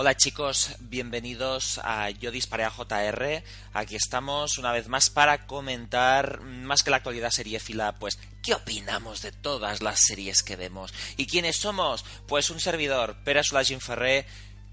[0.00, 3.42] Hola chicos, bienvenidos a Yo Disparé a JR.
[3.72, 9.22] Aquí estamos una vez más para comentar, más que la actualidad seriéfila, pues, ¿qué opinamos
[9.22, 10.94] de todas las series que vemos?
[11.16, 12.04] ¿Y quiénes somos?
[12.28, 14.24] Pues un servidor, Pera Solagin Ferré,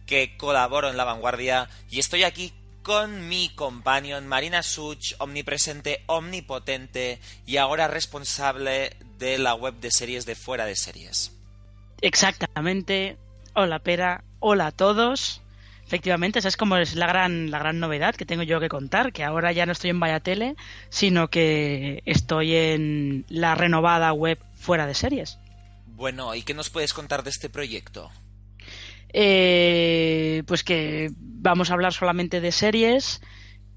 [0.06, 2.54] que colaboro en La Vanguardia y estoy aquí
[2.84, 10.28] con mi companion Marina Such, omnipresente, omnipotente y ahora responsable de la web de series
[10.28, 11.32] de Fuera de Series.
[12.02, 13.18] Exactamente.
[13.58, 15.42] Hola, Pera hola a todos.
[15.88, 19.14] Efectivamente, esa es como es la gran, la gran novedad que tengo yo que contar,
[19.14, 20.58] que ahora ya no estoy en Vaya Tele,
[20.90, 25.40] sino que estoy en la renovada web fuera de series.
[25.88, 28.12] Bueno, ¿y qué nos puedes contar de este proyecto?
[29.14, 33.22] Eh, pues que vamos a hablar solamente de series,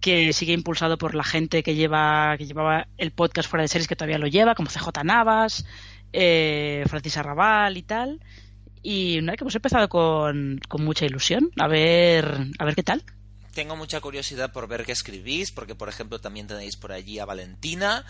[0.00, 3.86] que sigue impulsado por la gente que lleva que llevaba el podcast fuera de series
[3.86, 5.66] que todavía lo lleva, como CJ Navas,
[6.12, 8.18] eh, Francis Arrabal y tal
[8.82, 11.50] y nada, que hemos empezado con, mucha ilusión.
[11.58, 12.26] A ver,
[12.58, 13.02] a ver qué tal.
[13.54, 17.24] Tengo mucha curiosidad por ver qué escribís, porque por ejemplo también tenéis por allí a
[17.24, 18.04] Valentina.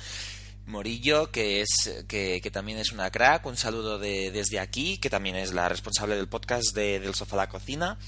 [0.66, 5.34] Morillo, que es que, también es una crack, un saludo de, desde aquí, que también
[5.36, 7.98] es la responsable del podcast de, del Sofá a la Cocina.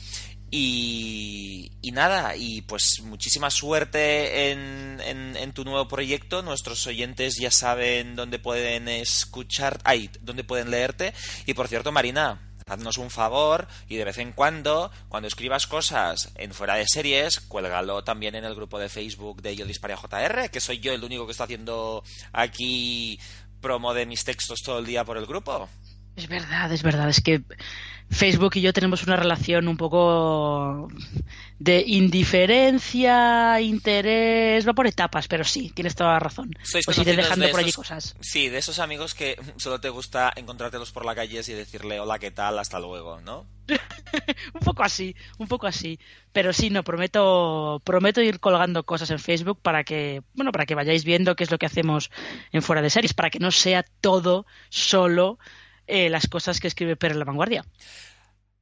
[0.52, 6.42] Y, y, nada, y pues muchísima suerte en, en, en, tu nuevo proyecto.
[6.42, 11.14] Nuestros oyentes ya saben dónde pueden escuchar, ay, dónde pueden leerte.
[11.46, 16.32] Y por cierto, Marina, haznos un favor y de vez en cuando, cuando escribas cosas
[16.36, 20.50] en fuera de series, cuélgalo también en el grupo de Facebook de Yo Disparé JR,
[20.50, 23.18] que soy yo el único que está haciendo aquí
[23.60, 25.68] promo de mis textos todo el día por el grupo.
[26.20, 27.08] Es verdad, es verdad.
[27.08, 27.42] Es que
[28.10, 30.88] Facebook y yo tenemos una relación un poco
[31.58, 36.50] de indiferencia, interés, va por etapas, pero sí, tienes toda la razón.
[36.62, 38.16] Sois pues iré dejando de por allí cosas.
[38.20, 42.18] Sí, de esos amigos que solo te gusta encontrártelos por la calle y decirle hola,
[42.18, 42.58] ¿qué tal?
[42.58, 43.46] Hasta luego, ¿no?
[44.52, 45.98] un poco así, un poco así.
[46.32, 50.74] Pero sí, no, prometo, prometo ir colgando cosas en Facebook para que, bueno, para que
[50.74, 52.10] vayáis viendo qué es lo que hacemos
[52.52, 55.38] en fuera de series, para que no sea todo solo
[55.90, 57.64] eh, las cosas que escribe Pere en la vanguardia.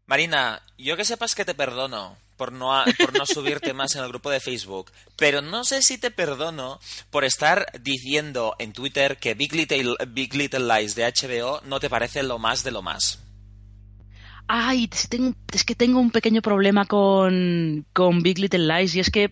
[0.07, 4.03] Marina, yo que sepas que te perdono por no, a- por no subirte más en
[4.03, 6.79] el grupo de Facebook, pero no sé si te perdono
[7.11, 11.91] por estar diciendo en Twitter que Big Little, Big Little Lies de HBO no te
[11.91, 13.23] parece lo más de lo más.
[14.47, 14.89] Ay,
[15.53, 19.31] es, que tengo un pequeño problema con, con Big Little Lies y es que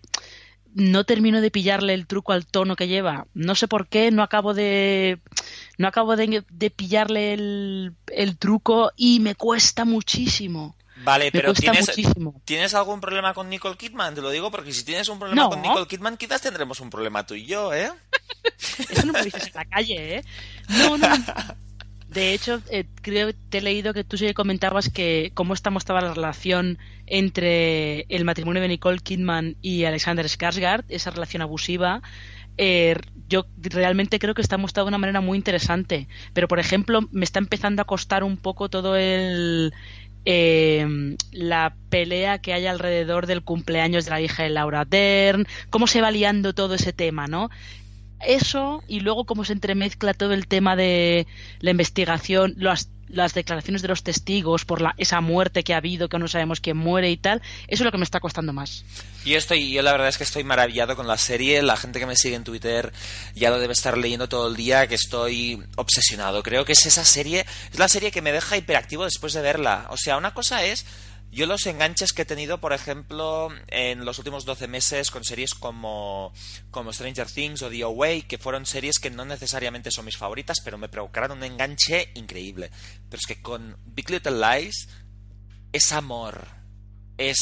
[0.75, 3.27] no termino de pillarle el truco al tono que lleva.
[3.33, 5.21] No sé por qué, no acabo de
[5.79, 10.77] no acabo de, de pillarle el, el truco y me cuesta muchísimo.
[11.05, 12.41] Vale, Me pero ¿tienes, muchísimo.
[12.47, 14.15] ¿tienes algún problema con Nicole Kidman?
[14.15, 15.51] Te lo digo porque si tienes un problema No.
[15.51, 17.91] con Nicole Kidman, quizás tendremos un problema tú y yo, ¿eh?
[18.89, 20.25] Eso no me lo dices en la calle, ¿eh?
[20.69, 21.07] No, no.
[22.09, 25.53] De hecho, eh, creo que te he leído que tú sí que comentabas que cómo
[25.53, 31.43] está mostrada la relación entre el matrimonio de Nicole Kidman y Alexander Skarsgård, esa relación
[31.43, 32.01] abusiva.
[32.59, 32.97] Eh,
[33.29, 36.09] yo realmente creo que está mostrado de una manera muy interesante.
[36.33, 39.73] Pero, por ejemplo, me está empezando a costar un poco todo el.
[40.25, 45.87] eh, la pelea que hay alrededor del cumpleaños de la hija de Laura Dern, cómo
[45.87, 47.51] se va liando todo ese tema, ¿no?
[48.21, 51.27] Eso y luego cómo se entremezcla todo el tema de
[51.61, 56.09] la investigación, las, las declaraciones de los testigos por la, esa muerte que ha habido,
[56.09, 58.85] que no sabemos quién muere y tal, eso es lo que me está costando más.
[59.25, 61.61] Yo estoy, yo la verdad es que estoy maravillado con la serie.
[61.61, 62.93] La gente que me sigue en Twitter
[63.35, 66.45] ya lo debe estar leyendo todo el día, que estoy obsesionado.
[66.45, 69.87] Creo que es esa serie, es la serie que me deja hiperactivo después de verla.
[69.91, 70.87] O sea, una cosa es
[71.37, 75.55] yo los enganches que he tenido, por ejemplo, en los últimos 12 meses con series
[75.55, 76.33] como,
[76.71, 80.59] como Stranger Things o The Away, que fueron series que no necesariamente son mis favoritas,
[80.65, 82.71] pero me provocaron un enganche increíble.
[83.09, 84.89] Pero es que con Big Little Lies
[85.73, 86.49] es amor.
[87.19, 87.39] Es,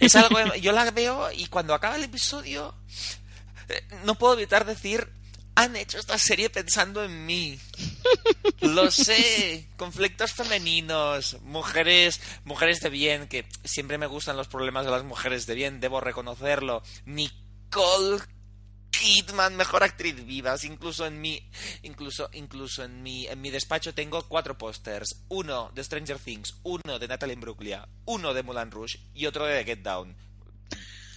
[0.00, 0.54] es algo.
[0.60, 2.74] Yo la veo y cuando acaba el episodio.
[3.68, 5.08] eh, No puedo evitar decir.
[5.56, 7.58] Han hecho esta serie pensando en mí.
[8.60, 9.68] Lo sé.
[9.76, 15.46] Conflictos femeninos, mujeres, mujeres de bien, que siempre me gustan los problemas de las mujeres
[15.46, 16.82] de bien, debo reconocerlo.
[17.06, 18.20] Nicole
[18.90, 20.54] Kidman, mejor actriz viva.
[20.62, 21.42] Incluso en mi,
[21.82, 25.24] incluso, incluso en mi, en mi despacho tengo cuatro pósters.
[25.28, 29.58] Uno de Stranger Things, uno de Natalie Imbruglia, uno de Mulan Rouge y otro de
[29.58, 30.16] The Get Down.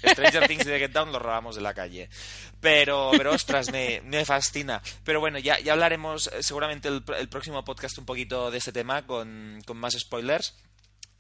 [0.04, 2.10] Stranger Things y The Get Down lo robamos de la calle.
[2.60, 4.82] Pero, pero ostras, me, me fascina.
[5.04, 8.72] Pero bueno, ya, ya hablaremos eh, seguramente el, el, próximo podcast un poquito de este
[8.72, 10.56] tema con, con más spoilers.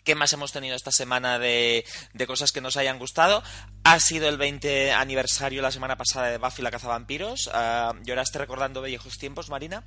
[0.04, 3.44] ¿Qué más hemos tenido esta semana de, de, cosas que nos hayan gustado?
[3.84, 7.48] Ha sido el 20 aniversario la semana pasada de Buffy la cazavampiros.
[7.48, 9.84] Uh, ¿Lloraste recordando viejos tiempos, Marina?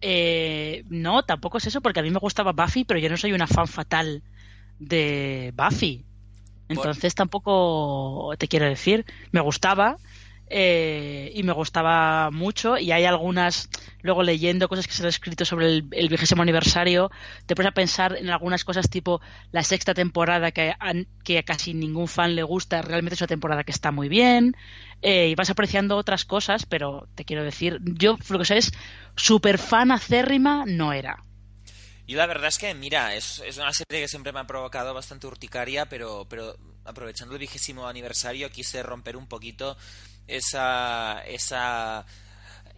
[0.00, 3.32] Eh, no, tampoco es eso, porque a mí me gustaba Buffy, pero yo no soy
[3.32, 4.22] una fan fatal
[4.78, 6.04] de Buffy.
[6.68, 9.98] Entonces tampoco te quiero decir, me gustaba
[10.48, 13.70] eh, y me gustaba mucho y hay algunas,
[14.02, 17.10] luego leyendo cosas que se han escrito sobre el, vigésimo aniversario,
[17.46, 19.22] te pones a pensar en algunas cosas tipo
[19.52, 20.92] la sexta temporada que, a,
[21.24, 24.54] que casi ningún fan le gusta, realmente es una temporada que está muy bien
[25.00, 28.72] eh, y vas apreciando otras cosas, pero te quiero decir, yo lo que sé es
[29.16, 31.24] super fan acérrima no era.
[32.06, 34.92] Y la verdad es que, mira, es, es, una serie que siempre me ha provocado
[34.92, 39.76] bastante urticaria, pero, pero aprovechando el vigésimo aniversario quise romper un poquito
[40.26, 42.04] esa, esa,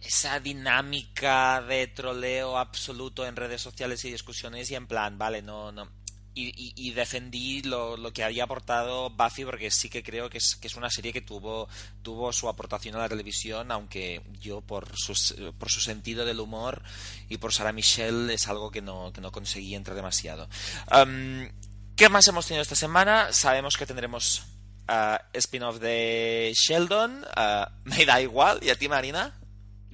[0.01, 5.71] esa dinámica de troleo absoluto en redes sociales y discusiones y en plan, vale, no,
[5.71, 5.89] no.
[6.39, 10.67] Y, defendí lo, lo, que había aportado Buffy porque sí que creo que es, que
[10.67, 11.67] es una serie que tuvo,
[12.03, 15.13] tuvo su aportación a la televisión, aunque yo por su,
[15.57, 16.83] por su sentido del humor
[17.29, 20.47] y por Sarah Michelle es algo que no, que no conseguí entrar demasiado.
[20.91, 21.47] Um,
[21.95, 23.33] ¿Qué más hemos tenido esta semana?
[23.33, 24.43] Sabemos que tendremos
[24.87, 27.25] uh, spin-off de Sheldon.
[27.35, 28.59] Uh, me da igual.
[28.61, 29.36] ¿Y a ti, Marina?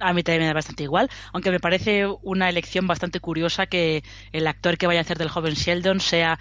[0.00, 4.02] A mí también me da bastante igual, aunque me parece una elección bastante curiosa que
[4.32, 6.38] el actor que vaya a hacer del joven Sheldon sea,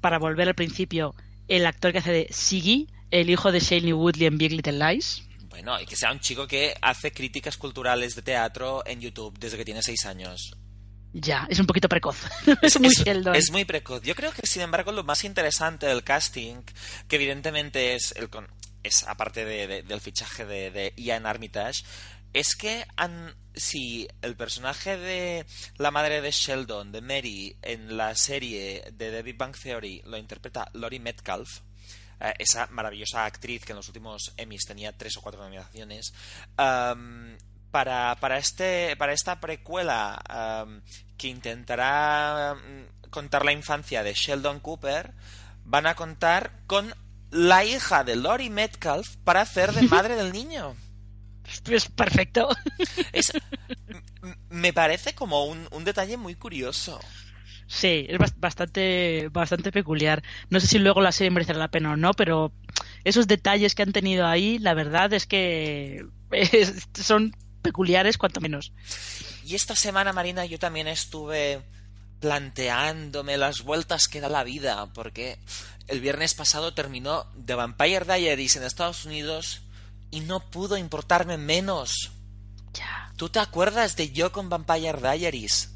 [0.00, 1.14] para volver al principio,
[1.48, 5.22] el actor que hace de Siggy, el hijo de Shailene Woodley en Big Little Lies.
[5.48, 9.56] Bueno, y que sea un chico que hace críticas culturales de teatro en YouTube desde
[9.56, 10.56] que tiene seis años.
[11.12, 12.18] Ya, es un poquito precoz.
[12.62, 13.34] es, muy Sheldon.
[13.34, 14.02] Es, muy precoz.
[14.02, 16.56] Yo creo que, sin embargo, lo más interesante del casting,
[17.08, 18.28] que evidentemente es, el,
[18.82, 21.84] es aparte de, de, del fichaje de, de, Ian Armitage,
[22.32, 25.46] es que han, si el personaje de
[25.78, 30.16] la madre de Sheldon, de Mary, en la serie de The Big Bang Theory, lo
[30.16, 31.60] interpreta Laurie Metcalf,
[32.20, 36.12] eh, esa maravillosa actriz que en los últimos Emmys tenía tres o cuatro nominaciones,
[36.58, 37.36] um,
[37.70, 40.80] para, para, este, para esta precuela um,
[41.18, 42.56] que intentará
[43.10, 45.12] contar la infancia de Sheldon Cooper,
[45.64, 46.94] van a contar con
[47.30, 50.76] la hija de Laurie Metcalf para hacer de madre del niño.
[51.70, 52.48] Es perfecto.
[53.12, 53.32] Es,
[54.50, 57.00] me parece como un, un detalle muy curioso.
[57.68, 60.22] Sí, es bastante, bastante peculiar.
[60.50, 62.52] No sé si luego la serie merecerá la pena o no, pero
[63.04, 66.06] esos detalles que han tenido ahí, la verdad es que
[66.94, 68.72] son peculiares, cuanto menos.
[69.44, 71.60] Y esta semana, Marina, yo también estuve
[72.20, 75.38] planteándome las vueltas que da la vida, porque
[75.88, 79.62] el viernes pasado terminó The Vampire Diaries en Estados Unidos
[80.10, 82.12] y no pudo importarme menos.
[82.72, 83.12] Ya.
[83.16, 85.72] ¿Tú te acuerdas de yo con Vampire Diaries?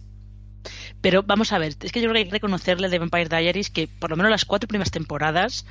[1.00, 3.70] Pero vamos a ver, es que yo creo que hay que reconocerle de Vampire Diaries
[3.70, 5.64] que por lo menos las cuatro primeras temporadas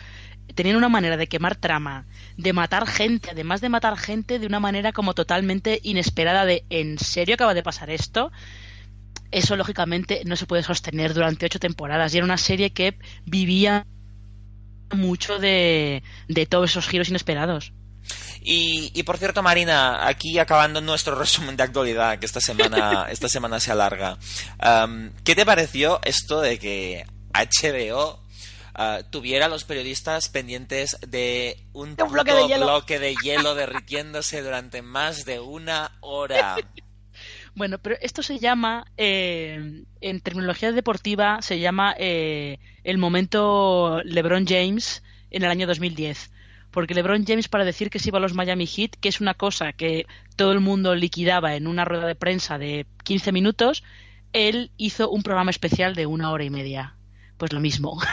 [0.55, 2.05] tenían una manera de quemar trama,
[2.37, 6.97] de matar gente, además de matar gente de una manera como totalmente inesperada de ¿en
[6.97, 8.31] serio acaba de pasar esto?
[9.31, 13.85] Eso lógicamente no se puede sostener durante ocho temporadas y era una serie que vivía
[14.95, 17.73] mucho de, de todos esos giros inesperados.
[18.41, 23.29] Y, y, por cierto, Marina, aquí acabando nuestro resumen de actualidad, que esta semana, esta
[23.29, 24.17] semana se alarga.
[24.63, 28.19] Um, ¿Qué te pareció esto de que HBO
[28.79, 32.65] Uh, tuviera a los periodistas pendientes de un, un bloque, de hielo.
[32.65, 36.55] bloque de hielo derritiéndose durante más de una hora.
[37.55, 44.45] Bueno, pero esto se llama, eh, en terminología deportiva, se llama eh, el momento LeBron
[44.47, 46.31] James en el año 2010.
[46.71, 49.33] Porque LeBron James, para decir que se iba a los Miami Heat, que es una
[49.33, 53.83] cosa que todo el mundo liquidaba en una rueda de prensa de 15 minutos,
[54.33, 56.95] él hizo un programa especial de una hora y media.
[57.37, 57.99] Pues lo mismo.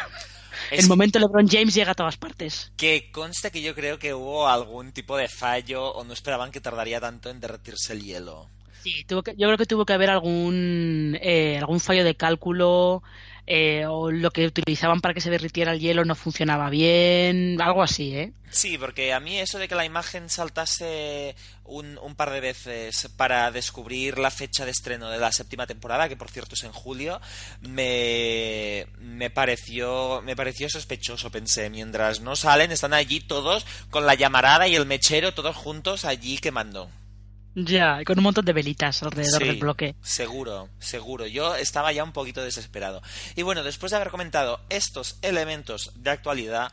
[0.70, 2.72] Es el momento LeBron James llega a todas partes.
[2.76, 6.60] Que consta que yo creo que hubo algún tipo de fallo o no esperaban que
[6.60, 8.48] tardaría tanto en derretirse el hielo.
[8.82, 13.02] Sí, tuvo que, yo creo que tuvo que haber algún, eh, algún fallo de cálculo.
[13.46, 17.82] Eh, o lo que utilizaban para que se derritiera el hielo no funcionaba bien, algo
[17.82, 18.32] así, ¿eh?
[18.50, 23.08] Sí, porque a mí eso de que la imagen saltase un, un, par de veces
[23.16, 26.72] para descubrir la fecha de estreno de la séptima temporada, que por cierto es en
[26.72, 27.20] julio,
[27.60, 34.14] me, me pareció me pareció sospechoso, pensé, mientras no salen, están allí todos con la
[34.14, 36.88] llamarada y el mechero, todos juntos allí quemando.
[37.58, 39.94] Ya, con un montón de velitas alrededor Sí, del bloque.
[40.02, 41.26] Seguro, seguro.
[41.26, 43.00] Yo estaba ya un poquito desesperado.
[43.34, 46.70] Y bueno, después de haber comentado estos elementos de actualidad,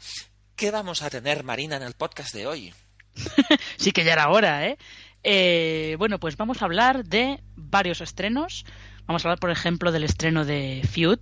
[0.58, 2.74] ¿qué vamos a tener, Marina, en el podcast de hoy?
[3.78, 4.78] sí que ya era hora, ¿eh?
[5.24, 5.96] ¿eh?
[5.98, 8.66] Bueno, pues vamos a hablar de varios estrenos.
[9.06, 11.20] Vamos a hablar, por ejemplo, del estreno de Feud,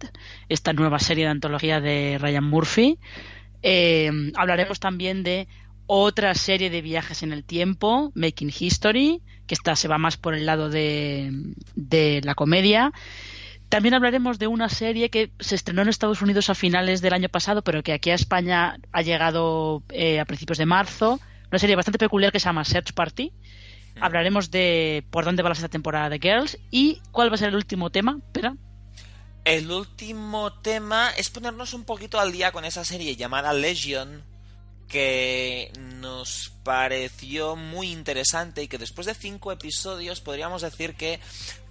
[0.49, 2.97] esta nueva serie de antología de Ryan Murphy.
[3.61, 5.47] Eh, hablaremos también de
[5.85, 10.33] otra serie de viajes en el tiempo, Making History, que esta se va más por
[10.33, 11.29] el lado de,
[11.75, 12.93] de la comedia.
[13.67, 17.27] También hablaremos de una serie que se estrenó en Estados Unidos a finales del año
[17.27, 21.19] pasado, pero que aquí a España ha llegado eh, a principios de marzo.
[21.51, 23.33] Una serie bastante peculiar que se llama Search Party.
[23.99, 27.49] Hablaremos de por dónde va la sexta temporada de Girls y cuál va a ser
[27.49, 28.19] el último tema.
[28.25, 28.55] Espera.
[29.43, 34.23] El último tema es ponernos un poquito al día con esa serie llamada Legion,
[34.91, 35.71] que
[36.01, 41.21] nos pareció muy interesante y que después de cinco episodios podríamos decir que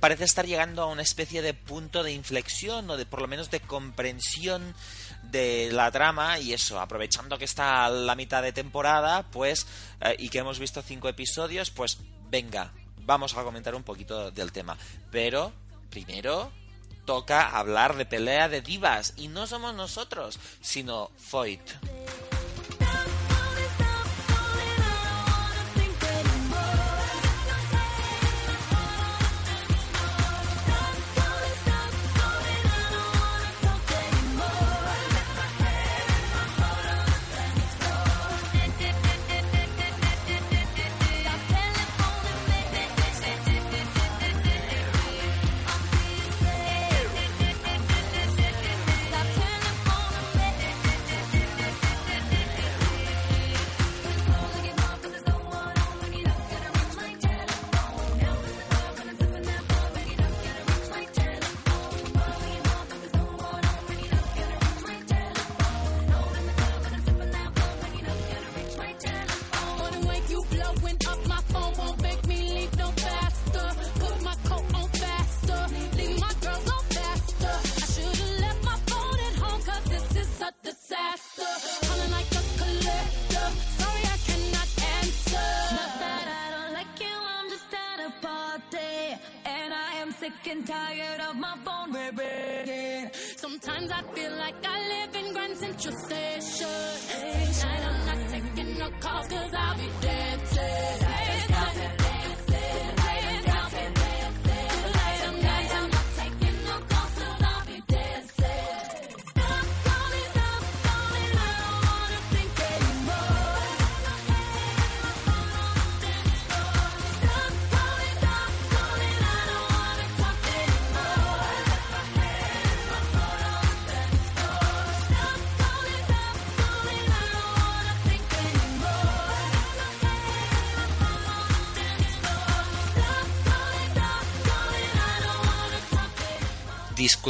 [0.00, 3.50] parece estar llegando a una especie de punto de inflexión o de por lo menos
[3.50, 4.74] de comprensión
[5.24, 9.66] de la trama y eso, aprovechando que está a la mitad de temporada, pues
[10.00, 11.98] eh, y que hemos visto cinco episodios, pues
[12.30, 12.72] venga,
[13.04, 14.78] vamos a comentar un poquito del tema.
[15.10, 15.52] Pero
[15.90, 16.50] primero
[17.04, 21.60] toca hablar de pelea de divas y no somos nosotros, sino Foyt.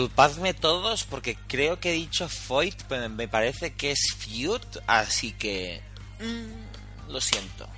[0.00, 5.32] Disculpadme todos porque creo que he dicho Foyt, pero me parece que es Feud, así
[5.32, 5.82] que...
[6.20, 7.68] Mmm, lo siento.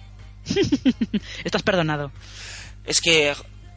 [1.45, 2.12] Estás perdonado.
[2.85, 3.35] Es que he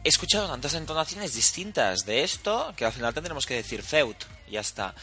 [0.08, 4.14] escuchado tantas entonaciones distintas de esto que al final tendremos que decir Feud.
[4.48, 4.94] Ya está.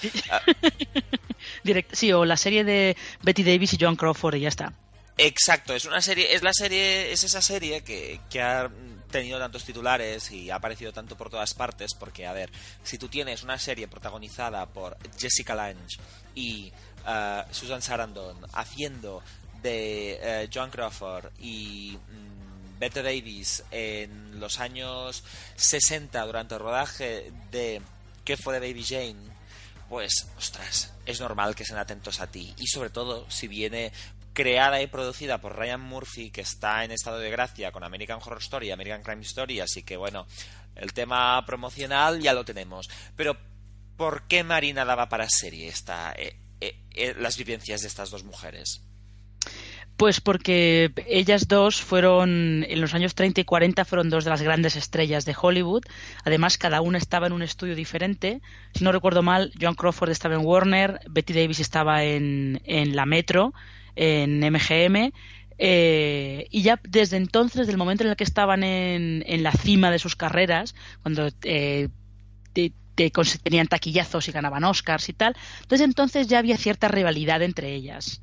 [1.65, 4.71] Direct sí, o la serie de Betty Davis y Joan Crawford y ya está.
[5.17, 8.71] Exacto, es una serie, es la serie, es esa serie que, que ha
[9.13, 12.51] tenido tantos titulares y ha aparecido tanto por todas partes, porque, a ver,
[12.83, 15.97] si tú tienes una serie protagonizada por Jessica Lange
[16.35, 16.73] y
[17.05, 19.23] uh, Susan Sarandon haciendo
[19.61, 25.23] de uh, Joan Crawford y um, Bette Davis en los años
[25.55, 27.81] 60 durante el rodaje de
[28.25, 29.33] ¿Qué fue de Baby Jane?
[29.89, 32.53] Pues, ostras, es normal que estén atentos a ti.
[32.57, 33.91] Y sobre todo, si viene
[34.33, 38.41] creada y producida por Ryan Murphy, que está en estado de gracia con American Horror
[38.41, 40.27] Story y American Crime Story, así que bueno,
[40.75, 42.89] el tema promocional ya lo tenemos.
[43.15, 43.37] Pero,
[43.95, 48.23] ¿por qué Marina daba para serie esta, eh, eh, eh, las vivencias de estas dos
[48.23, 48.81] mujeres?
[49.97, 54.41] Pues porque ellas dos fueron, en los años 30 y 40, fueron dos de las
[54.41, 55.83] grandes estrellas de Hollywood.
[56.25, 58.41] Además, cada una estaba en un estudio diferente.
[58.73, 63.05] Si no recuerdo mal, Joan Crawford estaba en Warner, Betty Davis estaba en, en la
[63.05, 63.53] Metro,
[63.95, 65.13] en MGM.
[65.57, 69.91] eh, y ya desde entonces, desde el momento en el que estaban en, la cima
[69.91, 71.89] de sus carreras, cuando eh,
[72.53, 73.11] te- te
[73.43, 75.35] tenían taquillazos y ganaban Oscars y tal,
[75.69, 78.21] desde entonces ya había cierta rivalidad entre ellas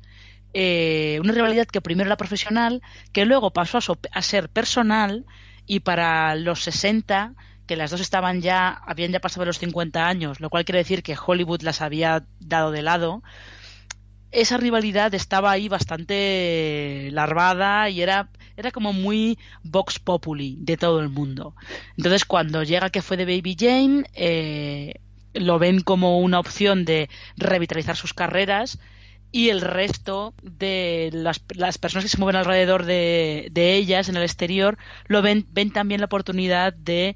[0.53, 2.81] eh, una rivalidad que primero era profesional,
[3.13, 5.25] que luego pasó a, so- a ser personal
[5.65, 7.33] y para los 60,
[7.67, 11.03] que las dos estaban ya, habían ya pasado los 50 años, lo cual quiere decir
[11.03, 13.23] que Hollywood las había dado de lado,
[14.31, 20.99] esa rivalidad estaba ahí bastante larvada y era, era como muy Vox Populi de todo
[20.99, 21.55] el mundo.
[21.97, 24.95] Entonces, cuando llega que fue de Baby Jane, eh,
[25.33, 28.79] lo ven como una opción de revitalizar sus carreras
[29.31, 34.17] y el resto de las, las personas que se mueven alrededor de, de ellas en
[34.17, 37.15] el exterior lo ven, ven también la oportunidad de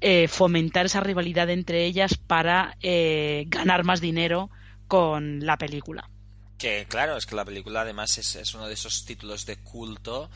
[0.00, 4.50] eh, fomentar esa rivalidad entre ellas para eh, ganar más dinero
[4.86, 6.10] con la película.
[6.58, 10.30] Que claro, es que la película además es, es uno de esos títulos de culto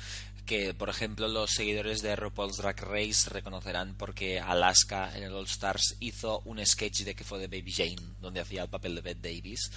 [0.45, 5.45] que, por ejemplo, los seguidores de RuPaul's Drag Race reconocerán porque Alaska en el All
[5.47, 9.01] Stars hizo un sketch de que fue de Baby Jane, donde hacía el papel de
[9.01, 9.71] Bette Davis.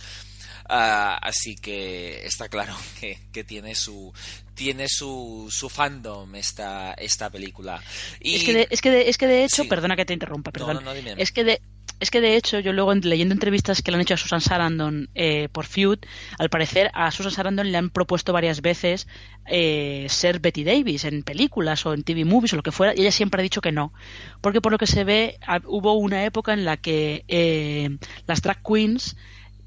[0.68, 4.12] Ah, así que está claro que, que tiene su
[4.56, 7.82] tiene su, su fandom esta, esta película.
[8.20, 9.70] Y Es que de, es que de, es que de hecho, Sí.
[9.70, 10.76] perdona que te interrumpa, No, perdón.
[10.76, 11.16] no, no, dime.
[11.18, 11.62] Es que de
[12.04, 14.42] es que de hecho yo luego en- leyendo entrevistas que le han hecho a Susan
[14.42, 16.00] Sarandon eh, por Feud,
[16.38, 19.08] al parecer a Susan Sarandon le han propuesto varias veces
[19.48, 23.02] eh, ser Betty Davis en películas o en TV movies o lo que fuera y
[23.02, 23.94] ella siempre ha dicho que no,
[24.42, 28.62] porque por lo que se ve hubo una época en la que eh, las drag
[28.64, 29.16] queens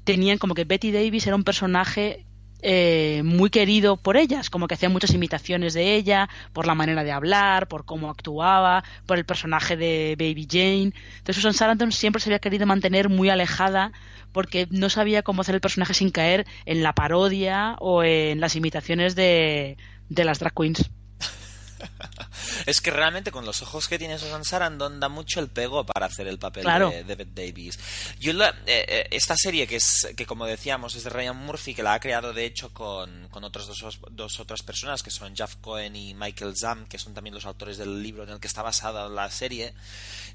[0.03, 2.23] tenían como que Betty Davis era un personaje
[2.61, 7.03] eh, muy querido por ellas, como que hacían muchas imitaciones de ella, por la manera
[7.03, 10.93] de hablar, por cómo actuaba, por el personaje de Baby Jane.
[11.17, 13.91] Entonces Susan Sarandon siempre se había querido mantener muy alejada
[14.31, 18.55] porque no sabía cómo hacer el personaje sin caer en la parodia o en las
[18.55, 19.77] imitaciones de,
[20.09, 20.89] de las drag queens.
[22.65, 26.05] Es que realmente con los ojos que tiene Susan Sarandon da mucho el pego para
[26.07, 26.89] hacer el papel Claro.
[26.89, 27.79] de, de Bette Davis.
[28.19, 31.73] Yo la- eh, eh, esta serie que es que como decíamos es de Ryan Murphy
[31.73, 35.35] que la ha creado de hecho con, con otras dos, dos otras personas que son
[35.35, 38.47] Jeff Cohen y Michael Zamm que son también los autores del libro en el que
[38.47, 39.73] está basada la serie.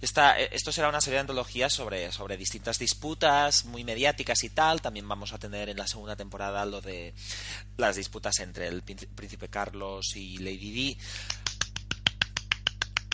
[0.00, 4.50] Esta, eh, esto será una serie de antologías sobre, sobre distintas disputas muy mediáticas y
[4.50, 4.80] tal.
[4.82, 7.14] También vamos a tener en la segunda temporada lo de
[7.76, 10.98] las disputas entre el príncipe- príncipe Carlos y Lady Di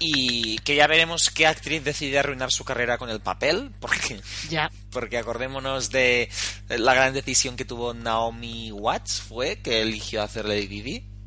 [0.01, 4.71] y que ya veremos qué actriz decide arruinar su carrera con el papel, porque, Ya,
[4.91, 6.29] porque acordémonos de
[6.69, 11.19] la gran decisión que tuvo Naomi Watts, fue que eligió hacer Lady Di.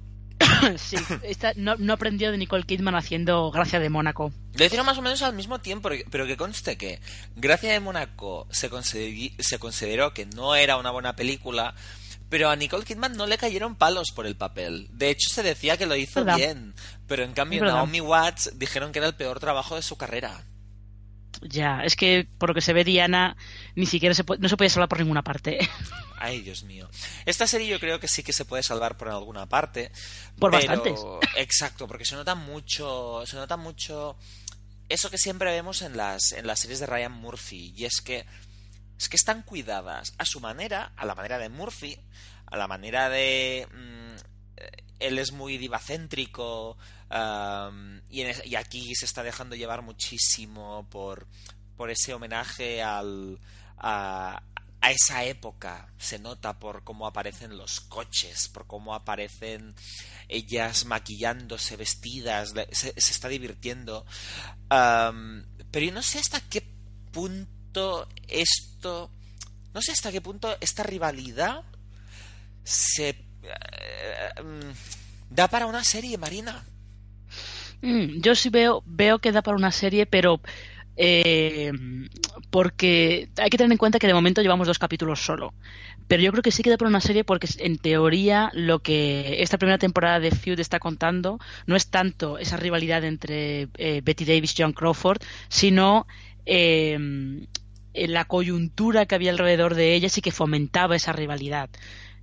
[0.77, 4.31] sí, esta no, no aprendió de Nicole Kidman haciendo Gracia de Mónaco.
[4.53, 6.99] Lo hicieron más o menos al mismo tiempo, pero que conste que
[7.35, 11.73] Gracia de Mónaco se, consideró que no era una buena película,
[12.29, 14.87] pero a Nicole Kidman no le cayeron palos por el papel.
[14.91, 16.37] De hecho, se decía que lo hizo Verdad.
[16.37, 16.73] bien,
[17.11, 17.63] pero en cambio.
[17.65, 20.45] Naomi Watts dijeron que era el peor trabajo de su carrera.
[21.41, 23.35] Ya, es que por lo que se ve Diana
[23.75, 25.59] ni siquiera se puede- no se puede salvar por ninguna parte.
[26.17, 26.89] Ay, Dios mío.
[27.25, 29.91] Esta serie yo creo que sí que se puede salvar por alguna parte.
[30.39, 30.99] Por pero- bastantes.
[31.35, 34.17] Exacto, porque se nota mucho, se nota mucho
[34.87, 38.25] eso que siempre vemos en las, en las series de Ryan Murphy, y es que
[38.97, 41.97] es que están cuidadas a su manera, a la manera de Murphy,
[42.45, 44.15] a la manera de mm,
[44.57, 46.77] eh, él es muy divacéntrico
[48.09, 51.27] y, aquí se está dejando llevar muchísimo por,
[51.75, 53.39] por ese homenaje al,
[53.77, 54.41] a,
[54.81, 55.87] a esa época.
[55.97, 59.75] Se nota por cómo aparecen los coches, por cómo aparecen
[60.27, 64.05] ellas maquillándose, vestidas, se, está divirtiendo.
[64.69, 66.61] Am, pero yo no sé hasta qué
[67.11, 69.11] punto esto...
[69.73, 71.63] No sé hasta qué punto esta rivalidad
[72.63, 73.09] se...
[73.09, 74.71] eh, mm,
[75.29, 76.65] da para una serie, Marina.
[77.81, 80.41] Mm, yo sí veo, veo que da para una serie, pero
[80.97, 81.71] eh,
[82.49, 85.53] porque hay que tener en cuenta que de momento llevamos dos capítulos solo.
[86.07, 89.41] Pero yo creo que sí que da para una serie porque en teoría lo que
[89.41, 94.25] esta primera temporada de Feud está contando no es tanto esa rivalidad entre eh, Betty
[94.25, 96.07] Davis y John Crawford, sino
[96.45, 96.93] eh,
[97.93, 101.69] en la coyuntura que había alrededor de ellas y que fomentaba esa rivalidad,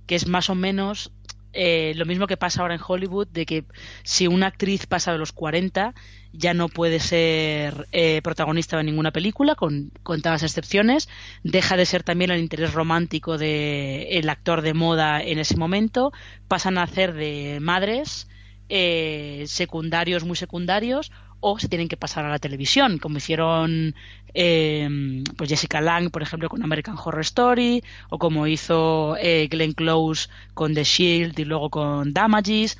[0.05, 1.11] que es más o menos
[1.53, 3.65] eh, lo mismo que pasa ahora en Hollywood, de que
[4.03, 5.93] si una actriz pasa de los 40,
[6.31, 11.09] ya no puede ser eh, protagonista de ninguna película, con contadas excepciones.
[11.43, 16.11] Deja de ser también el interés romántico del actor de moda en ese momento.
[16.47, 18.27] Pasan a hacer de madres,
[18.69, 23.95] eh, secundarios, muy secundarios, o se tienen que pasar a la televisión, como hicieron
[24.33, 29.73] eh, pues Jessica Lang, por ejemplo, con American Horror Story, o como hizo eh, Glenn
[29.73, 32.77] Close con The Shield y luego con Damages.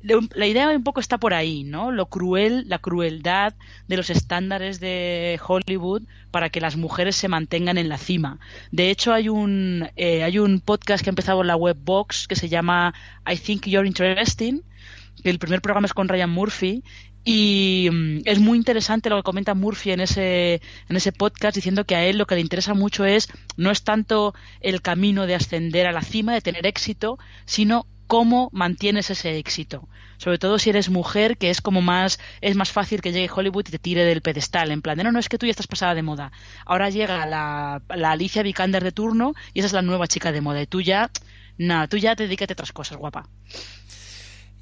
[0.00, 1.90] La idea un poco está por ahí, ¿no?
[1.90, 3.54] Lo cruel, la crueldad
[3.88, 8.38] de los estándares de Hollywood para que las mujeres se mantengan en la cima.
[8.70, 12.28] De hecho, hay un, eh, hay un podcast que ha empezado en la web Box
[12.28, 12.94] que se llama
[13.28, 14.62] I Think You're Interesting,
[15.24, 16.84] el primer programa es con Ryan Murphy
[17.24, 21.84] y mm, es muy interesante lo que comenta Murphy en ese, en ese podcast, diciendo
[21.84, 25.34] que a él lo que le interesa mucho es no es tanto el camino de
[25.34, 29.88] ascender a la cima, de tener éxito, sino cómo mantienes ese éxito.
[30.16, 33.66] Sobre todo si eres mujer, que es como más, es más fácil que llegue Hollywood
[33.68, 34.72] y te tire del pedestal.
[34.72, 36.32] En plan, no, no es que tú ya estás pasada de moda.
[36.66, 40.40] Ahora llega la, la Alicia Vikander de turno y esa es la nueva chica de
[40.40, 40.60] moda.
[40.62, 41.10] Y tú ya,
[41.58, 43.28] nada, tú ya te dedícate a otras cosas, guapa.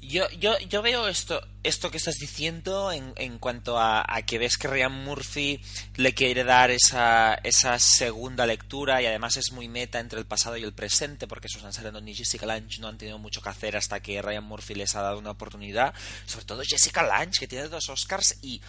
[0.07, 4.37] Yo, yo, yo veo esto, esto que estás diciendo en, en cuanto a, a, que
[4.37, 5.61] ves que Ryan Murphy
[5.97, 10.55] le quiere dar esa, esa segunda lectura y además es muy meta entre el pasado
[10.55, 13.75] y el presente porque Susan Sarandon y Jessica Lange no han tenido mucho que hacer
[13.75, 15.93] hasta que Ryan Murphy les ha dado una oportunidad.
[16.25, 18.61] Sobre todo Jessica Lange que tiene dos Oscars y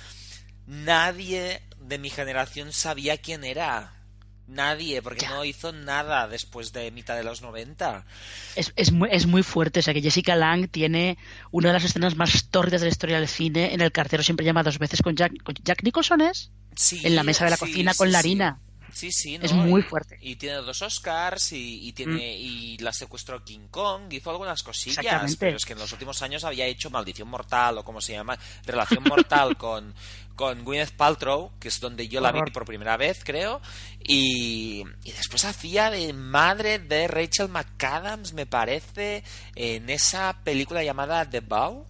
[0.66, 3.97] nadie de mi generación sabía quién era.
[4.48, 5.30] Nadie, porque ya.
[5.30, 8.06] no hizo nada después de mitad de los 90.
[8.56, 11.18] Es, es, muy, es muy fuerte, o sea que Jessica Lang tiene
[11.50, 13.74] una de las escenas más tórridas de la historia del cine.
[13.74, 16.50] En el cartero siempre llama dos veces con Jack, con Jack Nicholson, ¿es?
[16.74, 18.58] Sí, en la mesa de la sí, cocina sí, con la harina.
[18.58, 19.44] Sí, sí, ¿no?
[19.44, 20.18] Es muy fuerte.
[20.20, 22.18] Y, y tiene dos Oscars y, y tiene Mm.
[22.20, 26.44] y la secuestró King Kong, hizo algunas cosillas, pero es que en los últimos años
[26.44, 29.94] había hecho Maldición Mortal o como se llama, Relación Mortal con
[30.35, 33.61] con Gwyneth Paltrow, que es donde yo la vi por primera vez, creo,
[33.98, 39.24] y, y después hacía de madre de Rachel McAdams, me parece,
[39.57, 41.85] en esa película llamada The Bow,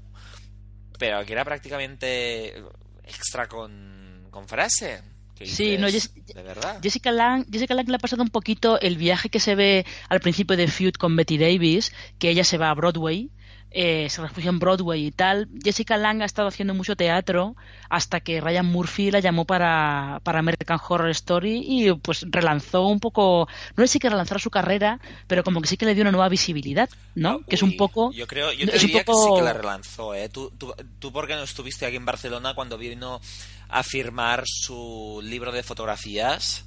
[0.98, 2.64] pero que era prácticamente
[3.04, 5.02] extra con, con frase.
[5.46, 6.80] Sí, no, Jess- de verdad.
[6.82, 10.20] Jessica Lang, Jessica Lang le ha pasado un poquito el viaje que se ve al
[10.20, 13.30] principio de Feud con Betty Davis, que ella se va a Broadway,
[13.70, 15.48] eh, se refugia en Broadway y tal.
[15.62, 17.54] Jessica Lang ha estado haciendo mucho teatro
[17.90, 23.00] hasta que Ryan Murphy la llamó para, para American Horror Story y pues relanzó un
[23.00, 26.02] poco, no sé si que relanzar su carrera, pero como que sí que le dio
[26.02, 27.40] una nueva visibilidad, ¿no?
[27.44, 28.12] que es un poco...
[28.12, 30.28] Yo creo, yo te es un diría poco- que sí que la relanzó, ¿eh?
[30.28, 33.20] Tú, tú, tú porque no estuviste aquí en Barcelona cuando vino
[33.68, 36.64] a firmar su libro de fotografías.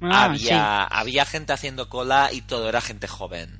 [0.00, 3.58] Ah, había, había gente haciendo cola y todo era gente joven.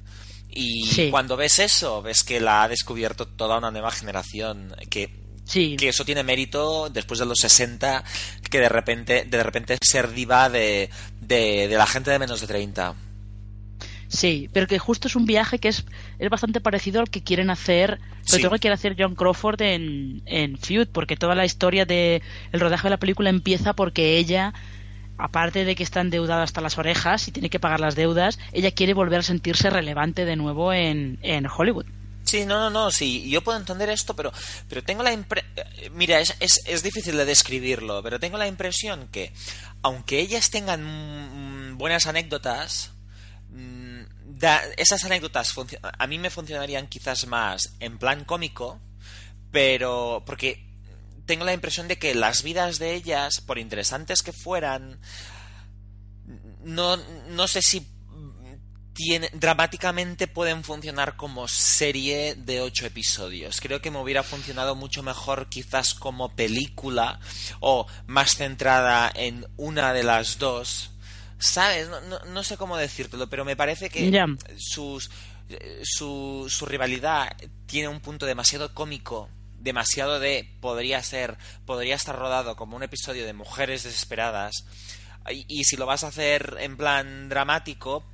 [0.57, 1.11] Y Sí.
[1.11, 4.75] cuando ves eso, ves que la ha descubierto toda una nueva generación.
[4.91, 5.11] Que,
[5.45, 5.77] sí.
[5.79, 8.03] que eso tiene mérito después de los 60,
[8.51, 10.89] que de repente, de repente ser diva de,
[11.21, 12.95] de, de la gente de menos de 30.
[14.09, 15.85] Sí, pero que justo es un viaje que es,
[16.21, 18.43] es bastante parecido al que quieren hacer, sobre Sí.
[18.43, 22.61] todo que quiere hacer John Crawford en, en Feud, porque toda la historia de el
[22.61, 24.55] rodaje de la película empieza porque ella,
[25.19, 28.71] aparte de que está endeudada hasta las orejas y tiene que pagar las deudas, ella
[28.71, 31.87] quiere volver a sentirse relevante de nuevo en, en Hollywood.
[32.25, 34.33] Sí, no, no, no, sí, yo puedo entender esto, pero,
[34.69, 35.53] pero tengo la impresión...
[35.93, 39.33] Mira, es, es, es difícil de describirlo, pero tengo la impresión que,
[39.83, 42.91] aunque ellas tengan buenas anécdotas,
[43.51, 48.81] mm, da- esas anécdotas a mí me funcionarían quizás más en plan cómico,
[49.53, 50.66] pero porque
[51.27, 54.99] tengo la impresión de que las vidas de ellas, por interesantes que fueran,
[56.65, 57.87] no, no sé si
[58.95, 63.61] tiene, dramáticamente pueden funcionar como serie de ocho episodios.
[63.61, 67.21] Creo que me hubiera funcionado mucho mejor quizás como película
[67.61, 70.93] o más centrada en una de las dos.
[71.39, 71.91] ¿Sabes?
[71.91, 74.25] No, no, no sé cómo decírtelo, pero me parece que Ya.
[74.57, 75.11] sus,
[75.51, 77.37] eh, su, su rivalidad
[77.67, 79.29] tiene un punto demasiado cómico
[79.67, 84.65] demasiado de podría ser podría estar rodado como un episodio de mujeres desesperadas
[85.29, 88.09] y, si lo vas a hacer en plan dramático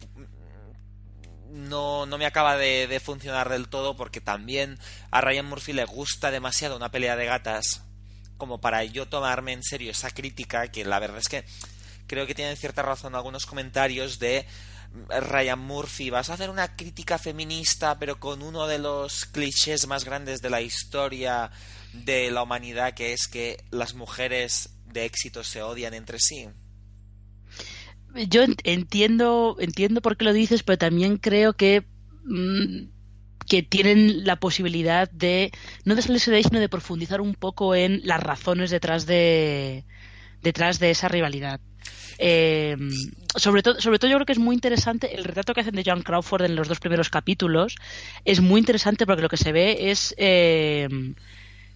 [1.51, 4.79] no, no me acaba de, de funcionar del todo porque también
[5.11, 7.83] a Ryan Murphy le gusta demasiado una pelea de gatas
[8.39, 11.45] como para yo tomarme en serio esa crítica que la verdad es que
[12.07, 14.47] creo que tienen cierta razón algunos comentarios de
[15.09, 20.05] Ryan Murphy, vas a hacer una crítica feminista pero con uno de los clichés más
[20.05, 21.51] grandes de la historia
[21.93, 26.49] de la humanidad que es que las mujeres de éxito se odian entre sí.
[28.29, 31.87] Yo ent- entiendo, entiendo por qué lo dices, pero también creo que
[32.25, 32.91] mm,
[33.49, 35.51] que tienen la posibilidad de
[35.85, 39.85] no de salirse de ahí, sino de profundizar un poco en las razones detrás de
[40.43, 41.61] detrás de esa rivalidad.
[42.19, 42.77] Eh,
[43.37, 45.83] sobre, todo, sobre todo yo creo que es muy interesante el retrato que hacen de
[45.85, 47.77] John Crawford en los dos primeros capítulos.
[48.25, 50.15] Es muy interesante porque lo que se ve es...
[50.19, 50.89] Eh,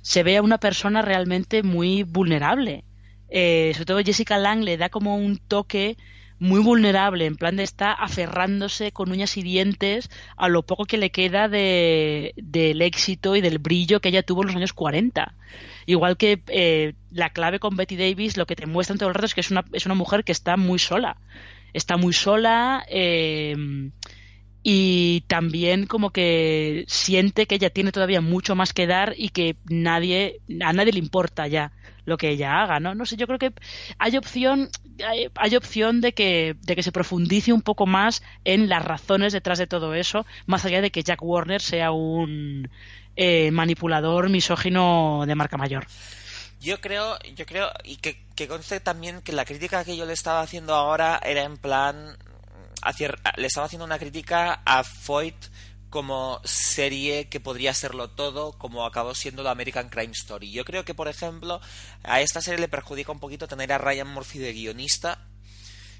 [0.06, 2.84] se ve a una persona realmente muy vulnerable.
[3.28, 5.96] Eh, sobre todo Jessica Lang le da como un toque
[6.38, 10.96] muy vulnerable, en plan de está aferrándose con uñas y dientes a lo poco que
[10.96, 15.34] le queda de, del éxito y del brillo que ella tuvo en los años 40.
[15.86, 19.26] Igual que eh, la clave con Betty Davis, lo que te muestran todo el rato
[19.26, 21.16] es que es una, es una mujer que está muy sola.
[21.72, 23.54] Está muy sola eh,
[24.68, 29.56] y también como que siente que ella tiene todavía mucho más que dar y que
[29.68, 31.72] nadie, a nadie le importa ya
[32.04, 32.94] lo que ella haga, ¿no?
[32.96, 33.52] No sé, yo creo que
[33.98, 34.68] hay opción,
[35.06, 39.32] hay, hay, opción de que, de que se profundice un poco más en las razones
[39.32, 42.68] detrás de todo eso, más allá de que Jack Warner sea un
[43.16, 45.86] eh, manipulador misógino de marca mayor.
[46.60, 50.40] Yo creo, yo creo, y que, conste también que la crítica que yo le estaba
[50.40, 52.16] haciendo ahora era en plan,
[53.36, 55.36] le estaba haciendo una crítica a Foyt
[55.90, 60.50] como serie que podría serlo todo, como acabó siendo la American Crime Story.
[60.50, 61.60] Yo creo que, por ejemplo,
[62.02, 65.26] a esta serie le perjudica un poquito tener a Ryan Murphy de guionista.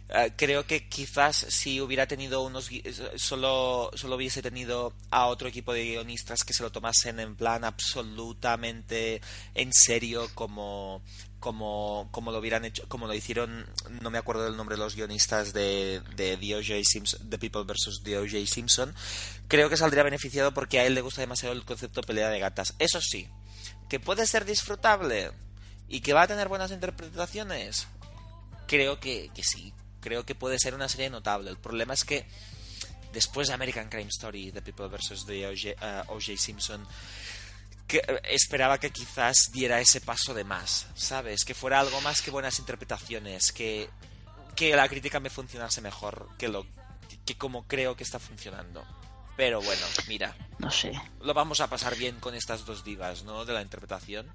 [0.09, 2.71] Uh, creo que quizás si hubiera tenido unos
[3.17, 7.65] solo solo hubiese tenido a otro equipo de guionistas que se lo tomasen en plan
[7.65, 9.21] absolutamente
[9.55, 11.03] en serio como
[11.41, 13.67] como, como lo hubieran hecho, como lo hicieron,
[14.01, 18.03] no me acuerdo del nombre de los guionistas de, de The Simpson, The People vs.
[18.03, 18.95] The Simpson,
[19.47, 22.75] creo que saldría beneficiado porque a él le gusta demasiado el concepto pelea de gatas.
[22.81, 23.29] Eso sí,
[23.89, 25.31] que puede ser disfrutable
[25.89, 27.87] y que va a tener buenas interpretaciones,
[28.67, 29.73] creo que, que sí,
[30.07, 31.51] creo que puede ser una serie notable.
[31.51, 32.25] El problema es que
[33.13, 35.27] después de American Crime Story, The People vs.
[35.27, 36.13] The O.J.
[36.13, 36.87] Uh, Simpson,
[37.89, 41.45] que eh, esperaba que quizás diera ese paso de más, ¿sabes?
[41.45, 43.91] Que fuera algo más que buenas interpretaciones, que,
[44.55, 46.65] que la crítica me funcionase mejor que lo
[47.25, 48.85] que como creo que está funcionando.
[49.37, 50.37] Pero bueno, mira.
[50.59, 50.93] No sé.
[51.21, 53.45] Lo vamos a pasar bien con estas dos divas, ¿no?
[53.45, 54.33] De la interpretación.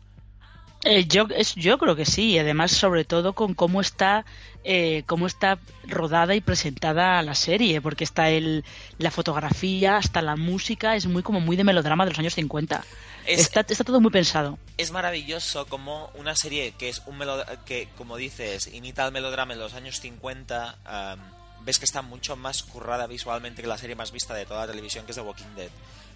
[0.84, 4.26] Eh, yo, es, yo creo que sí, y además sobre todo con cómo está
[4.64, 8.64] eh, cómo está rodada y presentada la serie, porque está el,
[9.00, 12.84] la fotografía, hasta la música, es muy como muy de melodrama de los años 50.
[13.26, 14.60] Es, está, está, todo muy pensado.
[14.78, 17.20] Es maravilloso como una serie que es un
[17.66, 20.78] que, como dices, imita el melodrama en los años 50,
[21.16, 24.62] um, ves que está mucho más currada visualmente que la serie más vista de toda
[24.62, 25.70] la televisión, que es The Walking Dead.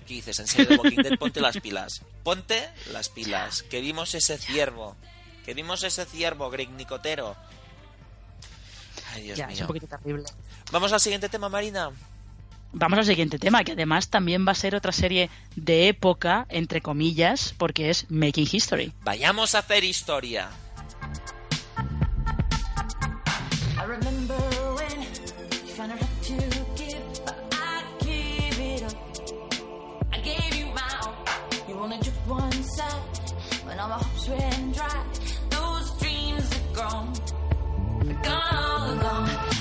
[0.06, 0.40] ¿Qué dices?
[0.40, 2.02] En serio, The Walking Dead, ponte las pilas.
[2.24, 3.64] Ponte las pilas.
[3.64, 4.96] Que vimos ese ciervo.
[5.44, 7.36] Que vimos ese ciervo, Greg Nicotero.
[9.14, 9.56] Ay, Dios ya, mío.
[9.56, 10.26] es un poquito terrible.
[10.72, 11.92] Vamos al siguiente tema, Marina.
[12.74, 16.82] Vamos al siguiente tema, que además también va a ser otra serie de época, entre
[16.82, 18.94] comillas, porque es Making History.
[19.02, 20.50] Vayamos a hacer historia.
[23.78, 24.65] I remember
[31.86, 33.32] Wanted just one side.
[33.64, 35.04] When all my hopes ran dry,
[35.52, 37.14] those dreams are gone.
[38.24, 39.55] Gone, all gone.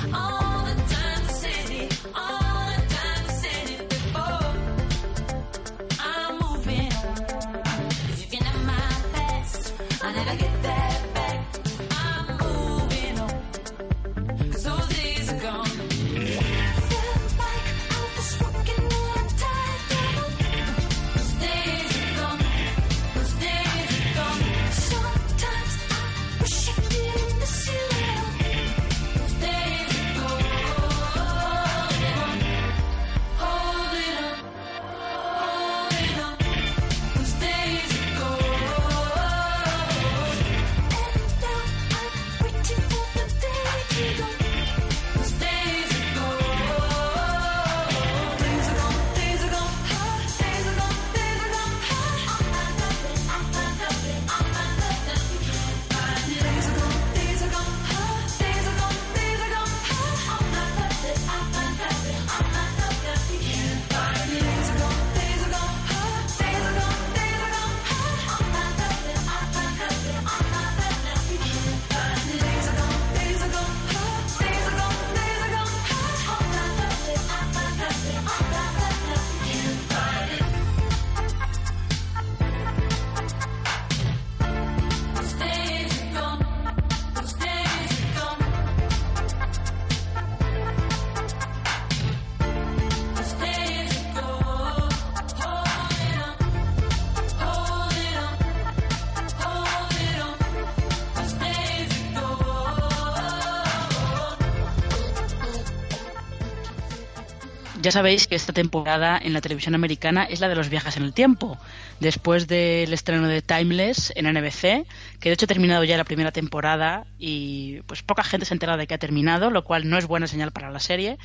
[107.85, 111.03] Ya sabéis que esta temporada en la televisión americana es la de los viajes en
[111.03, 111.59] el tiempo.
[112.01, 114.87] Después del estreno de Timeless en NBC,
[115.21, 118.57] que de hecho ha terminado ya la primera temporada y pues poca gente se ha
[118.57, 121.19] enterado de que ha terminado, lo cual no es buena señal para la serie.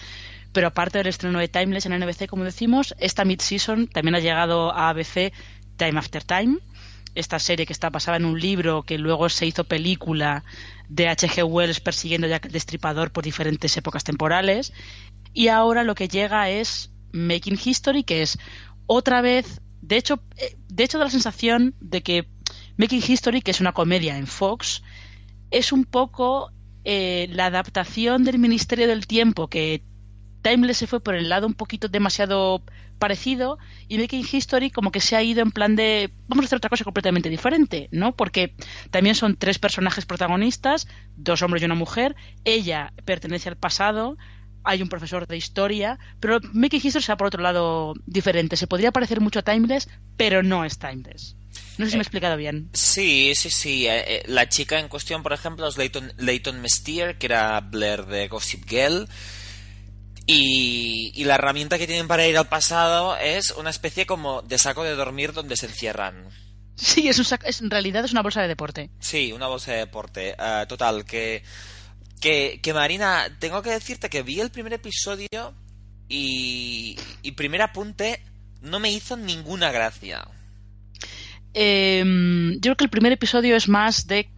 [0.51, 4.73] Pero aparte del estreno de Timeless en NBC, como decimos, esta mid-season también ha llegado
[4.73, 5.31] a ABC
[5.77, 6.57] Time After Time,
[7.15, 10.43] esta serie que está basada en un libro que luego se hizo película
[10.89, 11.43] de H.G.
[11.43, 14.73] Wells persiguiendo a Jack el Destripador por diferentes épocas temporales.
[15.33, 18.37] Y ahora lo que llega es Making History, que es
[18.85, 22.27] otra vez, de hecho, eh, de hecho da la sensación de que
[22.77, 24.83] Making History, que es una comedia en Fox,
[25.51, 26.51] es un poco
[26.85, 29.83] eh, la adaptación del Ministerio del Tiempo que
[30.41, 32.63] Timeless se fue por el lado un poquito demasiado
[32.97, 36.57] parecido y Making History como que se ha ido en plan de vamos a hacer
[36.57, 38.15] otra cosa completamente diferente, ¿no?
[38.15, 38.53] Porque
[38.91, 44.17] también son tres personajes protagonistas, dos hombres y una mujer, ella pertenece al pasado,
[44.69, 48.55] hay un profesor de historia, pero Making History va por otro lado diferente.
[48.55, 51.35] Se podría parecer mucho a Timeless, pero no es Timeless.
[51.79, 52.69] No sé si me he explicado bien.
[52.73, 53.87] Sí, sí, sí.
[53.87, 58.05] Eh, eh, la chica en cuestión, por ejemplo, es Leighton, Leighton Mestier, que era Blair
[58.05, 59.07] de Gossip Girl.
[60.27, 64.59] Y, y, la herramienta que tienen para ir al pasado es una especie como de
[64.59, 66.29] saco de dormir donde se encierran.
[66.75, 68.91] Sí, es, un saco, es en realidad es una bolsa de deporte.
[68.99, 70.35] Sí, una bolsa de deporte.
[70.37, 71.43] Uh, total, que,
[72.19, 75.53] que, que Marina, tengo que decirte que vi el primer episodio
[76.07, 78.21] y, y primer apunte
[78.61, 80.27] no me hizo ninguna gracia.
[81.53, 82.03] Eh,
[82.55, 84.29] yo creo que el primer episodio es más de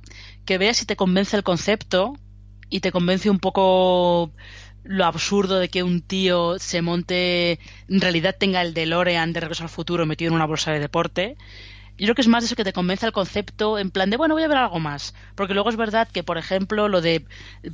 [0.46, 2.14] que veas si te convence el concepto
[2.70, 4.32] y te convence un poco
[4.84, 9.64] lo absurdo de que un tío se monte, en realidad tenga el DeLorean de Regreso
[9.64, 11.38] al Futuro metido en una bolsa de deporte.
[12.02, 14.34] Yo creo que es más eso que te convence el concepto en plan de, bueno,
[14.34, 15.14] voy a ver algo más.
[15.36, 17.26] Porque luego es verdad que, por ejemplo, lo de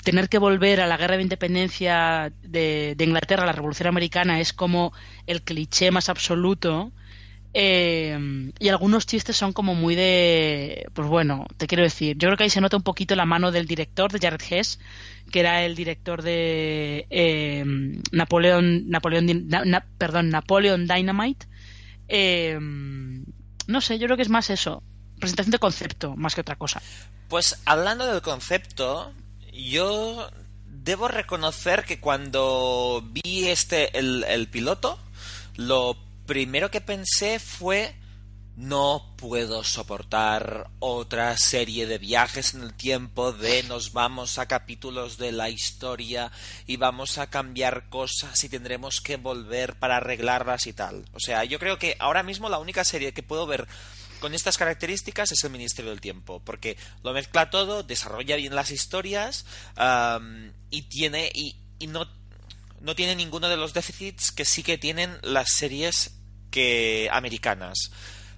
[0.04, 4.52] tener que volver a la guerra de independencia de, de Inglaterra, la Revolución Americana, es
[4.52, 4.92] como
[5.28, 6.92] el cliché más absoluto.
[7.54, 10.88] Eh, y algunos chistes son como muy de.
[10.94, 12.18] Pues bueno, te quiero decir.
[12.18, 14.78] Yo creo que ahí se nota un poquito la mano del director, de Jared Hess,
[15.32, 17.64] que era el director de eh,
[18.12, 21.48] Napoleón, Napoleón, na, perdón, Napoleon Dynamite.
[22.10, 22.60] Eh,
[23.68, 24.82] no sé, yo creo que es más eso.
[25.20, 26.82] Presentación de concepto, más que otra cosa.
[27.28, 29.12] Pues hablando del concepto,
[29.52, 30.30] yo
[30.66, 35.00] debo reconocer que cuando vi este el, el piloto,
[35.56, 37.96] lo primero que pensé fue
[38.58, 45.20] no puedo soportar otra serie de viajes en el tiempo de nos vamos a capítulos
[45.20, 46.32] de la historia
[46.66, 51.06] y vamos a cambiar cosas y tendremos que volver para arreglarlas y tal.
[51.14, 53.68] O sea, yo creo que ahora mismo la única serie que puedo ver
[54.20, 58.72] con estas características es el Ministerio del Tiempo, porque lo mezcla todo, desarrolla bien las
[58.72, 59.46] historias
[60.72, 62.08] y tiene y no
[62.82, 66.16] no tiene ninguno de los déficits que sí que tienen las series
[66.50, 67.92] que americanas.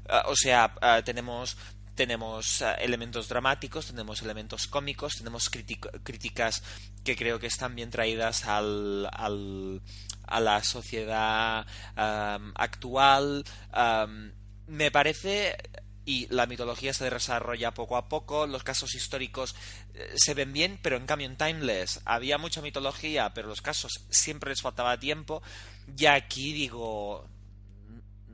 [0.10, 1.58] Uh, o sea, uh, tenemos
[1.95, 6.63] tenemos uh, elementos dramáticos, tenemos elementos cómicos, tenemos críticas
[7.04, 9.82] que creo que están bien traídas al, al
[10.26, 11.65] a la sociedad
[11.98, 13.43] um, actual.
[14.67, 15.58] Me parece
[16.10, 19.56] y la mitología se desarrolla poco a poco, los casos históricos
[19.93, 24.06] eh, se ven bien, pero en cambio en Timeless había mucha mitología, pero los casos
[24.10, 25.43] siempre les faltaba tiempo,
[25.95, 27.28] y aquí digo,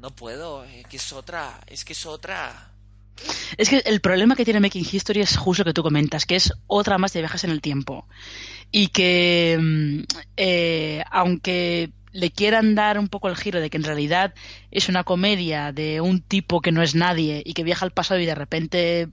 [0.06, 2.70] no puedo, es que es otra, es que es otra.
[3.58, 6.36] Es que el problema que tiene Making History es justo lo que tú comentas, que
[6.36, 8.08] es otra más de viajes en el tiempo.
[8.72, 10.06] Y que,
[10.38, 14.36] eh, aunque le quieran dar un poco el giro de que en realidad
[14.70, 18.20] es una comedia de un tipo que no es nadie y que viaja al pasado
[18.20, 19.10] y de repente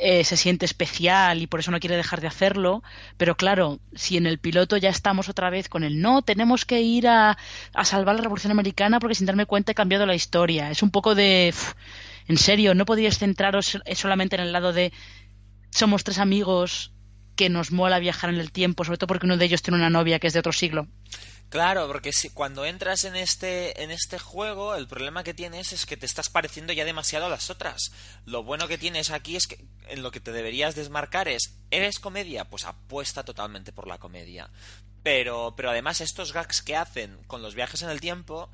[0.00, 2.82] eh, se siente especial y por eso no quiere dejar de hacerlo,
[3.16, 6.80] pero claro, si en el piloto ya estamos otra vez con el no, tenemos que
[6.80, 7.36] ir a,
[7.74, 10.70] a salvar la Revolución Americana porque sin darme cuenta he cambiado la historia.
[10.70, 11.54] Es un poco de...
[12.28, 14.92] En serio, no podríais centraros solamente en el lado de
[15.70, 16.92] somos tres amigos
[17.36, 19.90] que nos mola viajar en el tiempo, sobre todo porque uno de ellos tiene una
[19.90, 20.88] novia que es de otro siglo.
[21.48, 25.86] Claro, porque si, cuando entras en este, en este juego, el problema que tienes es
[25.86, 27.90] que te estás pareciendo ya demasiado a las otras.
[28.26, 32.00] Lo bueno que tienes aquí es que en lo que te deberías desmarcar es, ¿eres
[32.00, 32.44] comedia?
[32.44, 34.50] Pues apuesta totalmente por la comedia.
[35.02, 38.50] Pero, pero además estos gags que hacen con los viajes en el tiempo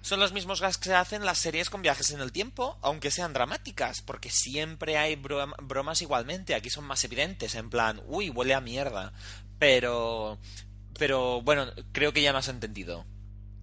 [0.00, 3.32] son los mismos gags que hacen las series con viajes en el tiempo, aunque sean
[3.32, 6.54] dramáticas, porque siempre hay brom bromas igualmente.
[6.54, 9.12] Aquí son más evidentes, en plan, uy, huele a mierda.
[9.58, 10.38] Pero,
[10.98, 13.04] pero bueno, creo que ya me has entendido.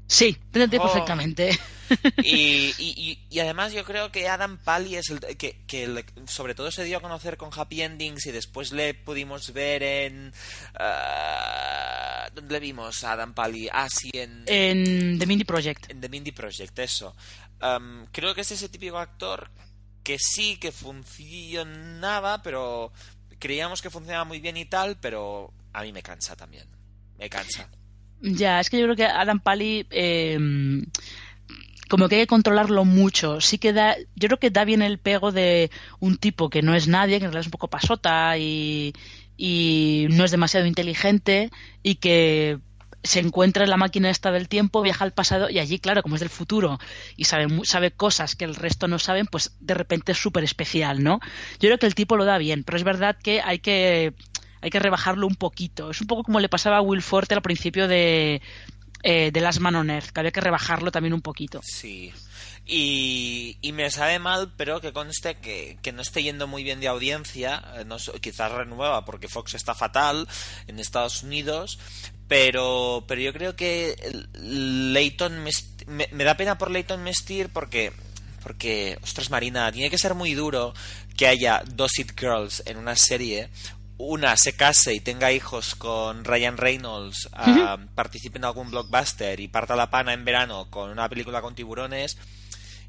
[0.08, 0.92] Sí, te entiendo Oh.
[0.92, 1.58] perfectamente.
[2.24, 6.06] Y, y- y- y además yo creo que Adam Pally es el que, que le-
[6.26, 10.34] sobre todo se dio a conocer con Happy Endings y después le pudimos ver en...
[10.80, 13.68] ah, ¿Dónde le vimos a Adam Pally?
[13.72, 15.90] Ah, sí, en, En The Mindy Project.
[15.92, 17.14] en The Mindy Project, eso.
[17.60, 19.52] Am, creo que es ese típico actor
[20.04, 22.92] que sí que funcionaba, pero
[23.38, 26.68] creíamos que funcionaba muy bien y tal, pero a mí me cansa también.
[27.22, 27.70] Me cansa.
[28.22, 30.38] Ya, es que yo creo que Adam Pally eh,
[31.92, 33.42] como que hay que controlarlo mucho.
[33.42, 35.70] Sí que da, yo creo que da bien el pego de
[36.00, 38.94] un tipo que no es nadie, que en realidad es un poco pasota y,
[40.10, 41.52] no es demasiado inteligente
[41.84, 42.60] y que
[43.04, 46.16] se encuentra en la máquina esta del tiempo, viaja al pasado y allí, claro, como
[46.16, 46.80] es del futuro
[47.18, 51.04] y sabe, sabe cosas que el resto no saben, pues de repente es súper especial,
[51.04, 51.20] ¿no?
[51.60, 54.14] Yo creo que el tipo lo da bien, pero es verdad que hay que
[54.62, 55.92] hay que rebajarlo un poquito.
[55.92, 58.42] Es un poco como le pasaba a Will Forte al principio de,
[59.04, 61.62] eh, de Last Man on Earth, que había que rebajarlo también un poquito.
[61.64, 62.14] Sí.
[62.66, 66.80] Y, y me sabe mal, pero que conste que, que no esté yendo muy bien
[66.80, 67.64] de audiencia.
[67.78, 70.28] eh, No, quizás renueva porque Fox está fatal
[70.68, 71.80] en Estados Unidos.
[72.28, 73.96] Pero, pero yo creo que
[74.36, 77.92] Leighton me, me da pena por Leighton Mestir porque
[78.42, 80.74] porque, ostras Marina, tiene que ser muy duro
[81.16, 83.50] que haya dos It Girls en una serie,
[84.08, 89.48] una se case y tenga hijos con Ryan Reynolds, ah, participe en algún blockbuster y
[89.48, 92.18] parta la pana en verano con una película con tiburones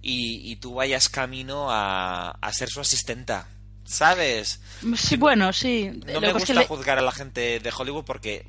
[0.00, 3.48] y, y tú vayas camino a, a ser su asistenta.
[3.84, 4.60] ¿Sabes?
[4.96, 5.90] Sí, bueno, sí.
[6.06, 8.46] No Lo me gusta que juzgar a la gente de Hollywood porque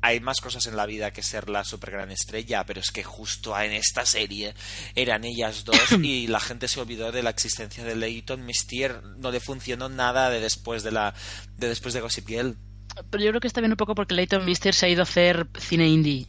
[0.00, 3.02] hay más cosas en la vida que ser la super gran estrella, pero es que
[3.02, 4.54] justo en esta serie
[4.94, 9.30] eran ellas dos y la gente se olvidó de la existencia de Leighton Mistier, no
[9.30, 11.14] le funcionó nada de después de la
[11.56, 12.56] de después de Gossip Girl.
[13.10, 15.04] Pero yo creo que está bien un poco porque Leighton Mister se ha ido a
[15.04, 16.26] hacer cine indie.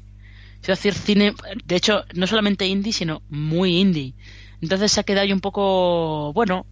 [0.61, 4.13] Se ha ido a hacer cine, de hecho, no solamente indie, sino muy indie.
[4.61, 6.65] Entonces se ha quedado ahí un poco, bueno,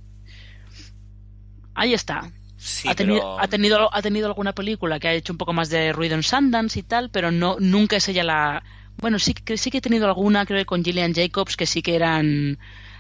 [1.73, 2.31] ahí está.
[2.57, 5.53] Sí, ha, tenido, pero ha, tenido, ha tenido alguna película que ha hecho un poco
[5.53, 8.63] más de ruido en Sundance y tal, pero no nunca es ella la...
[8.97, 11.83] Bueno, sí, que sí que he tenido alguna, creo que con Gillian Jacobs, que sí
[11.83, 12.57] que eran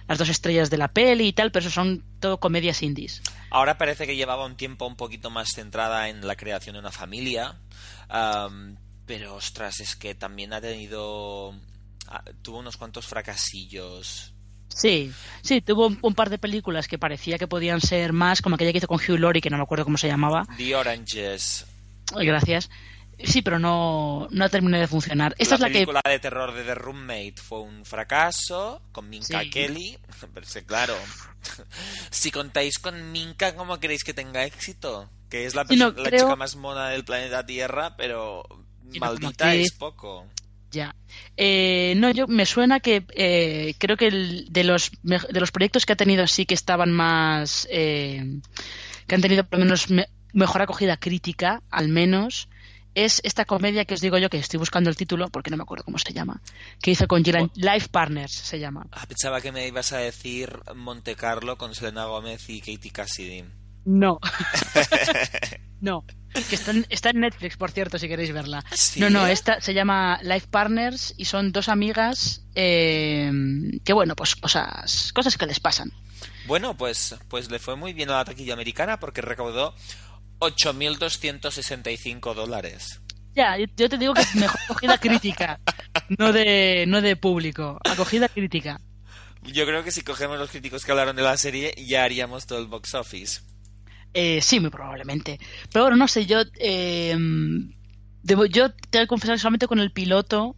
[0.07, 3.21] las dos estrellas de la peli y tal, pero eso son todo comedias indies.
[3.49, 6.91] ahora parece que llevaba un tiempo un poquito más centrada en la creación de una
[6.91, 7.55] familia,
[8.09, 11.55] am, pero ostras, es que también ha tenido
[12.07, 14.33] ah, tuvo unos cuantos fracasillos.
[14.77, 15.11] Sí,
[15.41, 18.71] sí, tuvo un, un par de películas que parecía que podían ser más, como aquella
[18.71, 20.45] que hizo con Hugh Laurie, que no me acuerdo cómo se llamaba.
[20.57, 21.65] The Oranges,
[22.15, 22.69] Gracias.
[23.23, 25.33] Sí, pero no, no terminó de funcionar.
[25.39, 25.73] Esta la es la que...
[25.73, 29.49] película de terror de The Roommate fue un fracaso con Minka Sí.
[29.49, 29.97] Kelly.
[30.35, 30.95] Pero claro,
[32.11, 35.09] si contáis con Minka, ¿cómo queréis que tenga éxito?
[35.29, 38.43] Que es la, no, la creo- chica más mona del planeta Tierra, pero
[38.83, 40.27] no, maldita es poco.
[40.77, 40.95] Ya.
[41.37, 45.85] Eh, no, yo me suena que eh, creo que el- de los de los proyectos
[45.85, 48.39] que ha tenido así que estaban más eh,
[49.07, 52.47] que han tenido por lo menos me- mejor acogida crítica, al menos
[52.93, 55.63] es esta comedia que os digo yo que estoy buscando el título porque no me
[55.63, 56.41] acuerdo cómo se llama,
[56.81, 58.85] que hizo con Gillian Life Partners se llama.
[58.91, 63.43] Ah, pensaba que me ibas a decir Monte Carlo con Selena Gómez y Katie Cassidy.
[63.85, 64.19] No.
[65.81, 66.03] no.
[66.49, 68.63] Que está en, está en Netflix, por cierto, si queréis verla.
[68.73, 68.99] ¿Sí?
[68.99, 73.31] No, no, esta se llama Life Partners y son dos amigas eh,
[73.83, 75.91] que, bueno, pues cosas, cosas que les pasan.
[76.45, 79.73] Bueno, pues, pues le fue muy bien a la taquilla americana porque recaudó
[80.39, 83.01] 8.265 dólares.
[83.35, 85.59] Ya, yo, yo te digo que es mejor acogida crítica,
[86.17, 88.81] no de, no de público, acogida crítica.
[89.43, 92.59] Yo creo que si cogemos los críticos que hablaron de la serie, ya haríamos todo
[92.59, 93.41] el box office.
[94.19, 95.39] Eh, sí, muy probablemente.
[95.71, 97.15] Pero bueno, no sé, yo, eh,
[98.23, 100.55] debo, yo tengo que confesar que solamente con el piloto.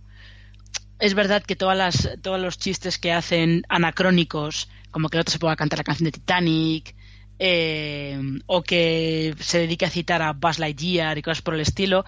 [0.97, 5.34] Es verdad que todas las, todos los chistes que hacen anacrónicos, como que el otro
[5.34, 6.95] se ponga a cantar la canción de Titanic,
[7.38, 12.05] eh, o que se dedique a citar a Buzz Lightyear y cosas por el estilo,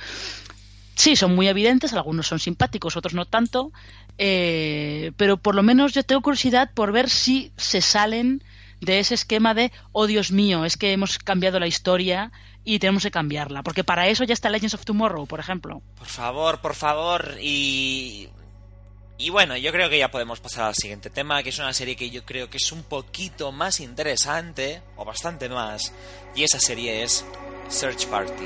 [0.96, 3.74] sí, son muy evidentes, algunos son simpáticos, otros no tanto,
[4.18, 8.42] eh, pero por lo menos yo tengo curiosidad por ver si se salen
[8.82, 12.32] de ese esquema de, oh Dios mío, es que hemos cambiado la historia
[12.64, 15.82] y tenemos que cambiarla, porque para eso ya está Legends of Tomorrow, por ejemplo.
[15.98, 17.38] Por favor, por favor.
[17.40, 18.28] Y.
[19.18, 21.96] Y bueno, yo creo que ya podemos pasar al siguiente tema, que es una serie
[21.96, 25.94] que yo creo que es un poquito más interesante, o bastante más,
[26.34, 27.24] y esa serie es
[27.70, 28.46] Search Party.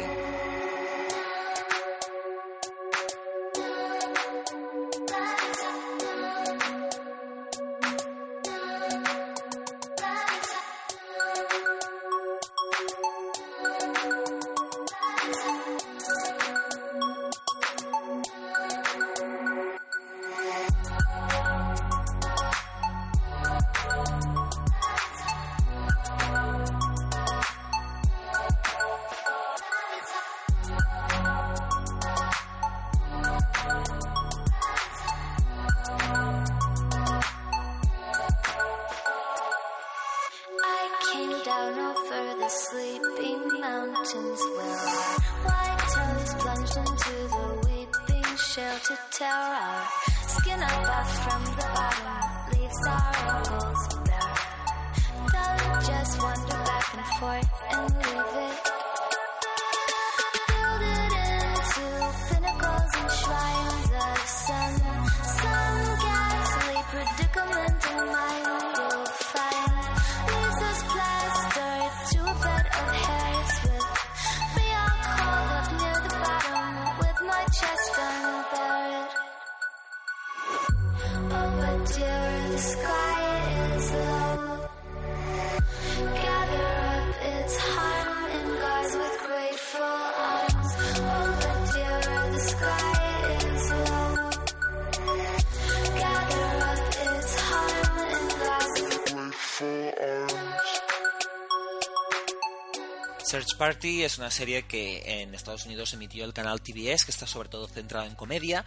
[103.35, 107.27] Search Party es una serie que en Estados Unidos emitió el canal TBS, que está
[107.27, 108.63] sobre todo centrado en comedia,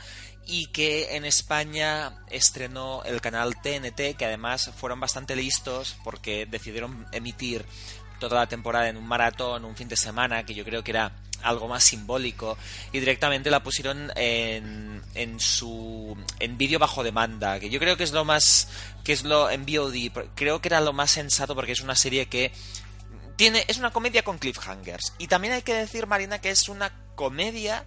[0.47, 7.07] y que en España estrenó el canal TNT, que además fueron bastante listos porque decidieron
[7.12, 7.64] emitir
[8.21, 11.12] toda la temporada en un maratón, un fin de semana, que yo creo que era
[11.43, 12.59] algo más simbólico,
[12.93, 18.05] y directamente la pusieron en, en su en vídeo bajo demanda, que yo creo que
[18.05, 18.69] es lo más
[19.03, 22.27] que es lo en VOD, creo que era lo más sensato porque es una serie
[22.27, 22.53] que
[23.39, 25.14] tiene, es una comedia con cliffhangers.
[25.16, 27.84] Y también hay que decir, Marina, que es una comedia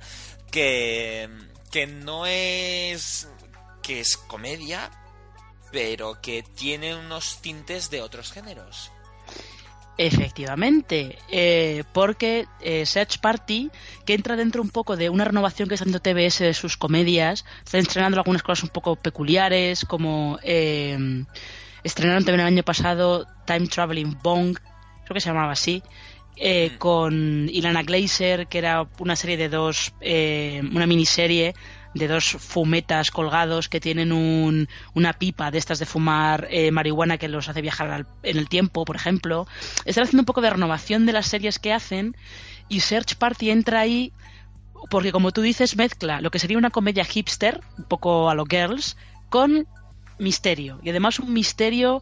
[0.49, 1.30] que,
[1.70, 3.28] que no es.
[3.84, 4.89] que es comedia,
[5.72, 8.91] pero que tiene unos tintes de otros géneros.
[9.97, 13.70] Efectivamente, eh, porque eh, Search Party,
[14.06, 17.43] que entra dentro un poco de una renovación que está haciendo TBS de sus comedias,
[17.66, 20.97] está estrenando algunas cosas un poco peculiares, como eh,
[21.84, 24.58] estrenaron también el año pasado Time Traveling Bong,
[25.12, 25.84] creo que se llamaba así,
[26.38, 31.53] eh, con Ilana Glazer, que era una serie de dos, eh, una miniserie
[31.93, 37.18] de dos fumetas colgados que tienen un, una pipa de estas de fumar eh, marihuana
[37.18, 39.45] que los hace viajar al- en el tiempo, por ejemplo.
[39.84, 42.16] Están haciendo un poco de renovación de las series que hacen
[42.70, 44.14] y Search Party entra ahí
[44.89, 48.45] porque, como tú dices, mezcla lo que sería una comedia hipster, un poco a lo
[48.45, 48.95] Girls,
[49.30, 49.68] con
[50.18, 50.80] misterio.
[50.82, 52.01] Y además un misterio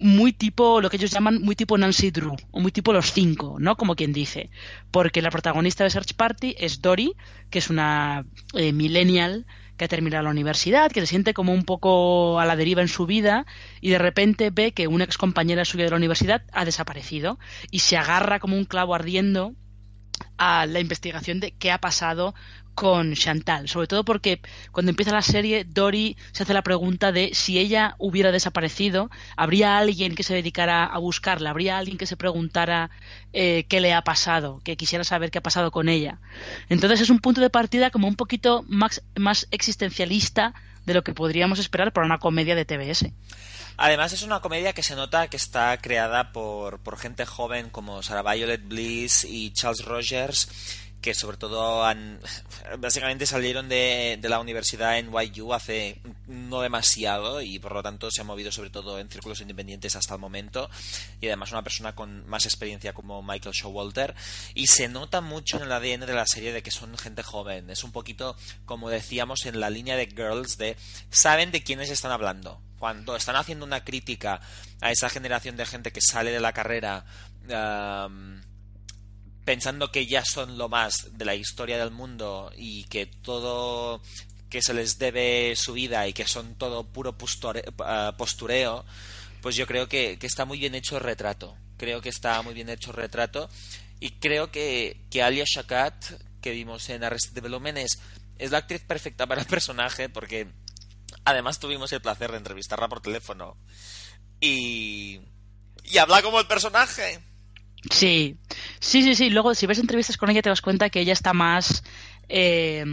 [0.00, 3.56] muy tipo, lo que ellos llaman muy tipo Nancy Drew, o muy tipo Los Cinco,
[3.58, 3.76] ¿no?
[3.76, 4.50] Como quien dice.
[4.90, 7.14] Porque la protagonista de Search Party es Dory,
[7.50, 8.24] que es una
[8.54, 9.46] eh, millennial
[9.76, 12.88] que ha terminado la universidad, que se siente como un poco a la deriva en
[12.88, 13.46] su vida
[13.80, 17.38] y de repente ve que una ex compañera suya de la universidad ha desaparecido
[17.70, 19.54] y se agarra como un clavo ardiendo
[20.36, 22.34] a la investigación de qué ha pasado
[22.78, 27.30] con Chantal, sobre todo porque cuando empieza la serie Dory se hace la pregunta de
[27.34, 32.16] si ella hubiera desaparecido, habría alguien que se dedicara a buscarla, habría alguien que se
[32.16, 32.90] preguntara
[33.32, 36.20] eh, qué le ha pasado, que quisiera saber qué ha pasado con ella.
[36.68, 40.54] Entonces es un punto de partida como un poquito más, más existencialista
[40.86, 43.10] de lo que podríamos esperar para una comedia de TBS.
[43.76, 48.04] Además es una comedia que se nota que está creada por, por gente joven como
[48.04, 50.48] Sarah Violet Bliss y Charles Rogers
[51.00, 52.20] que sobre todo han
[52.78, 58.10] básicamente salieron de, de la universidad en YU hace no demasiado y por lo tanto
[58.10, 60.68] se han movido sobre todo en círculos independientes hasta el momento
[61.20, 64.14] y además una persona con más experiencia como Michael Showalter.
[64.54, 67.70] Y se nota mucho en el ADN de la serie de que son gente joven.
[67.70, 70.76] Es un poquito como decíamos en la línea de Girls de
[71.10, 72.60] saben de quiénes están hablando.
[72.78, 74.40] Cuando están haciendo una crítica
[74.80, 77.04] a esa generación de gente que sale de la carrera
[79.48, 84.02] pensando que ya son lo más de la historia del mundo y que todo
[84.50, 88.84] que se les debe su vida y que son todo puro uh, postureo,
[89.40, 91.56] pues yo creo que, que, está muy bien hecho el retrato.
[91.78, 93.48] Creo que está muy bien hecho el retrato
[94.00, 96.04] y creo que, que Alia Shakat,
[96.42, 97.98] que vimos en Arrested Development, es,
[98.36, 100.46] es la actriz perfecta para el personaje porque
[101.24, 103.56] además tuvimos el placer de entrevistarla por teléfono
[104.40, 105.22] y,
[105.84, 107.27] y habla como el personaje.
[107.90, 108.36] Sí,
[108.80, 109.30] sí, sí, sí.
[109.30, 111.84] Luego, si ves entrevistas con ella, te das cuenta que ella está más,
[112.28, 112.84] eh,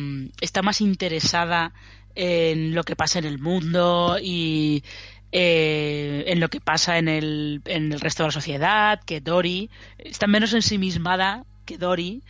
[0.41, 1.73] está más interesada
[2.15, 4.83] en lo que pasa en el mundo y
[5.31, 9.69] eh, en lo que pasa en el, en el resto de la sociedad, que Dory.
[9.97, 12.23] Está menos ensimismada que Dory,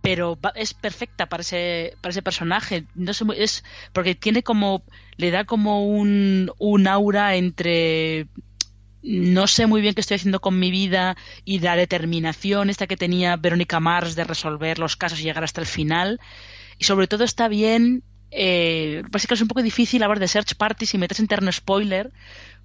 [0.00, 2.84] pero es perfecta para ese, para ese personaje.
[2.94, 4.84] No sé, es porque tiene como,
[5.16, 8.28] le da como un, un aura entre
[9.02, 12.96] no sé muy bien qué estoy haciendo con mi vida y la determinación esta que
[12.96, 16.20] tenía Verónica Mars de resolver los casos y llegar hasta el final.
[16.78, 20.86] Y sobre todo está bien, eh, básicamente es un poco difícil hablar de Search Party
[20.86, 22.12] si metes interno spoiler,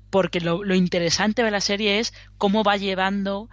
[0.10, 3.50] porque lo, lo, interesante de la serie es cómo va llevando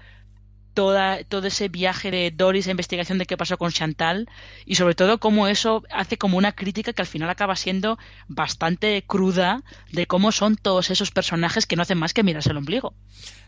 [0.75, 4.29] toda, todo ese viaje de Doris, de investigación de qué pasó con Chantal
[4.67, 7.99] y sobre todo cómo eso hace como una crítica que al final acaba siendo
[8.29, 9.63] bastante cruda
[9.93, 12.95] de cómo son todos esos personajes que no hacen más que mirarse el ombligo.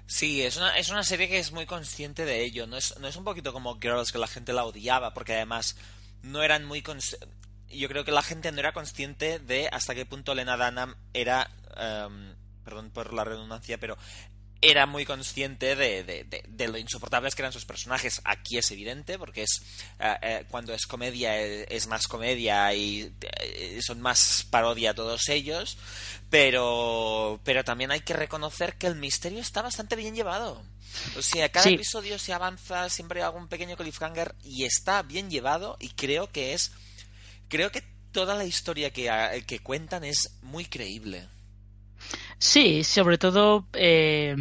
[0.06, 2.66] Sí, es una, es una serie que es muy consciente de ello.
[2.66, 5.76] No es, no es un poquito como Girls que la gente la odiaba, porque además
[6.22, 6.82] no eran muy
[7.68, 11.50] Yo creo que la gente no era consciente de hasta qué punto Lena Dunham era.
[11.76, 13.96] em, perdón por la redundancia, pero
[14.62, 18.20] era muy consciente de, de- de- de lo insoportables que eran sus personajes.
[18.24, 19.62] Aquí es evidente, porque es
[20.00, 25.28] eh, eh, cuando es comedia eh, es más comedia y eh, son más parodia todos
[25.28, 25.76] ellos,
[26.30, 30.62] pero, pero también hay que reconocer que el misterio está bastante bien llevado.
[31.16, 31.74] O sea, cada Sí.
[31.74, 36.52] episodio se avanza, siempre hay algún pequeño cliffhanger y está bien llevado y creo que
[36.54, 36.72] es...
[37.48, 37.82] Creo que
[38.12, 41.28] toda la historia que, que cuentan es muy creíble.
[42.38, 44.34] Sí, sobre todo eh,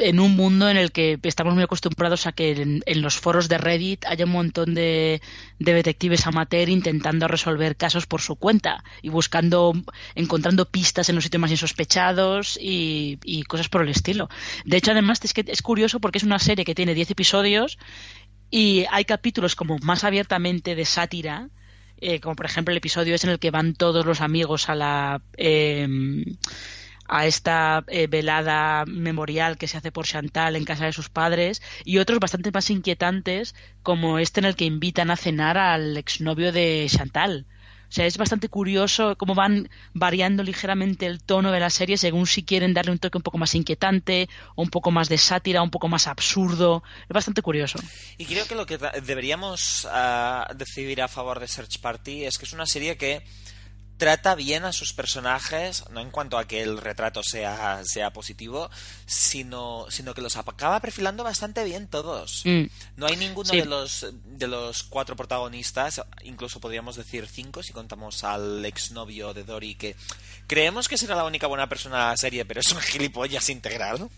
[0.00, 3.58] en un mundo en el que estamos muy acostumbrados a que en, los foros de
[3.58, 5.20] Reddit haya un montón de,
[5.58, 9.72] de detectives amateur intentando resolver casos por su cuenta y buscando,
[10.14, 14.28] encontrando pistas en los sitios más insospechados y, y cosas por el estilo.
[14.64, 17.78] De hecho, además, es que es curioso porque es una serie que tiene 10 episodios
[18.50, 21.48] y hay capítulos como más abiertamente de sátira,
[22.00, 24.74] eh, como por ejemplo el episodio es en el que van todos los amigos a
[24.74, 25.86] la eh,
[27.10, 31.60] a esta eh, velada memorial que se hace por Chantal en casa de sus padres
[31.84, 36.52] y otros bastante más inquietantes como este en el que invitan a cenar al exnovio
[36.52, 37.46] de Chantal.
[37.90, 42.28] O sea, es bastante curioso cómo van variando ligeramente el tono de la serie según
[42.28, 45.60] si quieren darle un toque un poco más inquietante o un poco más de sátira,
[45.60, 46.84] un poco más absurdo.
[47.02, 47.80] Es bastante curioso.
[48.16, 52.44] Y creo que lo que deberíamos ah, decidir a favor de Search Party es que
[52.44, 53.24] es una serie que
[54.00, 58.70] trata bien a sus personajes, no en cuanto a que el retrato sea, sea positivo,
[59.04, 62.40] sino, sino que los acaba perfilando bastante bien todos.
[62.46, 62.64] Mm.
[62.96, 63.58] No hay ninguno Sí.
[63.58, 69.44] de los de los cuatro protagonistas, incluso podríamos decir cinco si contamos al exnovio de
[69.44, 69.96] Dory que
[70.46, 74.08] creemos que será la única buena persona de la serie, pero es un gilipollas integral.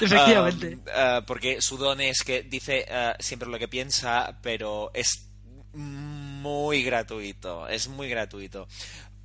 [0.00, 0.76] Efectivamente.
[0.76, 5.26] Um, uh, porque su don es que dice uh, siempre lo que piensa, pero es
[5.74, 8.66] muy gratuito, es muy gratuito.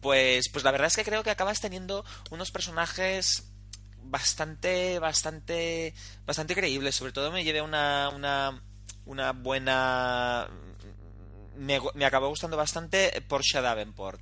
[0.02, 3.52] Pues, pues la verdad es que creo que acabas teniendo unos personajes
[4.04, 5.94] bastante, bastante,
[6.26, 6.96] bastante creíbles.
[6.96, 8.62] Sobre todo me llevé una, una,
[9.06, 10.50] una buena.
[11.56, 14.22] Me, me acabó gustando bastante Portia Davenport.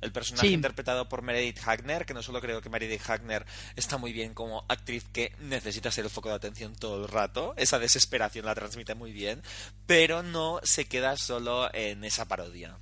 [0.00, 0.54] El personaje Sí.
[0.54, 4.64] interpretado por Meredith Hagner, que no solo creo que Meredith Hagner está muy bien como
[4.68, 8.94] actriz que necesita ser el foco de atención todo el rato, esa desesperación la transmite
[8.94, 9.42] muy bien,
[9.86, 12.78] pero no se queda solo en esa parodia.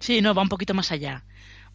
[0.00, 1.24] Sí, no, va un poquito más allá.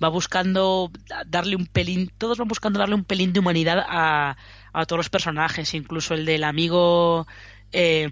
[0.04, 0.92] Va buscando
[1.28, 4.38] darle un pelín, todos van buscando darle un pelín de humanidad a,
[4.74, 7.28] a todos los personajes, incluso el del amigo,
[7.72, 8.10] eh,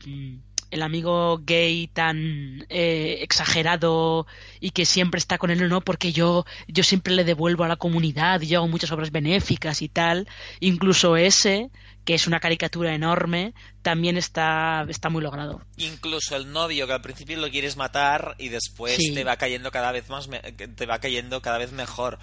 [0.72, 4.28] el amigo gay tan eh, exagerado
[4.60, 7.78] y que siempre está con él, no, porque yo, yo siempre le devuelvo a la
[7.78, 10.28] comunidad, yo hago muchas obras benéficas y tal.
[10.60, 11.72] Incluso ese,
[12.10, 13.54] que es una caricatura enorme,
[13.84, 15.62] también está, está muy logrado.
[15.78, 19.14] Incluso el novio que al principio lo quieres matar y después Sí.
[19.14, 22.18] te va cayendo cada vez más me- te va cayendo cada vez mejor.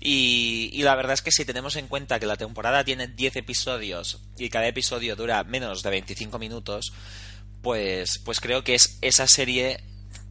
[0.00, 3.34] Y, y la verdad es que si tenemos en cuenta que la temporada tiene 10
[3.34, 6.92] episodios y cada episodio dura menos de 25 minutos,
[7.62, 9.82] pues pues creo que es esa serie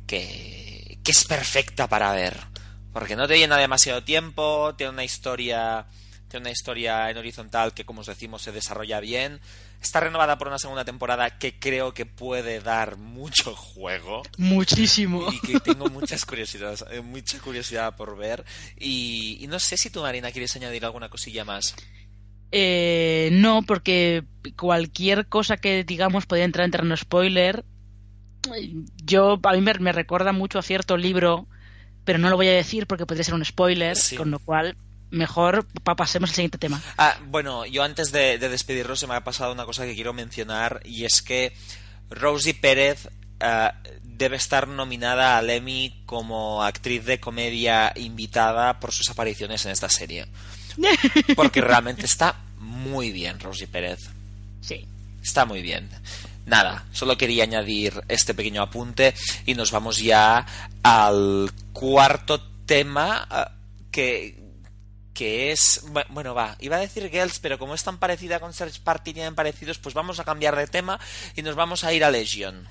[0.08, 2.38] que que es perfecta para ver,
[2.94, 5.86] porque no te llena demasiado tiempo, tiene una historia
[6.32, 9.40] tiene una historia en horizontal que como os decimos se desarrolla bien.
[9.82, 15.28] Está renovada por una segunda temporada que creo que puede dar mucho juego Muchísimo.
[15.32, 18.44] y que tengo muchas curiosidades, eh, mucha curiosidad por ver.
[18.80, 21.76] Y, y no sé si tú, Marina, quieres añadir alguna cosilla más.
[22.52, 24.24] Eh, no, porque
[24.58, 27.64] cualquier cosa que digamos podría entrar en terreno spoiler.
[29.04, 31.48] Yo, a mí me, me recuerda mucho a cierto libro,
[32.04, 34.16] pero no lo voy a decir porque podría ser un spoiler, Sí.
[34.16, 34.76] con lo cual
[35.12, 36.82] mejor pa- pasemos al siguiente tema.
[36.98, 40.14] Ah, bueno, yo antes de, de despedirnos se me ha pasado una cosa que quiero
[40.14, 41.54] mencionar y es que
[42.10, 43.10] Rosie Pérez
[43.40, 49.72] ah, debe estar nominada al Emmy como actriz de comedia invitada por sus apariciones en
[49.72, 50.28] esta serie.
[51.36, 54.00] Porque realmente está muy bien Rosie Pérez.
[54.62, 54.88] Sí.
[55.22, 55.90] Está muy bien.
[56.46, 59.14] Nada, solo quería añadir este pequeño apunte
[59.46, 60.46] y nos vamos ya
[60.84, 63.52] al cuarto tema ah,
[63.92, 64.41] que
[65.14, 68.54] que es bu- bueno va iba a decir Girls pero como es tan parecida con
[68.54, 71.00] Search Party tienen parecidos pues vamos a cambiar de tema
[71.36, 72.68] y nos vamos a ir a Legion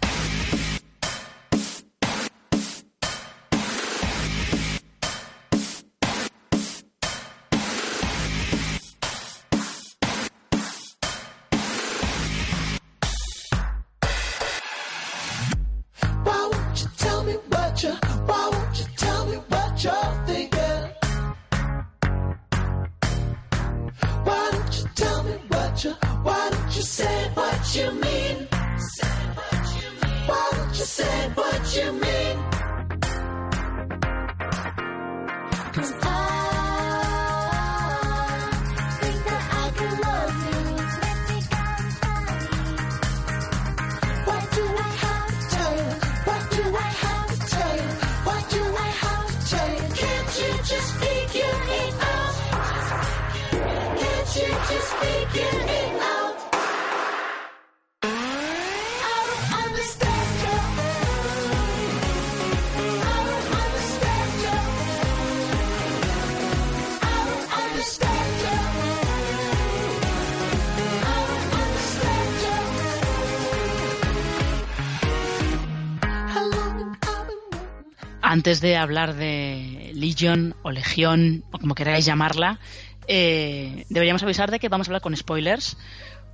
[78.41, 82.59] Antes de hablar de Legion o Legión, o como queráis llamarla,
[83.07, 85.77] eh, deberíamos avisar de que vamos a hablar con spoilers,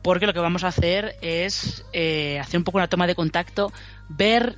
[0.05, 3.73] porque lo que vamos a hacer es eh, hacer un poco una toma de contacto,
[4.09, 4.55] ver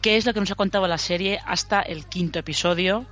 [0.00, 3.04] qué es lo que nos ha contado la serie hasta el quinto episodio,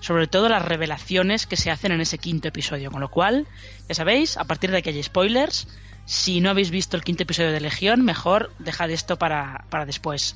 [0.00, 2.90] sobre todo las revelaciones que se hacen en ese quinto episodio.
[2.90, 3.46] Con lo cual,
[3.88, 5.68] ya sabéis, a partir de aquí hay spoilers.
[6.04, 10.34] Si no habéis visto el quinto episodio de Legión, mejor dejad esto para, para después.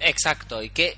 [0.00, 0.96] Exacto, ¿y qué,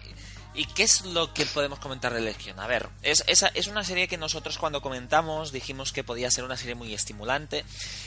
[0.54, 2.58] ¿y qué es lo que podemos comentar de Legion?
[2.60, 6.44] A ver, es, esa- es una serie que nosotros cuando comentamos dijimos que podía ser
[6.44, 7.64] una serie muy estimulante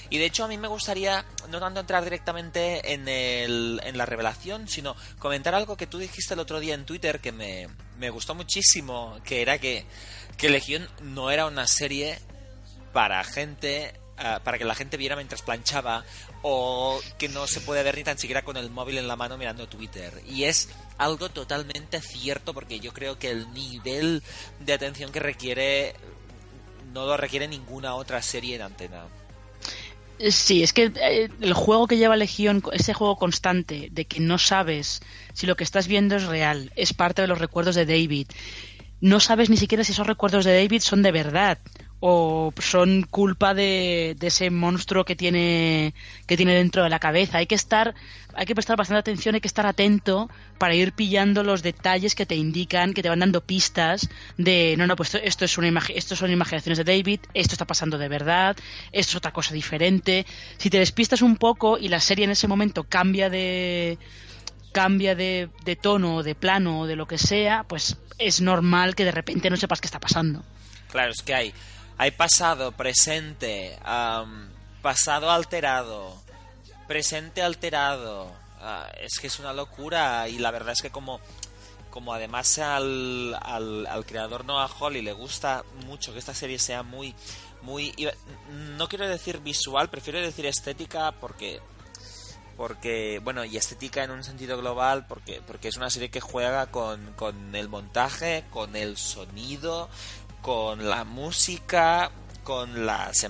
[0.10, 4.06] y de hecho a mí me gustaría no tanto entrar directamente en, el, en la
[4.06, 7.68] revelación, sino comentar algo que tú dijiste el otro día en Twitter que me,
[7.98, 9.86] me gustó muchísimo, que era que,
[10.38, 12.20] que Legion no era una serie
[12.94, 16.04] para gente ah, para que la gente viera mientras planchaba
[16.42, 19.38] o que no se puede ver ni tan siquiera con el móvil en la mano
[19.38, 24.24] mirando Twitter y es algo totalmente cierto porque yo creo que el nivel
[24.60, 25.94] de atención que requiere
[26.94, 29.06] no lo requiere ninguna otra serie en antena
[30.20, 34.40] Sí, es que eh, el juego que lleva Legión, ese juego constante de que no
[34.40, 35.02] sabes
[35.34, 38.28] si lo que estás viendo es real, es parte de los recuerdos de David.
[39.00, 41.60] No sabes ni siquiera si esos recuerdos de David son de verdad
[42.00, 45.94] o son culpa de, ese monstruo que tiene
[46.28, 47.40] que tiene dentro de la cabeza.
[47.40, 47.96] Hay que estar,
[48.36, 50.30] hay que prestar bastante atención, hay que estar atento
[50.60, 54.86] para ir pillando los detalles que te indican, que te van dando pistas de no,
[54.86, 58.08] no, pues esto, esto es una esto son imaginaciones de David, esto está pasando de
[58.08, 58.56] verdad,
[58.92, 60.26] esto es otra cosa diferente.
[60.58, 63.98] Si te despistas un poco y la serie en ese momento cambia de
[64.72, 69.06] cambia de, de tono de plano o de lo que sea, pues es normal que
[69.06, 70.44] de repente no sepas qué está pasando.
[70.92, 71.54] Claro, es que hay,
[71.98, 74.50] hay pasado, presente, am,
[74.82, 76.22] pasado alterado,
[76.88, 78.32] presente alterado.
[78.60, 81.20] Ah, es que es una locura y la verdad es que como,
[81.90, 86.84] como además al, al, al creador Noah Hawley le gusta mucho que esta serie sea
[86.84, 87.14] muy,
[87.62, 87.94] muy,
[88.78, 91.60] no quiero decir visual, prefiero decir estética porque
[92.56, 96.66] porque bueno y estética en un sentido global porque porque es una serie que juega
[96.72, 99.90] con, con el montaje con el sonido
[100.48, 102.10] con la música
[102.46, 103.26] con las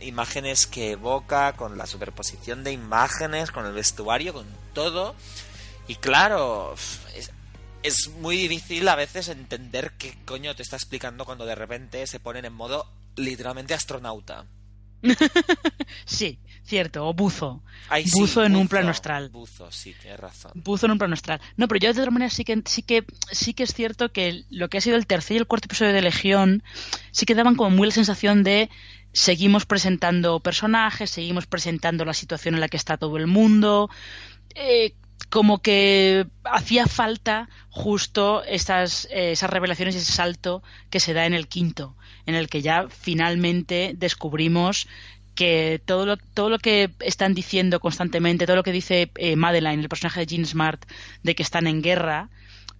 [0.00, 5.14] imágenes que evoca con la superposición de imágenes con el vestuario con todo.
[5.86, 6.74] Y claro
[7.14, 7.30] es,
[7.82, 12.20] es muy difícil a veces entender qué coño te está explicando cuando de repente se
[12.20, 14.46] ponen en modo literalmente astronauta.
[16.06, 17.62] Sí, cierto, o buzo.
[17.88, 19.28] Ay, sí, buzo en un plano astral.
[19.28, 21.40] buzo sí tienes razón Buzo en un plano astral.
[21.56, 24.44] No, pero yo de otra manera sí que, sí que sí que es cierto que
[24.50, 26.62] lo que ha sido el tercer y el cuarto episodio de Legión
[27.10, 28.70] sí que daban como muy la sensación de
[29.12, 33.90] seguimos presentando personajes, seguimos presentando la situación en la que está todo el mundo.
[34.54, 34.94] eh,
[35.32, 41.26] como que hacía falta justo esas, eh, esas revelaciones y ese salto que se da
[41.26, 41.96] en el quinto,
[42.26, 44.88] en el que ya finalmente descubrimos
[45.34, 49.80] que todo lo, todo lo que están diciendo constantemente, todo lo que dice eh, Madeline,
[49.80, 50.84] el personaje de Jean Smart,
[51.22, 52.28] de que están en guerra,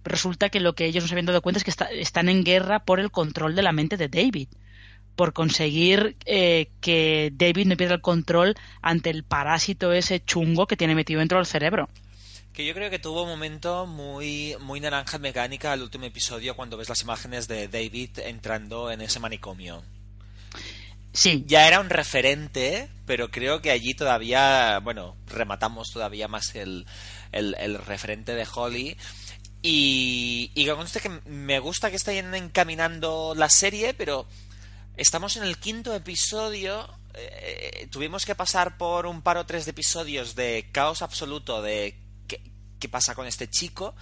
[0.03, 2.43] resulta que lo que ellos no se habían dado cuenta es que está- están en
[2.43, 4.49] guerra por el control de la mente de David,
[5.15, 10.75] por conseguir eh, que David no pierda el control ante el parásito ese chungo que
[10.77, 11.89] tiene metido dentro del cerebro.
[12.51, 16.77] Que yo creo que tuvo un momento muy, muy naranja mecánica el último episodio cuando
[16.77, 19.81] ves las imágenes de David entrando en ese manicomio.
[21.13, 26.87] Sí, Ya era un referente, pero creo que allí todavía, bueno, rematamos todavía más el,
[27.31, 28.97] el, referente de Holly.
[29.61, 34.27] Y, y conste que me gusta que estén encaminando la serie, pero
[34.97, 36.89] estamos en el quinto episodio.
[37.13, 41.95] eh, tuvimos que pasar por un par o tres de episodios de caos absoluto de
[42.27, 42.41] qué,
[42.79, 43.95] qué pasa con este chico.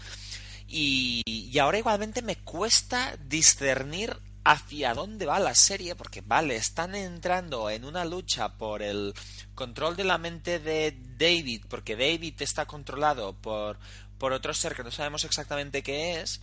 [0.66, 6.96] Y, y ahora igualmente me cuesta discernir hacia dónde va la serie, porque vale, están
[6.96, 9.14] entrando en una lucha por el
[9.54, 13.78] control de la mente de David, porque David está controlado por,
[14.18, 16.42] por otro ser que no sabemos exactamente qué es,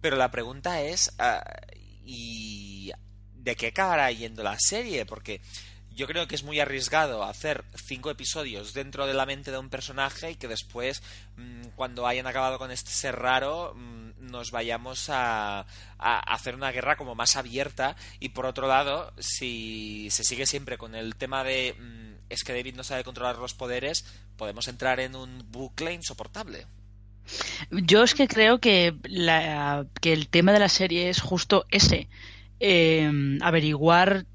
[0.00, 1.42] pero la pregunta es, ah,
[2.04, 2.92] ¿y
[3.34, 5.06] de qué acabará yendo la serie?
[5.06, 5.40] Porque
[6.00, 9.68] yo creo que es muy arriesgado hacer cinco episodios dentro de la mente de un
[9.68, 11.02] personaje y que después,
[11.36, 15.66] mm, cuando hayan acabado con este ser raro, mm, nos vayamos a,
[15.98, 17.96] hacer una guerra como más abierta.
[18.18, 22.54] Y por otro lado, si se sigue siempre con el tema de mm, es que
[22.54, 24.06] David no sabe controlar los poderes,
[24.38, 26.66] podemos entrar en un bucle insoportable.
[27.70, 32.08] Yo es que creo que, la- el tema de la serie es justo ese.
[32.62, 34.26] eh, averiguar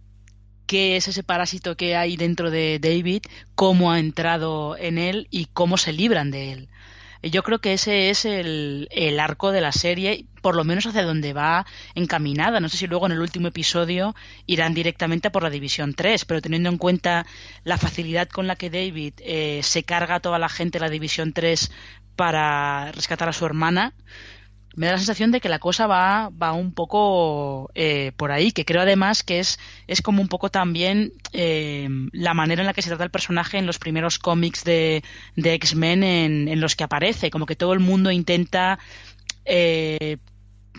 [0.66, 3.24] qué es ese parásito que hay dentro de David,
[3.56, 6.70] cómo ha entrado en él y cómo se libran de él.
[7.24, 11.02] Yo creo que ese es el, el arco de la serie, por lo menos hacia
[11.02, 12.60] donde va encaminada.
[12.60, 14.14] No sé si luego en el último episodio
[14.46, 17.26] irán directamente por la División 3, pero teniendo en cuenta
[17.64, 20.92] la facilidad con la que David eh, se carga a toda la gente de la
[20.92, 21.72] División 3
[22.16, 23.94] para rescatar a su hermana,
[24.76, 28.52] me da la sensación de que la cosa va, va un poco eh, por ahí,
[28.52, 29.58] que creo además que es,
[29.88, 33.58] es como un poco también eh, la manera en la que se trata el personaje
[33.58, 35.04] en los primeros cómics de,
[35.36, 38.78] de X-Men en, en los que aparece, como que todo el mundo intenta
[39.46, 40.18] eh,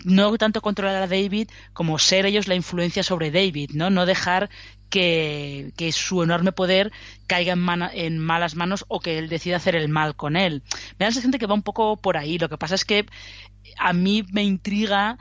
[0.05, 3.89] no tanto controlar a David como ser ellos la influencia sobre David, ¿no?
[3.89, 4.51] No dejar
[4.91, 6.93] que, que su enorme poder
[7.27, 10.63] caiga en, mana- en malas manos o que él decida hacer el mal con él.
[10.99, 12.39] Me da la sensación de que va un poco por ahí.
[12.39, 13.07] Lo que pasa es que
[13.77, 15.19] a mí me intriga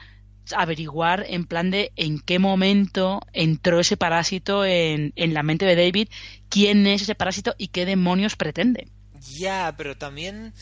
[0.55, 5.75] averiguar en plan de en qué momento entró ese parásito en, en la mente de
[5.75, 6.09] David,
[6.49, 8.89] quién es ese parásito y qué demonios pretende.
[9.37, 10.53] Ya, pero también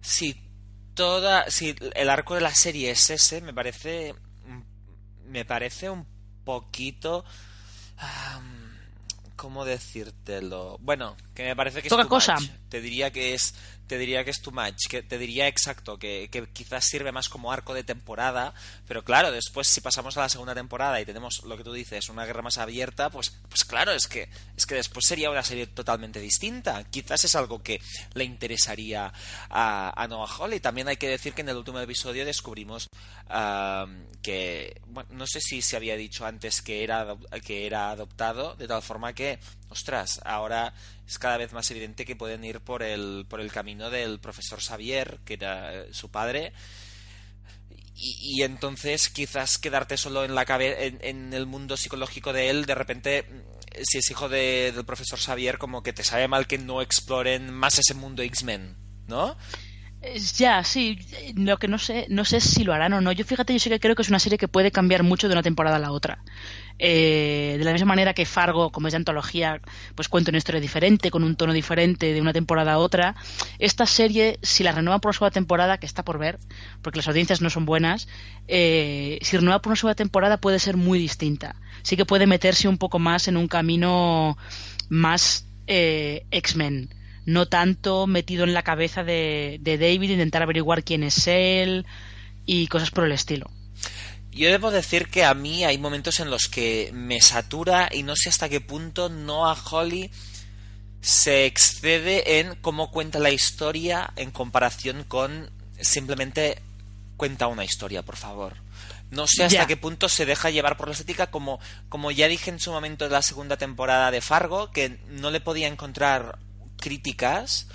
[0.00, 0.36] si
[0.94, 4.14] toda si el arco de la serie es ese, me parece
[5.26, 6.06] me parece un
[6.44, 7.24] poquito
[9.36, 10.78] ¿cómo decírtelo?
[10.80, 12.34] Bueno, que me parece que es too cosa.
[12.34, 12.48] much.
[12.68, 13.54] Te diría que es
[13.92, 17.28] te diría que es too much, que te diría exacto, que, que quizás sirve más
[17.28, 18.54] como arco de temporada,
[18.88, 22.08] pero claro, después si pasamos a la segunda temporada y tenemos lo que tú dices,
[22.08, 25.66] una guerra más abierta, pues, pues claro, es que, es que después sería una serie
[25.66, 26.84] totalmente distinta.
[26.84, 27.82] Quizás es algo que
[28.14, 29.12] le interesaría
[29.50, 30.60] a, a Noah Hawley.
[30.60, 32.88] También hay que decir que en el último episodio descubrimos
[33.28, 33.86] ah,
[34.22, 37.14] que, bueno, no sé si se había dicho antes que era,
[37.44, 39.38] que era adoptado, de tal forma que,
[39.68, 40.72] ostras, ahora
[41.06, 44.60] es cada vez más evidente que pueden ir por el, por el camino del profesor
[44.60, 46.52] Xavier, que era eh, su padre,
[47.94, 52.66] y, entonces quizás quedarte solo en la cabe en, en el mundo psicológico de él,
[52.66, 56.46] de repente, mm, si es hijo de- del profesor Xavier, como que te sabe mal
[56.46, 58.76] que no exploren más ese mundo X-Men,
[59.06, 59.36] ¿no?
[60.00, 60.98] Eh, Ya, sí,
[61.36, 63.12] lo que no sé, no sé si lo harán o no.
[63.12, 65.34] Yo fíjate, yo sí que creo que es una serie que puede cambiar mucho de
[65.34, 66.24] una temporada a la otra.
[66.78, 69.60] Eh, de la misma manera que Fargo, como es de antología,
[69.94, 73.14] pues cuenta una historia diferente, con un tono diferente de una temporada a otra.
[73.58, 76.38] Esta serie, si la renuevan por una segunda temporada, que está por ver,
[76.82, 78.08] porque las audiencias no son buenas,
[78.48, 81.56] eh, si renueva por una segunda temporada puede ser muy distinta.
[81.82, 84.36] Sí que puede meterse un poco más en un camino
[84.88, 86.90] más eh, X-Men
[87.24, 91.86] no tanto metido en la cabeza de, de David, intentar averiguar quién es él
[92.46, 93.50] y cosas por el estilo.
[94.32, 98.16] Yo debo decir que a mí hay momentos en los que me satura y no
[98.16, 100.10] sé hasta qué punto Noah Holly
[101.02, 106.62] se excede en cómo cuenta la historia en comparación con simplemente
[107.16, 108.56] cuenta una historia, por favor.
[109.10, 111.60] No sé hasta qué punto se deja llevar por la estética, como,
[111.90, 115.40] como ya dije en su momento de la segunda temporada de Fargo, que no le
[115.40, 116.38] podía encontrar
[116.78, 117.66] críticas,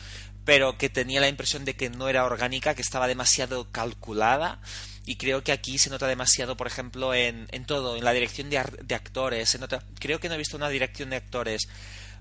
[0.45, 4.59] pero que tenía la impresión de que no era orgánica, que estaba demasiado calculada.
[5.07, 8.49] Y creo que aquí se nota demasiado, por ejemplo, en, en todo, en la dirección
[8.49, 9.47] de, de actores.
[9.49, 11.69] Se nota, creo que no he visto una dirección de actores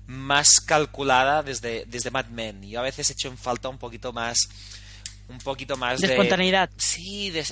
[0.05, 2.63] más calculada desde, desde Mad Men.
[2.63, 4.37] Yo a veces echo en falta un poquito más.
[5.27, 6.13] Un poquito más De de.
[6.13, 6.69] espontaneidad.
[6.77, 7.45] Sí, de,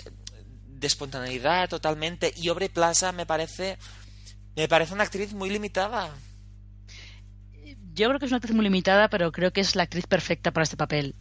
[0.69, 2.33] de espontaneidad totalmente.
[2.38, 3.77] Y Obre Plaza me parece.
[4.55, 6.15] Me parece una actriz muy limitada.
[7.93, 10.51] Yo creo que es una actriz muy limitada, pero creo que es la actriz perfecta
[10.51, 11.13] para este papel.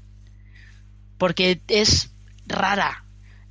[1.18, 2.12] Porque es
[2.46, 3.00] rara.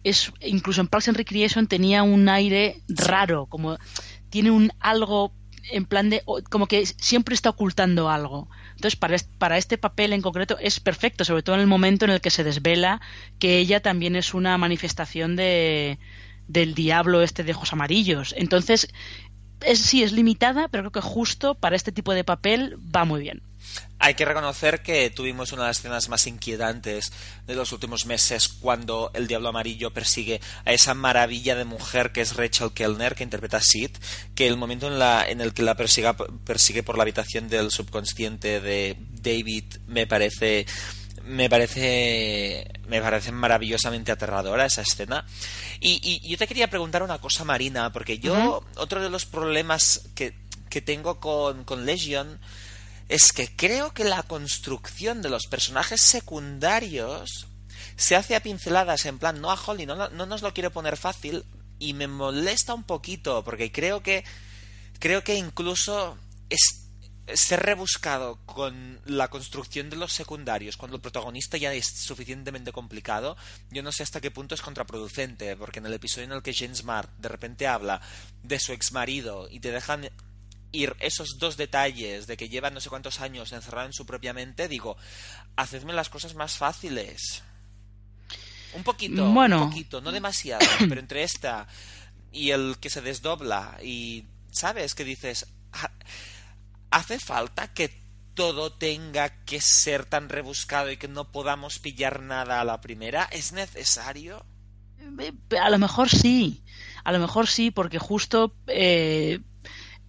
[0.03, 3.77] Es, incluso en Parks and Recreation tenía un aire raro, como
[4.29, 5.33] tiene un algo
[5.71, 8.49] en plan de como que siempre está ocultando algo.
[8.71, 12.05] Entonces, para este, para este papel en concreto es perfecto, sobre todo en el momento
[12.05, 13.01] en el que se desvela
[13.39, 15.99] que ella también es una manifestación de
[16.47, 18.35] del diablo este de ojos amarillos.
[18.37, 18.89] Entonces,
[19.61, 23.21] es, sí, es limitada, pero creo que justo para este tipo de papel va muy
[23.21, 23.41] bien.
[24.05, 27.13] Hay que reconocer que tuvimos una de las escenas más inquietantes
[27.47, 32.19] de los últimos meses cuando el Diablo Amarillo persigue a esa maravilla de mujer que
[32.19, 33.91] es Rachel Kellner, que interpreta a Sid,
[34.35, 37.71] que el momento en, la, en el que la persiga- persigue por la habitación del
[37.71, 40.65] subconsciente de David me parece
[41.23, 45.25] me parece me parece maravillosamente aterradora esa escena.
[45.79, 50.09] Y, y yo te quería preguntar una cosa Marina porque yo otro de los problemas
[50.13, 50.33] que,
[50.69, 52.41] que tengo con, con Legion
[53.13, 57.45] es que creo que la construcción de los personajes secundarios
[57.95, 60.97] se hace a pinceladas en plan no a Holly no, no nos lo quiero poner
[60.97, 61.45] fácil
[61.77, 64.23] y me molesta un poquito porque creo que
[64.97, 66.17] creo que incluso
[66.49, 66.89] es
[67.35, 73.37] ser rebuscado con la construcción de los secundarios cuando el protagonista ya es suficientemente complicado,
[73.69, 76.53] yo no sé hasta qué punto es contraproducente, porque en el episodio en el que
[76.53, 78.01] Jane Smart de repente habla
[78.41, 80.09] de su exmarido y te dejan
[80.73, 84.33] ir esos dos detalles de que lleva no sé cuántos años encerrado en su propia
[84.33, 84.97] mente, digo,
[85.55, 87.43] hacedme las cosas más fáciles.
[88.73, 89.63] Un poquito, Bueno.
[89.63, 91.67] un poquito, no demasiado, pero entre esta
[92.31, 94.95] y el que se desdobla y, ¿sabes?
[94.95, 95.91] Que dices, "Ah,
[96.89, 98.01] ¿hace falta que
[98.33, 103.25] todo tenga que ser tan rebuscado y que no podamos pillar nada a la primera?
[103.31, 104.43] ¿Es necesario?
[105.19, 106.63] Eh, A lo mejor sí,
[107.03, 109.39] a lo mejor sí, porque justo eh,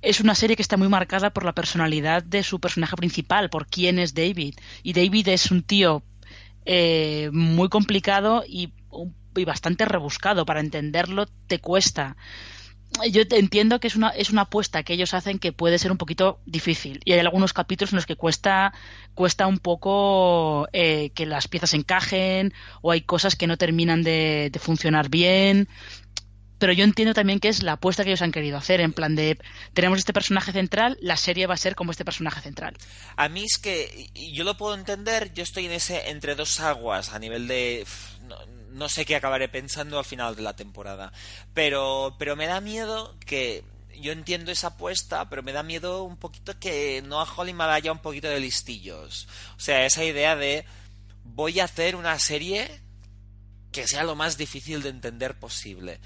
[0.05, 3.67] es una serie que está muy marcada por la personalidad de su personaje principal, por
[3.67, 4.55] quién es David.
[4.83, 6.03] Y David es un tío
[6.67, 8.73] eh, muy complicado y,
[9.47, 10.47] bastante rebuscado.
[10.47, 12.17] Para entenderlo te cuesta.
[13.11, 15.99] Yo entiendo que es una, es una apuesta que ellos hacen que puede ser un
[15.99, 17.01] poquito difícil.
[17.05, 18.73] Y hay algunos capítulos en los que cuesta,
[19.15, 22.53] cuesta un poco eh, que las piezas encajen
[22.83, 25.69] o hay cosas que no terminan de, de funcionar bien.
[26.59, 29.17] Pero yo entiendo también que es la apuesta que ellos han querido hacer, en plan
[29.17, 29.39] de
[29.73, 32.77] tenemos este personaje central, la serie va a ser como este personaje central.
[33.17, 37.13] A mí es que yo lo puedo entender, yo estoy en ese entre dos aguas
[37.13, 37.87] a nivel de
[38.73, 41.13] no, sé qué acabaré pensando al final de la temporada,
[41.53, 43.65] pero pero me da miedo que
[44.01, 47.65] yo entiendo esa apuesta, pero me da miedo un poquito que no a Holly me
[47.65, 49.29] haya un poquito de listillos.
[49.57, 50.65] O sea, esa idea de
[51.25, 52.81] voy a hacer una serie
[53.73, 56.01] que sea lo más difícil de entender posible.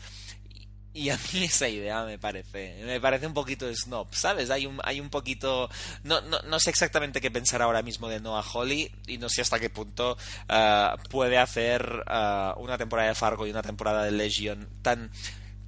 [0.94, 4.50] Y a mí esa idea me parece, me parece un poquito snob, ¿sabes?
[4.50, 5.68] Hay un, hay un poquito,
[6.02, 9.42] no, no, no sé exactamente qué pensar ahora mismo de Noah Holly y no sé
[9.42, 10.16] hasta qué punto
[10.48, 15.10] ah, puede hacer ah, una temporada de Fargo y una temporada de Legion tan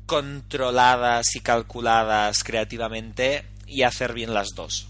[0.07, 4.89] controladas y calculadas creativamente y hacer bien las dos.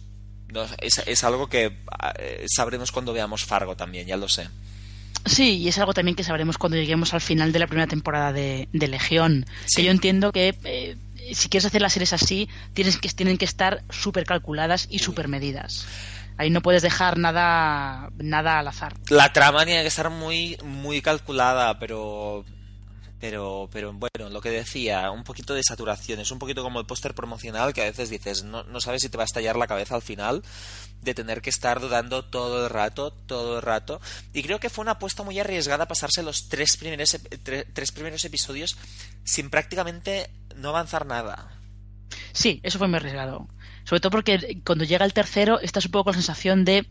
[0.81, 4.49] Es, es algo que ah, eh, sabremos cuando veamos Fargo también, ya lo sé.
[5.27, 8.33] Sí, y es algo también que sabremos cuando lleguemos al final de la primera temporada
[8.33, 9.47] de, de Legión.
[9.67, 9.77] Sí.
[9.77, 10.97] Que yo entiendo que eh,
[11.33, 15.29] si quieres hacer las series así, tienes que, tienen que estar súper calculadas y súper
[15.29, 15.87] medidas.
[16.37, 18.95] Ahí no puedes dejar nada, nada al azar.
[19.11, 22.45] La trama tiene que estar muy, muy calculada, pero.
[23.21, 26.21] Pero, pero bueno, lo que decía, un poquito de saturación.
[26.21, 29.11] Es un poquito como el póster promocional que a veces dices, no, no sabes si
[29.11, 30.43] te va a estallar la cabeza al final
[31.03, 34.01] de tener que estar dudando todo el rato, todo el rato.
[34.33, 37.93] Y creo que fue una apuesta muy arriesgada pasarse los tres primeros, ep- tre- tres
[37.93, 38.77] primeros episodios
[39.25, 41.57] sin prácticamente no avanzar nada.
[42.33, 43.49] Sí, eso fue muy arriesgado.
[43.91, 46.87] Sobre todo porque cuando llega el tercero estás un poco con la sensación de,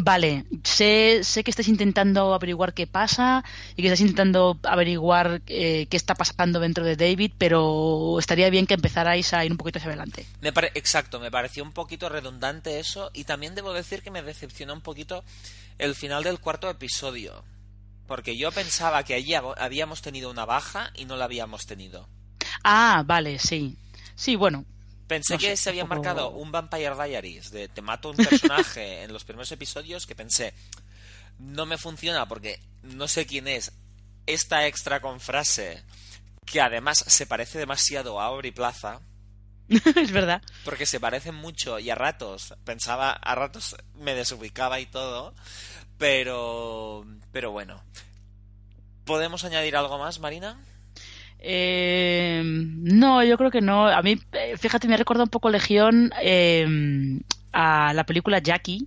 [0.00, 3.44] vale, sé, sé que estás intentando averiguar qué pasa
[3.76, 8.66] y que estás intentando averiguar eh, qué está pasando dentro de David, pero estaría bien
[8.66, 10.26] que empezarais a ir un poquito hacia adelante.
[10.40, 14.22] Me pare- Exacto, me pareció un poquito redundante eso y también debo decir que me
[14.24, 15.22] decepcionó un poquito
[15.78, 17.44] el final del cuarto episodio.
[18.08, 22.08] Porque yo pensaba que allí hab- habíamos tenido una baja y no la habíamos tenido.
[22.64, 23.76] Ah, vale, sí.
[24.16, 24.64] Sí, bueno,
[25.10, 28.16] Pensé No que sé, se había tampoco- marcado un Vampire Diaries de te mato un
[28.16, 30.54] personaje en los primeros episodios que pensé
[31.38, 33.72] no me funciona porque no sé quién es
[34.26, 35.82] esta extra con frase
[36.46, 39.00] que además se parece demasiado a Aubrey Plaza
[39.68, 40.42] es verdad.
[40.64, 45.34] porque se parecen mucho y a ratos pensaba, a ratos me desubicaba y todo,
[45.98, 47.82] pero, pero bueno.
[49.04, 50.58] ¿Podemos añadir algo más, Marina?
[51.42, 53.86] Eh, no, yo creo que no.
[53.88, 56.66] A mí, eh, fíjate, me recuerda un poco Legión eh,
[57.52, 58.86] a la película Jackie,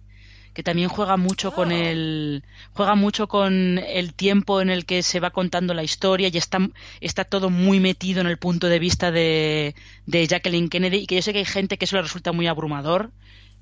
[0.54, 1.76] que también juega mucho con Ah.
[1.90, 2.44] el
[2.74, 6.60] juega mucho con el tiempo en el que se va contando la historia y está,
[7.02, 9.76] está todo muy metido en el punto de vista de,
[10.06, 12.48] de Jacqueline Kennedy y que yo sé que hay gente que eso le resulta muy
[12.48, 13.12] abrumador.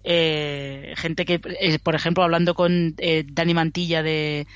[0.03, 4.47] Eh, gente que, eh, por ejemplo, hablando con eh, Dani Mantilla de,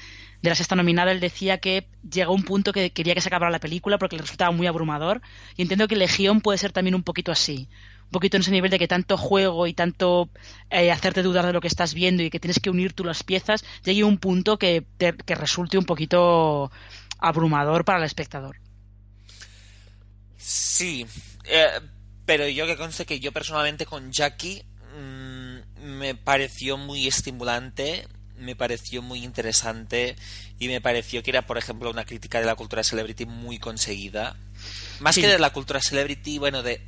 [0.46, 3.52] de la sexta nominada, él decía que llegó un punto que quería que se acabara
[3.52, 5.22] la película porque le resultaba muy abrumador.
[5.58, 7.68] Y entiendo que Legión puede ser también un poquito así.
[8.06, 10.30] un poquito en ese nivel de que tanto juego y tanto
[10.70, 13.24] eh, hacerte dudar de lo que estás viendo y que tienes que unir tú las
[13.24, 16.72] piezas, llegue un punto que, te- que resulte un poquito
[17.20, 18.58] abrumador para el espectador.
[20.38, 21.06] Sí,
[21.46, 21.68] eh,
[22.26, 24.64] pero yo que conste que yo personalmente con Jackie
[24.98, 28.08] mm, me pareció muy estimulante,
[28.38, 30.16] me pareció muy interesante
[30.60, 34.36] y me pareció que era, por ejemplo, una crítica de la cultura celebrity muy conseguida.
[35.00, 35.22] Más Sí.
[35.22, 36.86] que de la cultura celebrity, bueno, de...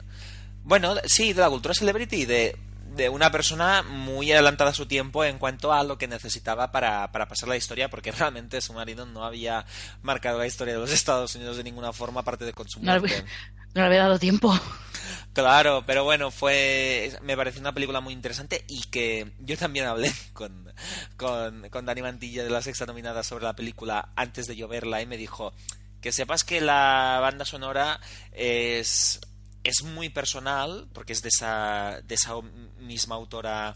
[0.63, 2.57] Bueno, sí, de la cultura celebrity, de,
[2.95, 7.09] de una persona muy adelantada a su tiempo en cuanto a lo que necesitaba para,
[7.11, 9.65] para pasar la historia, porque realmente su marido no había
[10.01, 12.93] marcado la historia de los Estados Unidos de ninguna forma, aparte de con su No
[12.93, 13.23] le, muerte.
[13.23, 14.57] no le había dado tiempo.
[15.33, 20.11] Claro, pero bueno, fue me pareció una película muy interesante y que yo también hablé
[20.33, 20.73] con,
[21.15, 24.99] con, con Dani Mantilla de la sexta nominada sobre la película antes de yo verla
[25.01, 25.53] y me dijo
[26.01, 27.99] que sepas que la banda sonora
[28.31, 29.19] es,
[29.63, 32.33] es muy personal porque es de esa, de esa
[32.79, 33.75] misma autora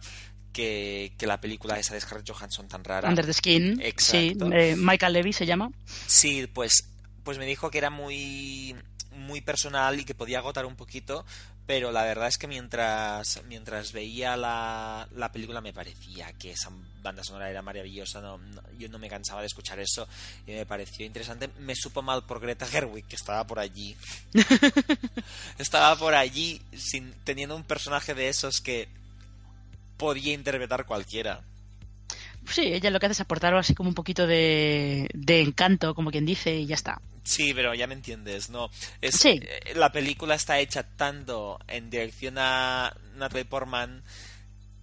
[0.54, 3.08] que, que la película esa de Scarlett Johansson tan rara.
[3.08, 3.76] Under the Skin.
[3.76, 3.84] Sí,
[4.28, 4.52] Exacto.
[4.52, 5.72] eh, Michael Levy se llama.
[6.08, 6.90] Sí, pues,
[7.24, 8.76] pues me dijo que era muy,
[9.12, 11.26] muy personal y que podía agotar un poquito,
[11.66, 16.70] pero la verdad es que mientras, mientras veía la, la película me parecía que esa
[17.02, 20.08] banda sonora era maravillosa, no, no- yo no me cansaba de escuchar eso
[20.48, 21.50] y me pareció interesante.
[21.60, 23.96] Me supo mal por Greta Gerwig, que estaba por allí.
[25.58, 28.88] estaba por allí sin, teniendo un personaje de esos que
[29.98, 31.42] podía interpretar cualquiera.
[32.48, 36.12] Sí, ella lo que hace es aportar así como un poquito de, de encanto, como
[36.12, 37.02] quien dice, y ya está.
[37.24, 38.70] Sí, pero ya me entiendes, ¿no?
[39.00, 39.40] Es, Sí.
[39.44, 44.04] eh, La película está hecha tanto en dirección a Natalie Portman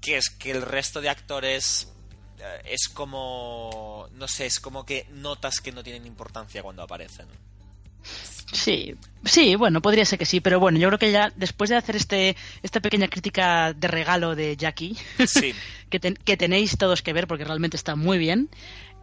[0.01, 1.93] que es que el resto de actores
[2.39, 4.09] eh, es como...
[4.13, 7.27] No sé, es como que notas que no tienen importancia cuando aparecen.
[8.53, 8.95] Sí,
[9.25, 11.97] sí, bueno, podría ser que sí, pero bueno, yo creo que ya después de hacer
[11.97, 14.97] este esta pequeña crítica de regalo de Jackie,
[15.27, 15.55] Sí,
[15.91, 18.49] que, ten- que tenéis todos que ver porque realmente está muy bien,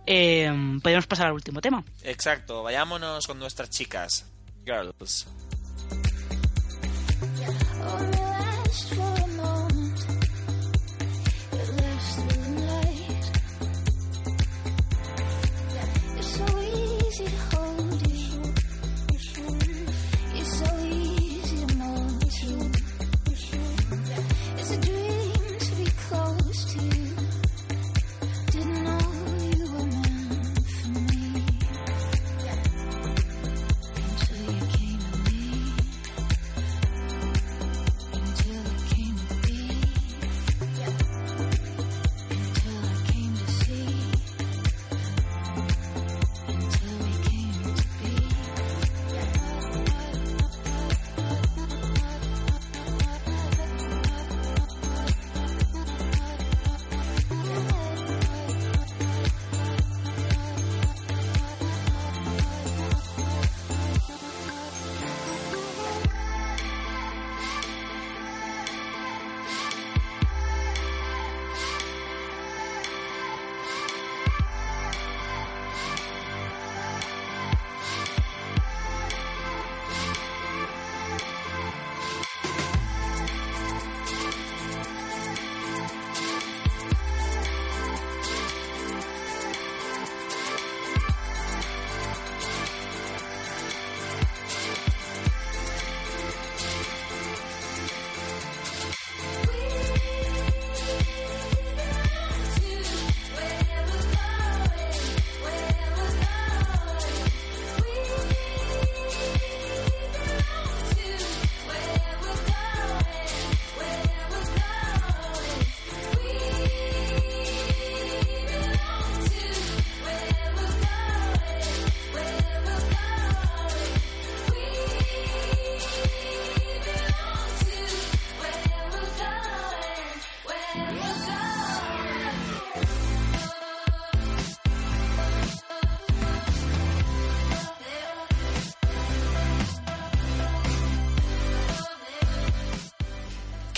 [0.08, 1.84] eh, podemos pasar al último tema.
[2.04, 2.64] exacto.
[2.64, 4.26] Vayámonos con nuestras chicas.
[4.66, 5.28] Girls.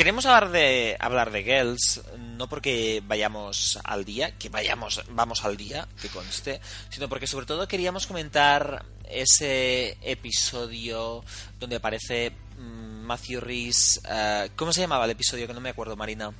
[0.07, 5.57] Queremos hablar de hablar de Girls, no porque vayamos al día, que vayamos, vamos al
[5.57, 11.25] día, que conste, sino porque sobre todo queríamos comentar ese episodio
[11.59, 13.99] donde aparece mm, Matthew Rhys.
[14.09, 15.45] eh, ¿Cómo se llamaba el episodio?
[15.45, 16.31] Que no me acuerdo, Marina.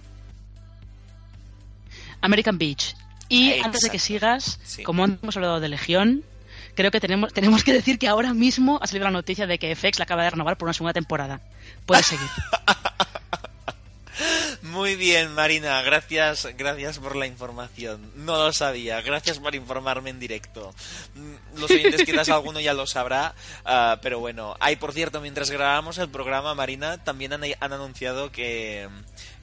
[2.21, 2.95] American Beach.
[3.27, 3.65] Y Exacto.
[3.65, 4.83] antes de que sigas, Sí.
[4.83, 6.23] como hemos hablado de Legión,
[6.73, 9.75] creo que tenemos, tenemos que decir que ahora mismo ha salido la noticia de que
[9.75, 11.41] FX la acaba de renovar por una segunda temporada.
[11.85, 12.29] Puedes seguir.
[14.71, 18.11] Muy bien, Marina, gracias, gracias por la información.
[18.15, 20.73] No lo sabía, gracias por informarme en directo.
[21.15, 23.33] Mm, Los oyentes quizás alguno ya lo sabrá,
[23.65, 24.55] ah, pero bueno.
[24.59, 28.89] Hay, por cierto, mientras grabamos el programa, Marina, también han, han anunciado que,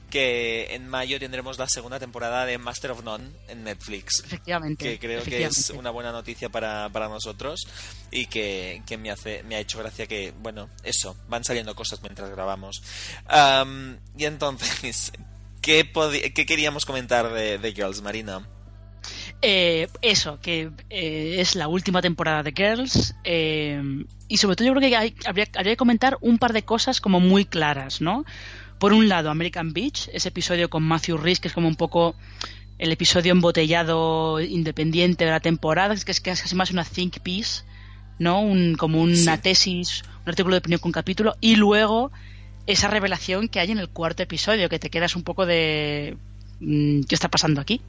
[0.09, 4.23] que en mayo tendremos la segunda temporada de Master of None en Netflix.
[4.25, 4.83] Efectivamente.
[4.85, 7.67] Que creo que es una buena noticia para, para nosotros
[8.11, 12.01] y que, que me, hace, me ha hecho gracia que, bueno, eso, van saliendo cosas
[12.01, 12.81] mientras grabamos.
[13.27, 15.11] Am, y entonces,
[15.61, 15.91] ¿qué,
[16.33, 18.47] qué queríamos comentar de, de Girls, Marina?
[19.41, 23.15] Eh, eso, que eh, es la última temporada de Girls.
[23.23, 23.81] eh,
[24.27, 26.99] y sobre todo yo creo que hay- habría, habría que comentar un par de cosas
[26.99, 28.25] como muy claras, ¿no?
[28.85, 32.13] Por un lado, American Beach, ese episodio con Matthew Rhys, que es como un poco
[32.77, 37.17] el episodio embotellado independiente de la temporada, que es que es casi más una think
[37.21, 37.63] piece,
[38.19, 38.41] ¿no?
[38.41, 39.41] Un, como una Sí.
[39.41, 41.35] tesis, un artículo de opinión con capítulo.
[41.41, 42.11] Y luego
[42.67, 46.15] esa revelación que hay en el cuarto episodio, que te quedas un poco de...
[46.59, 47.81] mm, ¿Qué está pasando aquí?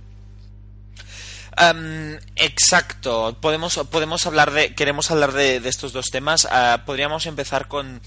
[1.58, 3.36] Am, exacto.
[3.42, 6.48] Podemos, podemos hablar de, queremos hablar de, de estos dos temas.
[6.50, 8.00] Ah, podríamos empezar con,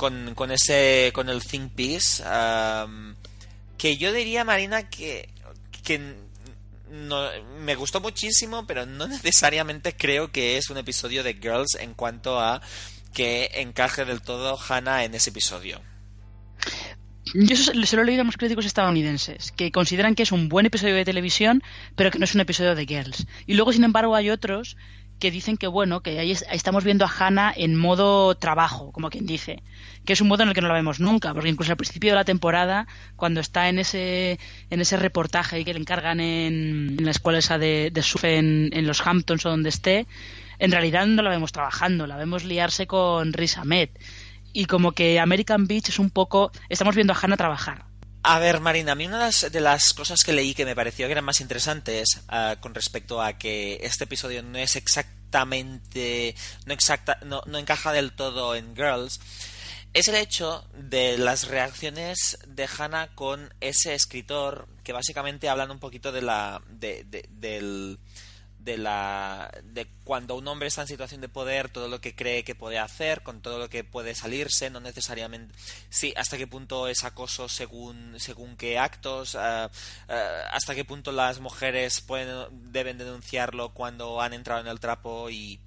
[0.00, 2.22] con, con ese, con el think piece,
[3.76, 5.28] que yo diría, Marina, que,
[5.84, 6.14] que
[6.90, 7.28] no,
[7.58, 12.40] me gustó muchísimo, pero no necesariamente creo que es un episodio de Girls en cuanto
[12.40, 12.62] a
[13.12, 15.82] que encaje del todo Hannah en ese episodio.
[17.34, 20.64] Yo se lo he leído a los críticos estadounidenses, que consideran que es un buen
[20.64, 21.62] episodio de televisión,
[21.94, 23.26] pero que no es un episodio de Girls.
[23.46, 24.78] Y luego, sin embargo, hay otros
[25.20, 28.90] que dicen que, bueno, que ahí es- ahí estamos viendo a Hannah en modo trabajo,
[28.90, 29.62] como quien dice,
[30.04, 32.10] que es un modo en el que no la vemos nunca, porque incluso al principio
[32.10, 34.38] de la temporada, cuando está en ese,
[34.70, 38.02] en ese reportaje que le encargan en, en la escuela esa de, de
[38.72, 40.06] en los Hamptons o donde esté,
[40.58, 43.90] en realidad no la vemos trabajando, la vemos liarse con Riz Ahmed.
[44.52, 46.50] Y como que American Beach es un poco.
[46.68, 47.84] Estamos viendo a Hannah trabajar.
[48.22, 50.76] A ver, Marina, a mí una de las, de las cosas que leí que me
[50.76, 56.34] pareció que eran más interesantes ah, con respecto a que este episodio no es exactamente.
[56.66, 59.20] no, exacta, no, no encaja del todo en Girls.
[59.94, 65.78] Es el hecho de las reacciones de Hannah con ese escritor que básicamente hablan un
[65.80, 66.60] poquito de la.
[66.68, 67.98] de, de- del
[68.64, 72.44] de la de cuando un hombre está en situación de poder todo lo que cree
[72.44, 75.54] que puede hacer con todo lo que puede salirse no necesariamente
[75.88, 79.70] sí hasta qué punto es acoso según según qué actos ah,
[80.52, 85.60] hasta qué punto las mujeres pueden deben denunciarlo cuando han entrado en el trapo y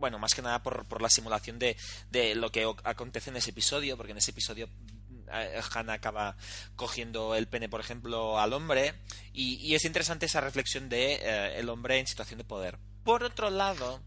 [0.00, 1.76] bueno, más que nada por, por la simulación de,
[2.10, 4.68] de lo que acontece en ese episodio, porque en ese episodio
[5.32, 6.36] eh, Hannah acaba
[6.76, 8.94] cogiendo el pene, por ejemplo, al hombre,
[9.32, 12.78] y, es interesante esa reflexión de eh, el hombre en situación de poder.
[13.04, 14.02] Por otro lado,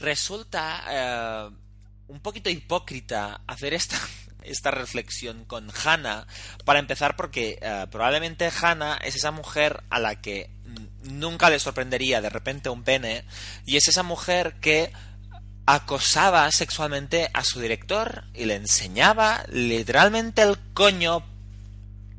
[0.00, 1.56] resulta eh,
[2.08, 3.98] un poquito hipócrita hacer esta,
[4.42, 6.26] esta reflexión con Hannah,
[6.64, 7.58] para empezar porque
[7.90, 10.50] probablemente Hannah es esa mujer a la que
[11.02, 13.24] nunca le sorprendería de repente un pene,
[13.64, 14.92] y es esa mujer que
[15.66, 21.24] acosaba sexualmente a su director y le enseñaba literalmente el coño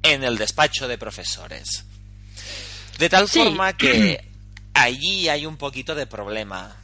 [0.04, 1.86] en el despacho de profesores.
[3.00, 3.40] De tal Sí.
[3.40, 4.30] forma que
[4.74, 6.76] allí hay un poquito de problema.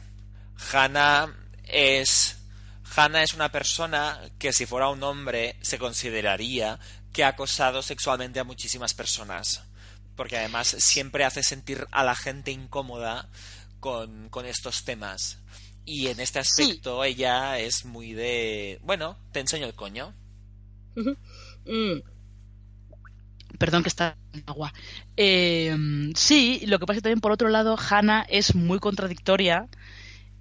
[0.72, 1.32] Hannah
[1.64, 2.36] es
[2.96, 6.78] Hannah es una persona que si fuera un hombre se consideraría
[7.12, 9.62] que ha acosado sexualmente a muchísimas personas.
[10.16, 13.28] Porque además siempre hace sentir a la gente incómoda
[13.80, 15.38] con, con estos temas.
[15.86, 18.80] Y en este aspecto ella es muy de...
[18.82, 20.14] Bueno, te enseño el coño.
[23.58, 24.72] Perdón que está en agua.
[25.16, 25.76] Eh,
[26.14, 29.68] sí, lo que pasa es que también por otro lado Hannah es muy contradictoria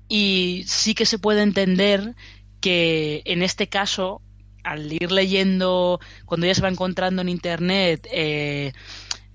[0.07, 2.15] y sí que se puede entender
[2.61, 4.21] que en este caso,
[4.63, 8.73] al ir leyendo, cuando ella se va encontrando en internet eh,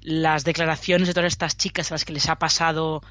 [0.00, 3.02] las declaraciones de todas estas chicas a las que les ha pasado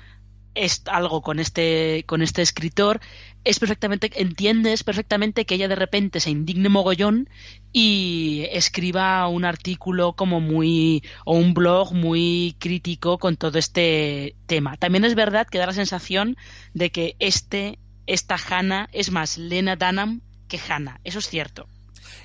[0.58, 3.00] es algo con este con este escritor
[3.44, 7.30] es perfectamente entiendes perfectamente que ella de repente se indigne mogollón
[7.72, 14.78] y escriba un artículo como muy o un blog muy crítico con todo este tema
[14.78, 16.36] también es verdad que da la sensación
[16.74, 21.68] de que este esta Hannah es más Lena Dunham que Hannah eso es cierto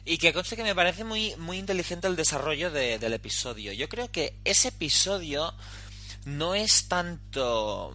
[0.05, 3.73] Y que conste que me parece muy, muy inteligente el desarrollo de- del episodio.
[3.73, 5.55] Yo creo que ese episodio
[6.25, 7.93] no es tanto...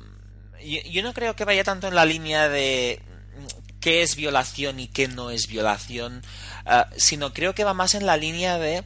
[0.63, 3.01] Yo, yo no creo que vaya tanto en la línea de
[3.79, 6.23] qué es violación y qué no es violación,
[6.65, 8.83] ah, sino creo que va más en la línea de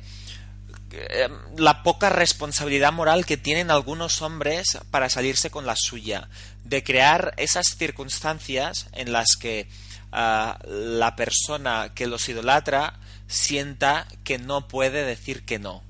[0.92, 6.30] eh, la poca responsabilidad moral que tienen algunos hombres para salirse con la suya,
[6.64, 9.68] de crear esas circunstancias en las que
[10.12, 15.82] ah, la persona que los idolatra sienta que no puede decir que no.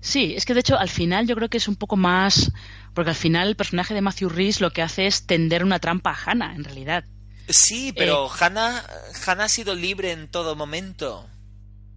[0.00, 2.52] Sí, es que de hecho al final yo creo que es un poco más.
[2.96, 6.12] Porque al final el personaje de Matthew Rhys lo que hace es tender una trampa
[6.12, 7.04] a Hannah, en realidad.
[7.46, 8.82] Sí, pero Hannah,
[9.26, 11.28] Hannah ha sido libre en todo momento.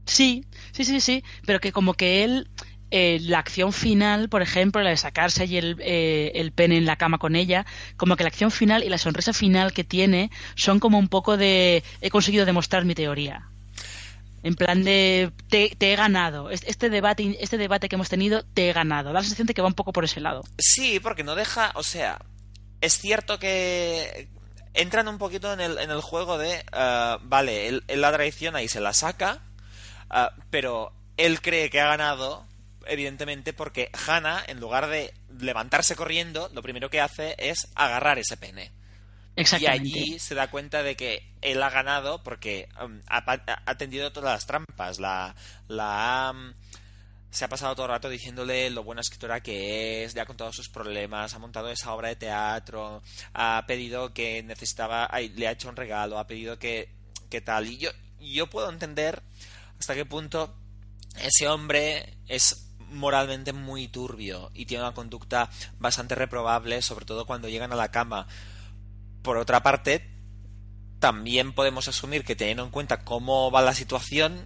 [0.06, 0.44] Sí,
[0.74, 2.50] sí, sí, sí, pero que como que él,
[2.92, 6.86] eh, la acción final, por ejemplo, la de sacarse allí el, eh, el pene en
[6.86, 7.66] la cama con ella,
[7.96, 11.38] como que la acción final y la sonrisa final que tiene son como un poco
[11.38, 13.48] de he conseguido demostrar mi teoría.
[14.44, 16.50] En plan de te, he ganado.
[16.50, 19.10] Este debate, este debate que hemos tenido, te he ganado.
[19.10, 20.44] Da la sensación de que va un poco por ese lado.
[20.58, 22.20] Sí, porque no deja, o sea,
[22.82, 24.30] es cierto que
[24.74, 28.62] entran un poquito en el, en el juego de, eh, vale, él, él la traiciona
[28.62, 29.40] y se la saca,
[30.14, 32.46] eh, pero él cree que ha ganado,
[32.86, 38.38] evidentemente, porque Hannah, en lugar de levantarse corriendo, lo primero que hace es agarrar ese
[38.38, 38.72] pene.
[39.60, 43.24] Y allí se da cuenta de que él ha ganado porque um, ha,
[43.66, 45.00] ha tendido todas las trampas.
[45.00, 45.36] La,
[45.68, 46.54] la ha, um,
[47.30, 50.56] se ha pasado todo el rato diciéndole lo buena escritora que es, ya con todos
[50.56, 53.02] sus problemas, ha montado esa obra de teatro,
[53.34, 56.90] ha pedido que necesitaba, le ha hecho un regalo, ha pedido que,
[57.30, 57.68] que tal.
[57.68, 59.22] Y yo, yo puedo entender
[59.80, 60.56] hasta qué punto
[61.22, 67.48] ese hombre es moralmente muy turbio y tiene una conducta bastante reprobable, sobre todo cuando
[67.48, 68.28] llegan a la cama.
[69.22, 70.10] Por otra parte,
[71.00, 74.46] también podemos asumir que teniendo en cuenta cómo va la situación,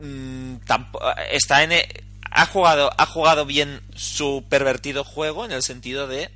[0.00, 0.56] mm,
[1.32, 1.88] está en e-
[2.30, 6.30] ha jugado ha jugado bien su pervertido juego en el sentido de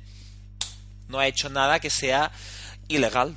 [1.09, 2.31] no ha hecho nada que sea
[2.87, 3.35] ilegal.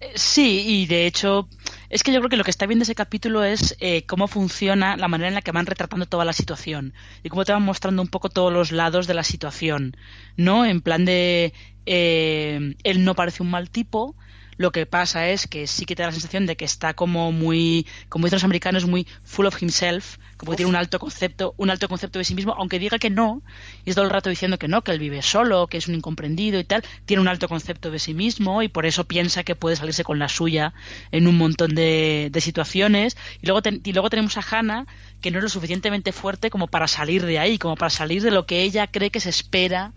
[0.00, 1.48] Eh, Sí, y de hecho,
[1.92, 4.96] es que yo creo que lo que está bien ese capítulo es eh, cómo funciona
[4.96, 8.00] la manera en la que van retratando toda la situación y cómo te van mostrando
[8.00, 9.94] un poco todos los lados de la situación,
[10.38, 10.64] ¿no?
[10.64, 11.52] En plan de,
[11.84, 14.16] eh, él no parece un mal tipo,
[14.62, 17.32] lo que pasa es que sí que te da la sensación de que está como
[17.32, 21.54] muy, como dicen los americanos, muy full of himself, como que tiene un alto concepto,
[21.58, 23.42] un alto concepto de sí mismo, aunque diga que no,
[23.84, 25.94] y es todo el rato diciendo que no, que él vive solo, que es un
[25.94, 29.54] incomprendido y tal, tiene un alto concepto de sí mismo y por eso piensa que
[29.56, 30.72] puede salirse con la suya
[31.10, 33.16] en un montón de, de situaciones.
[33.42, 34.86] Y luego, ten- y luego tenemos a Hannah,
[35.20, 38.30] que no es lo suficientemente fuerte como para salir de ahí, como para salir de
[38.30, 39.92] lo que ella cree que se espera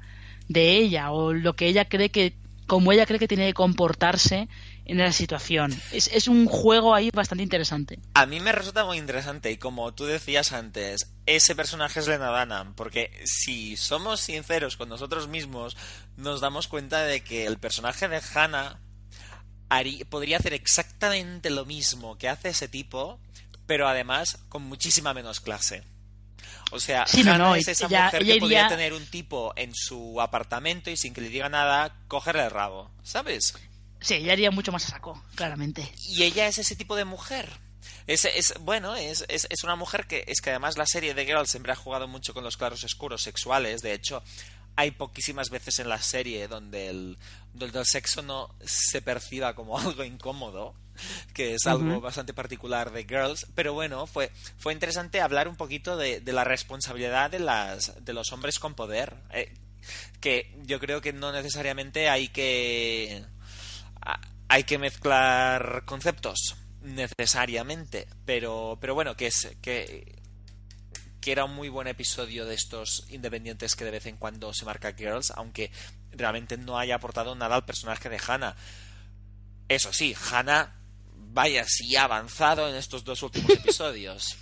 [0.48, 2.36] de ella o lo que ella cree que
[2.68, 4.48] como ella cree que tiene que comportarse
[4.86, 5.74] en esa situación.
[5.92, 8.00] Es, un juego ahí bastante interesante.
[8.14, 12.30] A mí me resulta muy interesante y como tú decías antes, ese personaje es Lena
[12.30, 15.78] Dunham, porque si somos sinceros con nosotros mismos,
[16.18, 18.80] nos damos cuenta de que el personaje de Hannah
[20.10, 23.20] podría hacer exactamente lo mismo que hace ese tipo,
[23.66, 25.84] pero además con muchísima menos clase.
[26.72, 29.54] O sea, Sí, no, es esa ella- mujer ella que podría iría- tener un tipo
[29.56, 33.54] en su apartamento y sin que le diga nada, cogerle el rabo, ¿sabes?
[34.02, 35.92] Sí, ella haría mucho más a saco, claramente.
[36.08, 37.50] Y ella es ese tipo de mujer.
[38.08, 41.26] Es, es bueno, es, es, es una mujer que es que además la serie de
[41.26, 43.82] Girls siempre ha jugado mucho con los claros oscuros sexuales.
[43.82, 44.22] De hecho,
[44.76, 47.18] hay poquísimas veces en la serie donde el,
[47.54, 50.76] donde el sexo no se perciba como algo incómodo,
[51.34, 53.48] que es algo bastante particular de Girls.
[53.56, 58.14] Pero bueno, fue, fue interesante hablar un poquito de, de la responsabilidad de, las, de
[58.14, 59.16] los hombres con poder.
[59.32, 59.54] eh,
[60.20, 63.24] que yo creo que no necesariamente hay que
[64.48, 70.16] hay que mezclar conceptos necesariamente pero pero bueno que es que
[71.22, 74.66] que era un muy buen episodio de estos independientes que de vez en cuando se
[74.66, 75.72] marca Girls aunque
[76.12, 78.56] realmente no haya aportado nada al personaje de Hannah
[79.68, 80.76] eso sí Hannah
[81.36, 84.38] vaya si ha avanzado en estos dos últimos episodios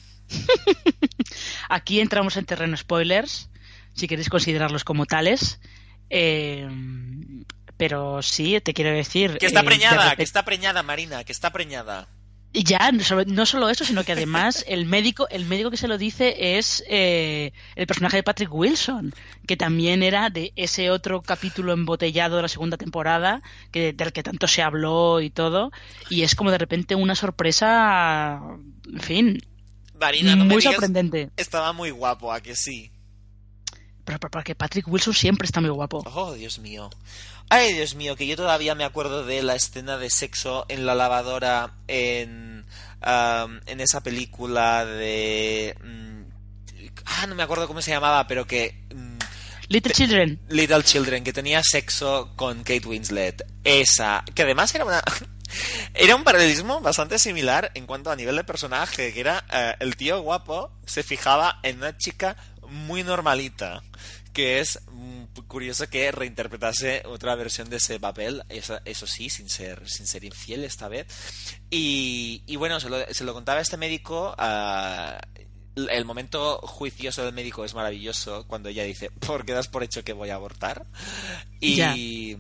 [1.70, 3.50] Aquí entramos en terreno spoilers,
[3.94, 5.60] si queréis considerarlos como tales.
[6.10, 6.68] Eh,
[7.78, 9.38] pero sí, te quiero decir.
[9.38, 12.08] que está eh, preñada repente- que está preñada Marina que está preñada
[12.56, 15.98] Y ya, no solo, eso, sino que además el médico, el médico que se lo
[15.98, 19.12] dice es eh, el personaje de Patrick Wilson,
[19.48, 24.22] que también era de ese otro capítulo embotellado de la segunda temporada, que, del que
[24.22, 25.72] tanto se habló y todo,
[26.12, 28.40] y es como de repente una sorpresa,
[28.86, 29.42] en fin,
[30.00, 31.32] Marina no me muy digas- sorprendente.
[31.38, 32.92] estaba muy guapo a que sí
[34.06, 36.04] Pero, pero porque Patrick Wilson siempre está muy guapo.
[36.14, 36.90] Oh, Dios mío.
[37.56, 40.96] Ay, Dios mío, que yo todavía me acuerdo de la escena de sexo en la
[40.96, 42.66] lavadora en,
[43.68, 45.76] en esa película de...
[45.80, 46.24] mm,
[47.06, 48.84] ah, no me acuerdo cómo se llamaba, pero que...
[48.96, 49.20] mm,
[49.68, 50.40] Little Children.
[50.50, 53.46] Little Children, que tenía sexo con Kate Winslet.
[53.64, 55.04] Esa, que además era una...
[55.94, 59.96] Era un paralelismo bastante similar en cuanto a nivel de personaje, que era eh, el
[59.96, 62.36] tío guapo se fijaba en una chica
[62.68, 63.84] muy normalita,
[64.34, 64.80] que es
[65.48, 70.24] curioso que reinterpretase otra versión de ese papel, eso, eso sí, sin ser, sin ser
[70.24, 71.08] infiel esta vez.
[71.70, 74.36] Y, y bueno, se lo, se lo contaba este médico.
[74.38, 75.20] ah,
[75.76, 80.04] el momento juicioso del médico es maravilloso cuando ella dice, ¿por qué das por hecho
[80.04, 80.86] que voy a abortar?
[81.60, 82.38] Y,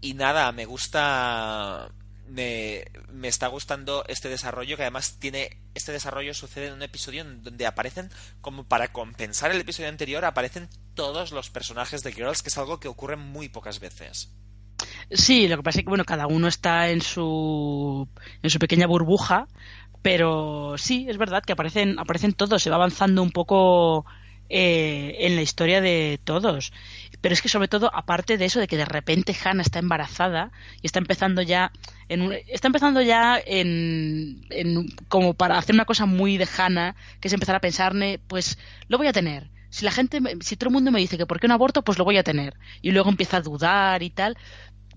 [0.00, 1.92] y nada, me gusta.
[2.26, 5.58] Me, me está gustando este desarrollo que además tiene.
[5.74, 8.10] Este desarrollo sucede en un episodio en donde aparecen,
[8.40, 10.68] como para compensar el episodio anterior, aparecen
[11.00, 14.34] todos los personajes de Girls, que es algo que ocurre muy pocas veces.
[15.10, 18.06] Sí, lo que pasa es que bueno, cada uno está en su
[18.42, 19.48] en su pequeña burbuja,
[20.02, 24.04] pero sí, es verdad que aparecen aparecen todos, se va avanzando un poco
[24.50, 26.70] eh, en la historia de todos.
[27.22, 30.52] Pero es que sobre todo, aparte de eso, de que de repente Hannah está embarazada
[30.82, 31.72] y está empezando ya
[32.10, 37.28] en está empezando ya en, en como para hacer una cosa muy de Hannah, que
[37.28, 38.58] es empezar a pensarme, pues
[38.88, 39.48] lo voy a tener.
[39.70, 41.96] Si la gente, si todo el mundo me dice que por qué un aborto, pues
[41.96, 42.54] lo voy a tener.
[42.82, 44.36] Y luego empieza a dudar y tal.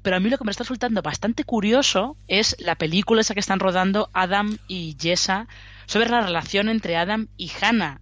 [0.01, 3.39] Pero a mí lo que me está resultando bastante curioso es la película esa que
[3.39, 5.47] están rodando Adam y Jessa
[5.85, 8.01] sobre la relación entre Adam y Hannah.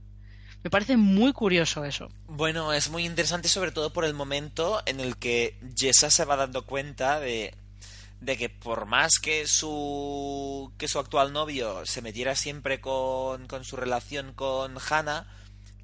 [0.63, 2.09] Me parece muy curioso eso.
[2.27, 6.35] Bueno, es muy interesante sobre todo por el momento en el que Jessa se va
[6.35, 7.53] dando cuenta de,
[8.19, 13.63] de que por más que su, que su actual novio se metiera siempre con, con
[13.63, 15.27] su relación con Hannah,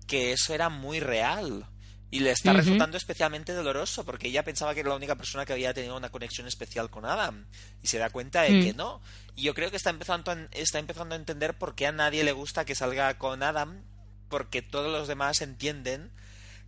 [0.08, 1.68] que eso era muy real.
[2.10, 5.52] Y le está resultando especialmente doloroso porque ella pensaba que era la única persona que
[5.52, 7.46] había tenido una conexión especial con Adam.
[7.84, 8.64] Y se da cuenta de Mm.
[8.64, 9.02] que no.
[9.36, 12.24] Y yo creo que está empezando, a, está empezando a entender por qué a nadie
[12.24, 13.84] le gusta que salga con Adam.
[14.30, 16.12] Porque todos los demás entienden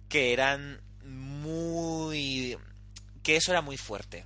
[0.10, 2.58] que eran muy.
[3.24, 4.26] que eso era muy fuerte.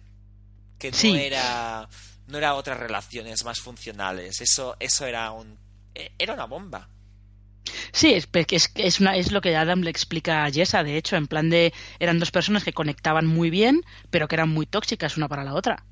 [0.79, 1.15] Que no Sí.
[1.15, 1.87] era.
[2.27, 4.41] no era otras relaciones más funcionales.
[4.41, 5.59] Eso, eso era un.
[5.93, 6.89] eh, era una bomba.
[7.91, 10.83] Sí, es, que es, que es, una, es lo que Adam le explica a Jessa,
[10.83, 14.49] de hecho, en plan de eran dos personas que conectaban muy bien, pero que eran
[14.49, 15.85] muy tóxicas una para la otra.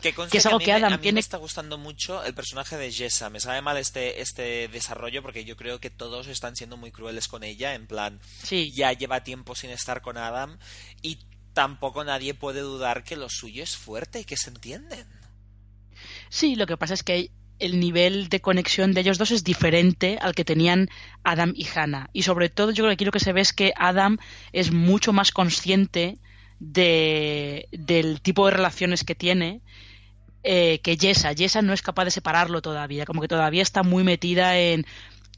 [0.00, 2.22] Que, Que es algo a mí que Adam a mí tiene- me está gustando mucho
[2.24, 3.30] el personaje de Jessa.
[3.30, 7.28] Me sabe mal este, este desarrollo porque yo creo que todos están siendo muy crueles
[7.28, 7.74] con ella.
[7.74, 10.58] En plan, Sí, ya lleva tiempo sin estar con Adam
[11.00, 11.18] y
[11.54, 15.06] tampoco nadie puede dudar que lo suyo es fuerte y que se entienden.
[16.28, 20.18] Sí, lo que pasa es que el nivel de conexión de ellos dos es diferente
[20.20, 20.88] al que tenían
[21.24, 22.10] Adam y Hannah.
[22.12, 24.18] Y sobre todo, yo creo que aquí lo que se ve es que Adam
[24.52, 26.18] es mucho más consciente
[26.58, 29.60] de, del tipo de relaciones que tiene
[30.42, 31.34] eh, que Jessa.
[31.34, 34.86] Jessa no es capaz de separarlo todavía, como que todavía está muy metida en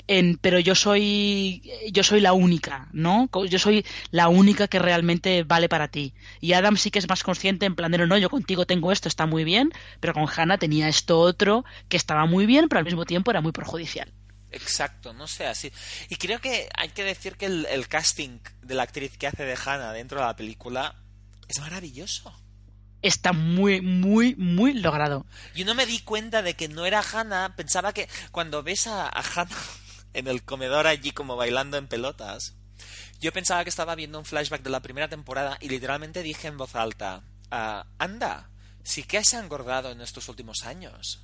[0.09, 1.63] en, pero yo soy
[1.93, 3.29] yo soy la única, ¿no?
[3.49, 6.15] Yo soy la única que realmente vale para ti.
[6.41, 8.91] Y Adam sí que es más consciente en plan de no, no, yo contigo tengo
[8.91, 9.71] esto, está muy bien,
[10.01, 13.43] pero con Hannah tenía esto otro que estaba muy bien, pero al mismo tiempo era
[13.43, 14.13] muy perjudicial.
[14.51, 15.71] Exacto, no sé así.
[16.09, 19.45] Y creo que hay que decir que el, el casting de la actriz que hace
[19.45, 20.97] de Hannah dentro de la película
[21.49, 22.35] es maravilloso.
[23.03, 25.27] Está muy, muy, muy logrado.
[25.55, 27.55] Yo no me di cuenta de que no era Hannah.
[27.57, 29.57] Pensaba que cuando ves a, a Hannah
[30.19, 32.55] en el comedor allí como bailando en pelotas,
[33.21, 36.57] yo pensaba que estaba viendo un flashback de la primera temporada y literalmente dije en
[36.59, 38.51] voz alta, "Ah, anda,
[38.85, 41.21] sí que se ha engordado en estos últimos años.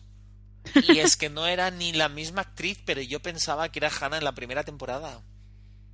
[0.89, 4.19] Y es que no era ni la misma actriz, pero yo pensaba que era Hannah
[4.19, 5.23] en la primera temporada.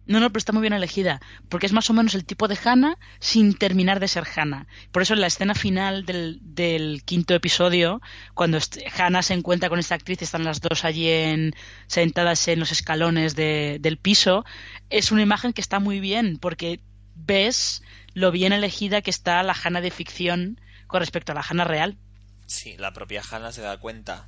[0.06, 2.58] No, no, pero está muy bien elegida, porque es más o menos el tipo de
[2.64, 4.66] Hannah sin terminar de ser Hannah.
[4.90, 8.00] Por eso en la escena final del, del quinto episodio,
[8.34, 8.58] cuando
[8.98, 11.54] Hannah se encuentra con esta actriz, están las dos allí en,
[11.86, 14.44] sentadas en los escalones de- del piso,
[14.88, 16.80] es una imagen que está muy bien, porque
[17.14, 17.82] ves
[18.12, 21.98] lo bien elegida que está la Hannah de ficción con respecto a la Hannah real.
[22.46, 24.26] Sí, la propia Hannah se da cuenta.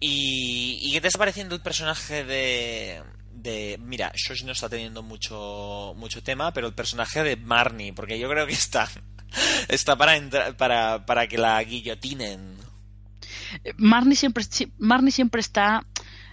[0.00, 3.02] ¿Y, y qué te está pareciendo el personaje de,
[3.34, 3.78] de...
[3.82, 8.28] Mira, Shosh no está teniendo mucho, mucho tema, pero el personaje de Marnie, porque yo
[8.28, 8.88] creo que está,
[9.68, 10.18] está para,
[10.56, 12.56] para, para que la guillotinen.
[13.64, 14.44] Eh, Marnie siempre,
[15.10, 15.84] siempre está,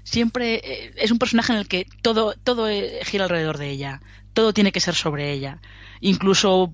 [0.04, 4.02] siempre eh, es un personaje en el que todo, todo eh, gira alrededor de ella,
[4.34, 5.60] todo tiene que ser sobre ella.
[6.00, 6.74] Incluso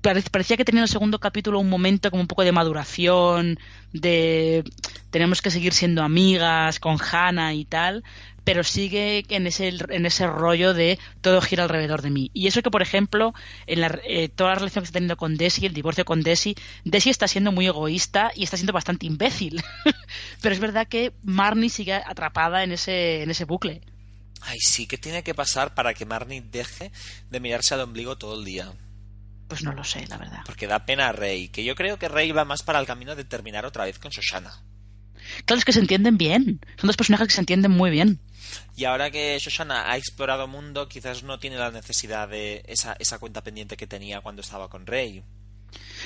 [0.00, 3.58] pare- parecía que tenía en el segundo capítulo un momento como un poco de maduración,
[3.92, 4.64] de
[5.10, 8.02] tenemos que seguir siendo amigas con Hannah y tal,
[8.44, 12.30] pero sigue en ese, en ese rollo de todo gira alrededor de mí.
[12.34, 13.34] Y eso que, por ejemplo,
[13.66, 16.54] en la, eh, toda la relación que está teniendo con Desi, el divorcio con Desi,
[16.84, 19.62] Desi está siendo muy egoísta y está siendo bastante imbécil.
[20.42, 23.80] pero es verdad que Marnie sigue atrapada en ese, en ese bucle.
[24.42, 26.92] Ay, sí, ¿qué tiene que pasar para que Marnie deje
[27.30, 28.72] de mirarse al ombligo todo el día?
[29.48, 30.40] Pues no lo sé, la verdad.
[30.44, 33.14] Porque da pena a Rey, que yo creo que Rey va más para el camino
[33.14, 34.62] de terminar otra vez con Shoshana.
[35.44, 36.60] Claro, es que se entienden bien.
[36.76, 38.20] Son dos personajes que se entienden muy bien.
[38.76, 43.18] Y ahora que Shoshana ha explorado mundo, quizás no tiene la necesidad de esa, esa
[43.18, 45.22] cuenta pendiente que tenía cuando estaba con Rey.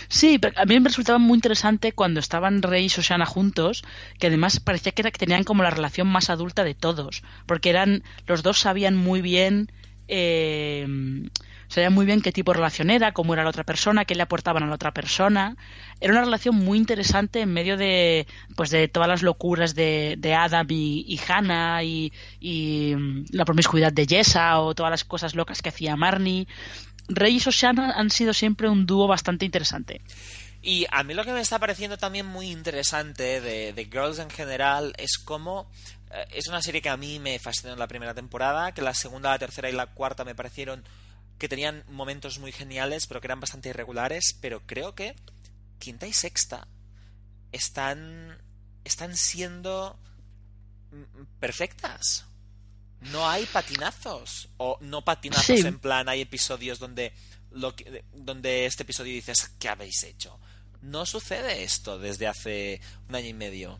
[0.08, 3.82] Sí, pero a mí me resultaba muy interesante cuando estaban Rey y Shoshana juntos,
[4.18, 7.68] que además parecía que, era- que tenían como la relación más adulta de todos, porque
[7.70, 9.70] eran los dos sabían muy bien
[10.06, 10.86] eh,
[11.68, 14.22] sabían muy bien qué tipo de relación era, cómo era la otra persona, qué le
[14.22, 15.56] aportaban a la otra persona.
[16.00, 18.26] Era una relación muy interesante en medio de
[18.56, 23.92] pues de todas las locuras de, de Adam y, Hannah y, y, mm, la promiscuidad
[23.92, 26.48] de Jessa o todas las cosas locas que hacía Marnie.
[27.08, 30.00] Rey y Shoshana han sido siempre un dúo bastante interesante.
[30.60, 34.28] Y a mí lo que me está pareciendo también muy interesante de, de Girls en
[34.28, 35.68] general es cómo
[36.10, 38.94] eh, es una serie que a mí me fascinó en la primera temporada, que la
[38.94, 40.82] segunda, la tercera y la cuarta me parecieron
[41.38, 45.14] que tenían momentos muy geniales, pero que eran bastante irregulares, pero creo que
[45.78, 46.66] quinta y sexta
[47.52, 48.38] están
[48.84, 49.98] están siendo
[50.92, 52.24] mm, perfectas.
[53.12, 55.66] No hay patinazos o no patinazos Sí.
[55.66, 57.12] en plan hay episodios donde
[57.50, 60.38] lo que- donde este episodio dices ¿qué habéis hecho?
[60.82, 63.78] No sucede esto desde hace un año y medio.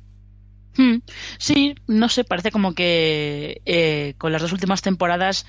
[0.76, 0.98] Hmm,
[1.38, 5.46] Sí, no sé, parece como que eh, con las dos últimas temporadas,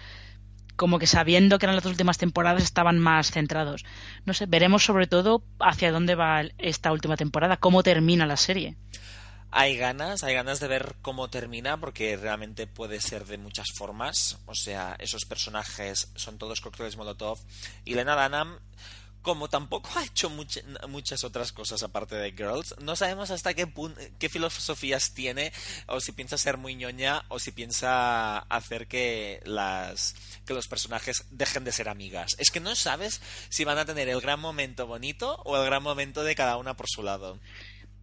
[0.80, 3.84] como que sabiendo que eran las dos últimas temporadas, estaban más centrados.
[4.24, 8.78] No sé, veremos sobre todo hacia dónde va esta última temporada, cómo termina la serie.
[9.52, 14.38] Hay ganas, hay ganas de ver cómo termina porque realmente puede ser de muchas formas.
[14.46, 17.40] O sea, esos personajes son todos cócteles Molotov.
[17.84, 18.58] Y Lena Dunham,
[19.30, 23.72] como tampoco ha hecho much- muchas otras cosas aparte de Girls, no sabemos hasta qué
[24.18, 25.54] qué filosofías tiene
[25.88, 30.16] o si piensa ser muy ñoña o si piensa hacer que las
[30.46, 32.36] que los personajes dejen de ser amigas.
[32.40, 35.84] Es que no sabes si van a tener el gran momento bonito o el gran
[35.84, 37.40] momento de cada una por su lado.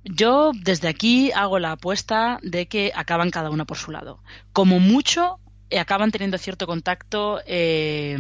[0.05, 4.23] Yo desde aquí hago la apuesta de que acaban cada una por su lado.
[4.53, 5.41] Como mucho,
[5.71, 8.17] eh, acaban teniendo cierto contacto eh,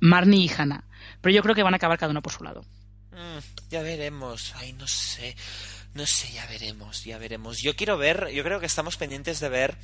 [0.00, 0.84] Marnie y Hannah.
[1.20, 2.62] Pero yo creo que van a acabar cada una por su lado.
[3.12, 3.38] Mm,
[3.70, 4.54] ya veremos.
[4.56, 5.36] Ay, no sé.
[5.94, 7.58] No sé, ya veremos, ya veremos.
[7.60, 9.76] Yo quiero ver, yo creo que estamos pendientes de ver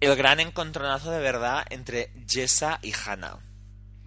[0.00, 3.38] el gran encontronazo de verdad entre Jessa y Hannah.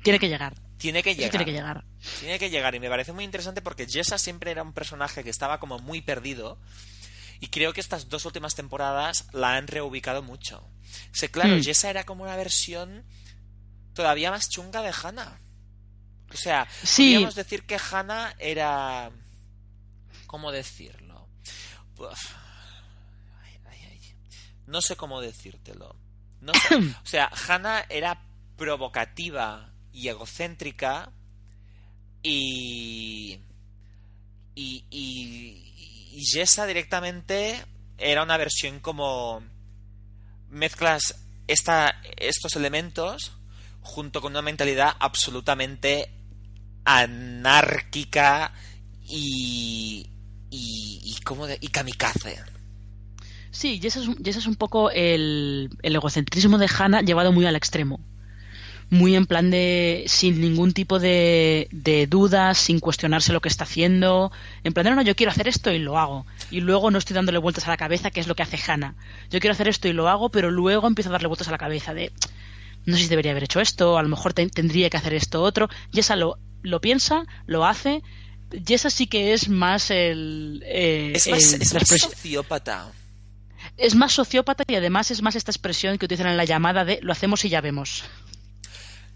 [0.03, 0.53] Tiene que llegar.
[0.77, 1.31] Tiene que llegar.
[1.31, 1.83] tiene que llegar.
[2.19, 5.29] Tiene que llegar y me parece muy interesante porque Jessa siempre era un personaje que
[5.31, 6.59] estaba como muy perdido
[7.39, 10.63] y creo que estas dos últimas temporadas la han reubicado mucho.
[11.11, 11.61] sé claro, Mm.
[11.63, 13.03] Jessa era como una versión
[13.93, 15.40] todavía más chunga de Hannah.
[16.33, 17.11] O sea, Sí.
[17.13, 19.11] podríamos decir que Hannah era...
[20.27, 21.27] ¿Cómo decirlo?
[21.97, 22.35] Uf.
[23.43, 24.01] Ay, ay, ay.
[24.67, 25.95] No sé cómo decírtelo.
[26.39, 26.75] No sé.
[27.03, 28.23] O sea, Hannah era
[28.57, 31.11] provocativa y egocéntrica
[32.23, 33.39] y...
[34.53, 37.63] Y, y, y Jessa directamente
[37.97, 39.41] era una versión como
[40.49, 41.15] mezclas
[41.47, 43.31] esta, estos elementos
[43.81, 46.11] junto con una mentalidad absolutamente
[46.85, 48.53] anárquica
[49.07, 50.07] y
[50.53, 52.37] y, y, ¿cómo de- y kamikaze.
[53.51, 57.01] Sí, y ese es, un- y ese es un poco el, el egocentrismo de Hannah
[57.01, 57.99] llevado muy al extremo.
[58.89, 63.63] Muy en plan de sin ningún tipo de, de dudas, sin cuestionarse lo que está
[63.63, 64.33] haciendo.
[64.65, 66.25] En plan de, no, no, yo quiero hacer esto y lo hago.
[66.49, 68.95] Y luego no estoy dándole vueltas a la cabeza, que es lo que hace Hannah.
[69.29, 71.57] Yo quiero hacer esto y lo hago, pero luego empiezo a darle vueltas a la
[71.57, 72.11] cabeza de,
[72.85, 75.41] no sé si debería haber hecho esto, a lo mejor te- tendría que hacer esto
[75.41, 75.69] otro.
[75.93, 78.01] Y esa lo, lo piensa, lo hace.
[78.51, 80.61] Y esa sí que es más el...
[80.65, 82.91] eh, Es más, el- es más sociópata.
[83.77, 86.99] es más sociópata y además es más esta expresión que utilizan en la llamada de
[87.01, 88.03] lo hacemos y ya vemos.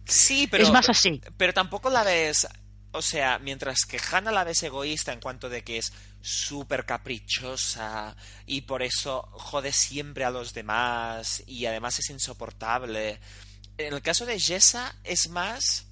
[0.05, 0.63] Sí, pero.
[0.63, 1.21] Es más así.
[1.37, 2.47] Pero tampoco la ves.
[2.91, 5.91] O sea, mientras que Hannah la ves egoísta en cuanto de que es
[6.21, 8.15] súper caprichosa
[8.45, 13.19] y por eso jode siempre a los demás y además es insoportable.
[13.77, 15.84] En el caso de Jessa es más.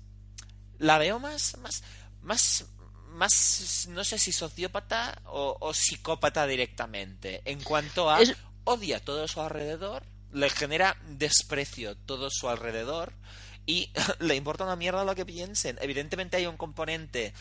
[0.79, 1.57] La veo más.
[1.59, 1.83] más.
[2.21, 2.65] más.
[3.09, 3.87] más.
[3.89, 7.41] no sé si sociópata o, o psicópata directamente.
[7.45, 8.21] En cuanto a.
[8.21, 8.35] Es-
[8.65, 13.11] odia todo su alrededor, le genera desprecio todo su alrededor
[13.65, 15.77] y le importa una mierda lo que piensen.
[15.81, 17.33] Evidentemente hay un componente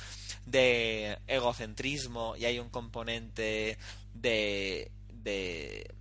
[0.47, 3.79] de egocentrismo y hay un componente
[4.15, 5.95] de de,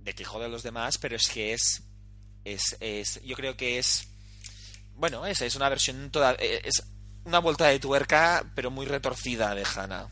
[0.00, 1.82] de que jode a los demás, pero es que es
[2.44, 4.08] es, es yo creo que es
[4.96, 6.82] bueno, es, es una versión toda es
[7.24, 10.08] una vuelta de tuerca pero muy retorcida de Hannah.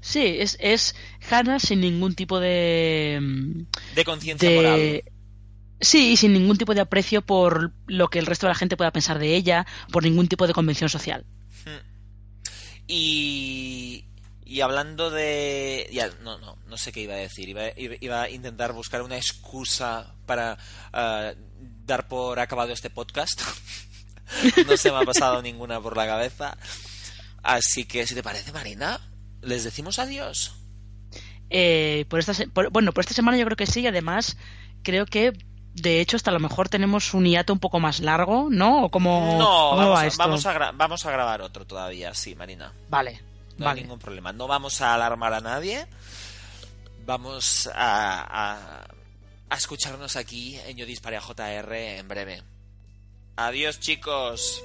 [0.00, 0.94] Sí, es, es
[1.28, 3.66] Hannah sin ningún tipo de...
[3.96, 5.02] De conciencia moral.
[5.80, 8.76] Sí, y sin ningún tipo de aprecio por lo que el resto de la gente
[8.76, 11.24] pueda pensar de ella, por ningún tipo de convención social.
[12.86, 14.04] Y,
[14.44, 15.88] Y hablando de...
[15.92, 17.48] Ya, no, no, no sé qué iba a decir.
[17.48, 20.58] Iba, iba- a intentar buscar una excusa para
[20.92, 21.32] ah,
[21.84, 23.42] dar por acabado este podcast.
[24.66, 26.56] no se me ha pasado ninguna por la cabeza.
[27.42, 29.00] Así que, si te parece, Marina,
[29.42, 30.54] les decimos adiós.
[31.50, 34.36] Eh, por esta por- bueno, por esta semana yo creo que sí, y además
[34.82, 35.32] creo que
[35.74, 38.84] de hecho hasta a lo mejor tenemos un hiato un poco más largo, ¿no?
[38.84, 40.18] ¿O cómo, No, cómo vamos va a, esto?
[40.18, 42.72] vamos, a vamos a grabar otro todavía, sí, Marina.
[42.90, 43.22] Vale,
[43.56, 43.78] No vale.
[43.80, 44.32] hay ningún problema.
[44.32, 45.86] No vamos a alarmar a nadie.
[47.06, 48.86] Vamos a, a,
[49.48, 52.42] a escucharnos aquí en Yo Disparé a JR en breve.
[53.38, 54.64] Adiós, chicos.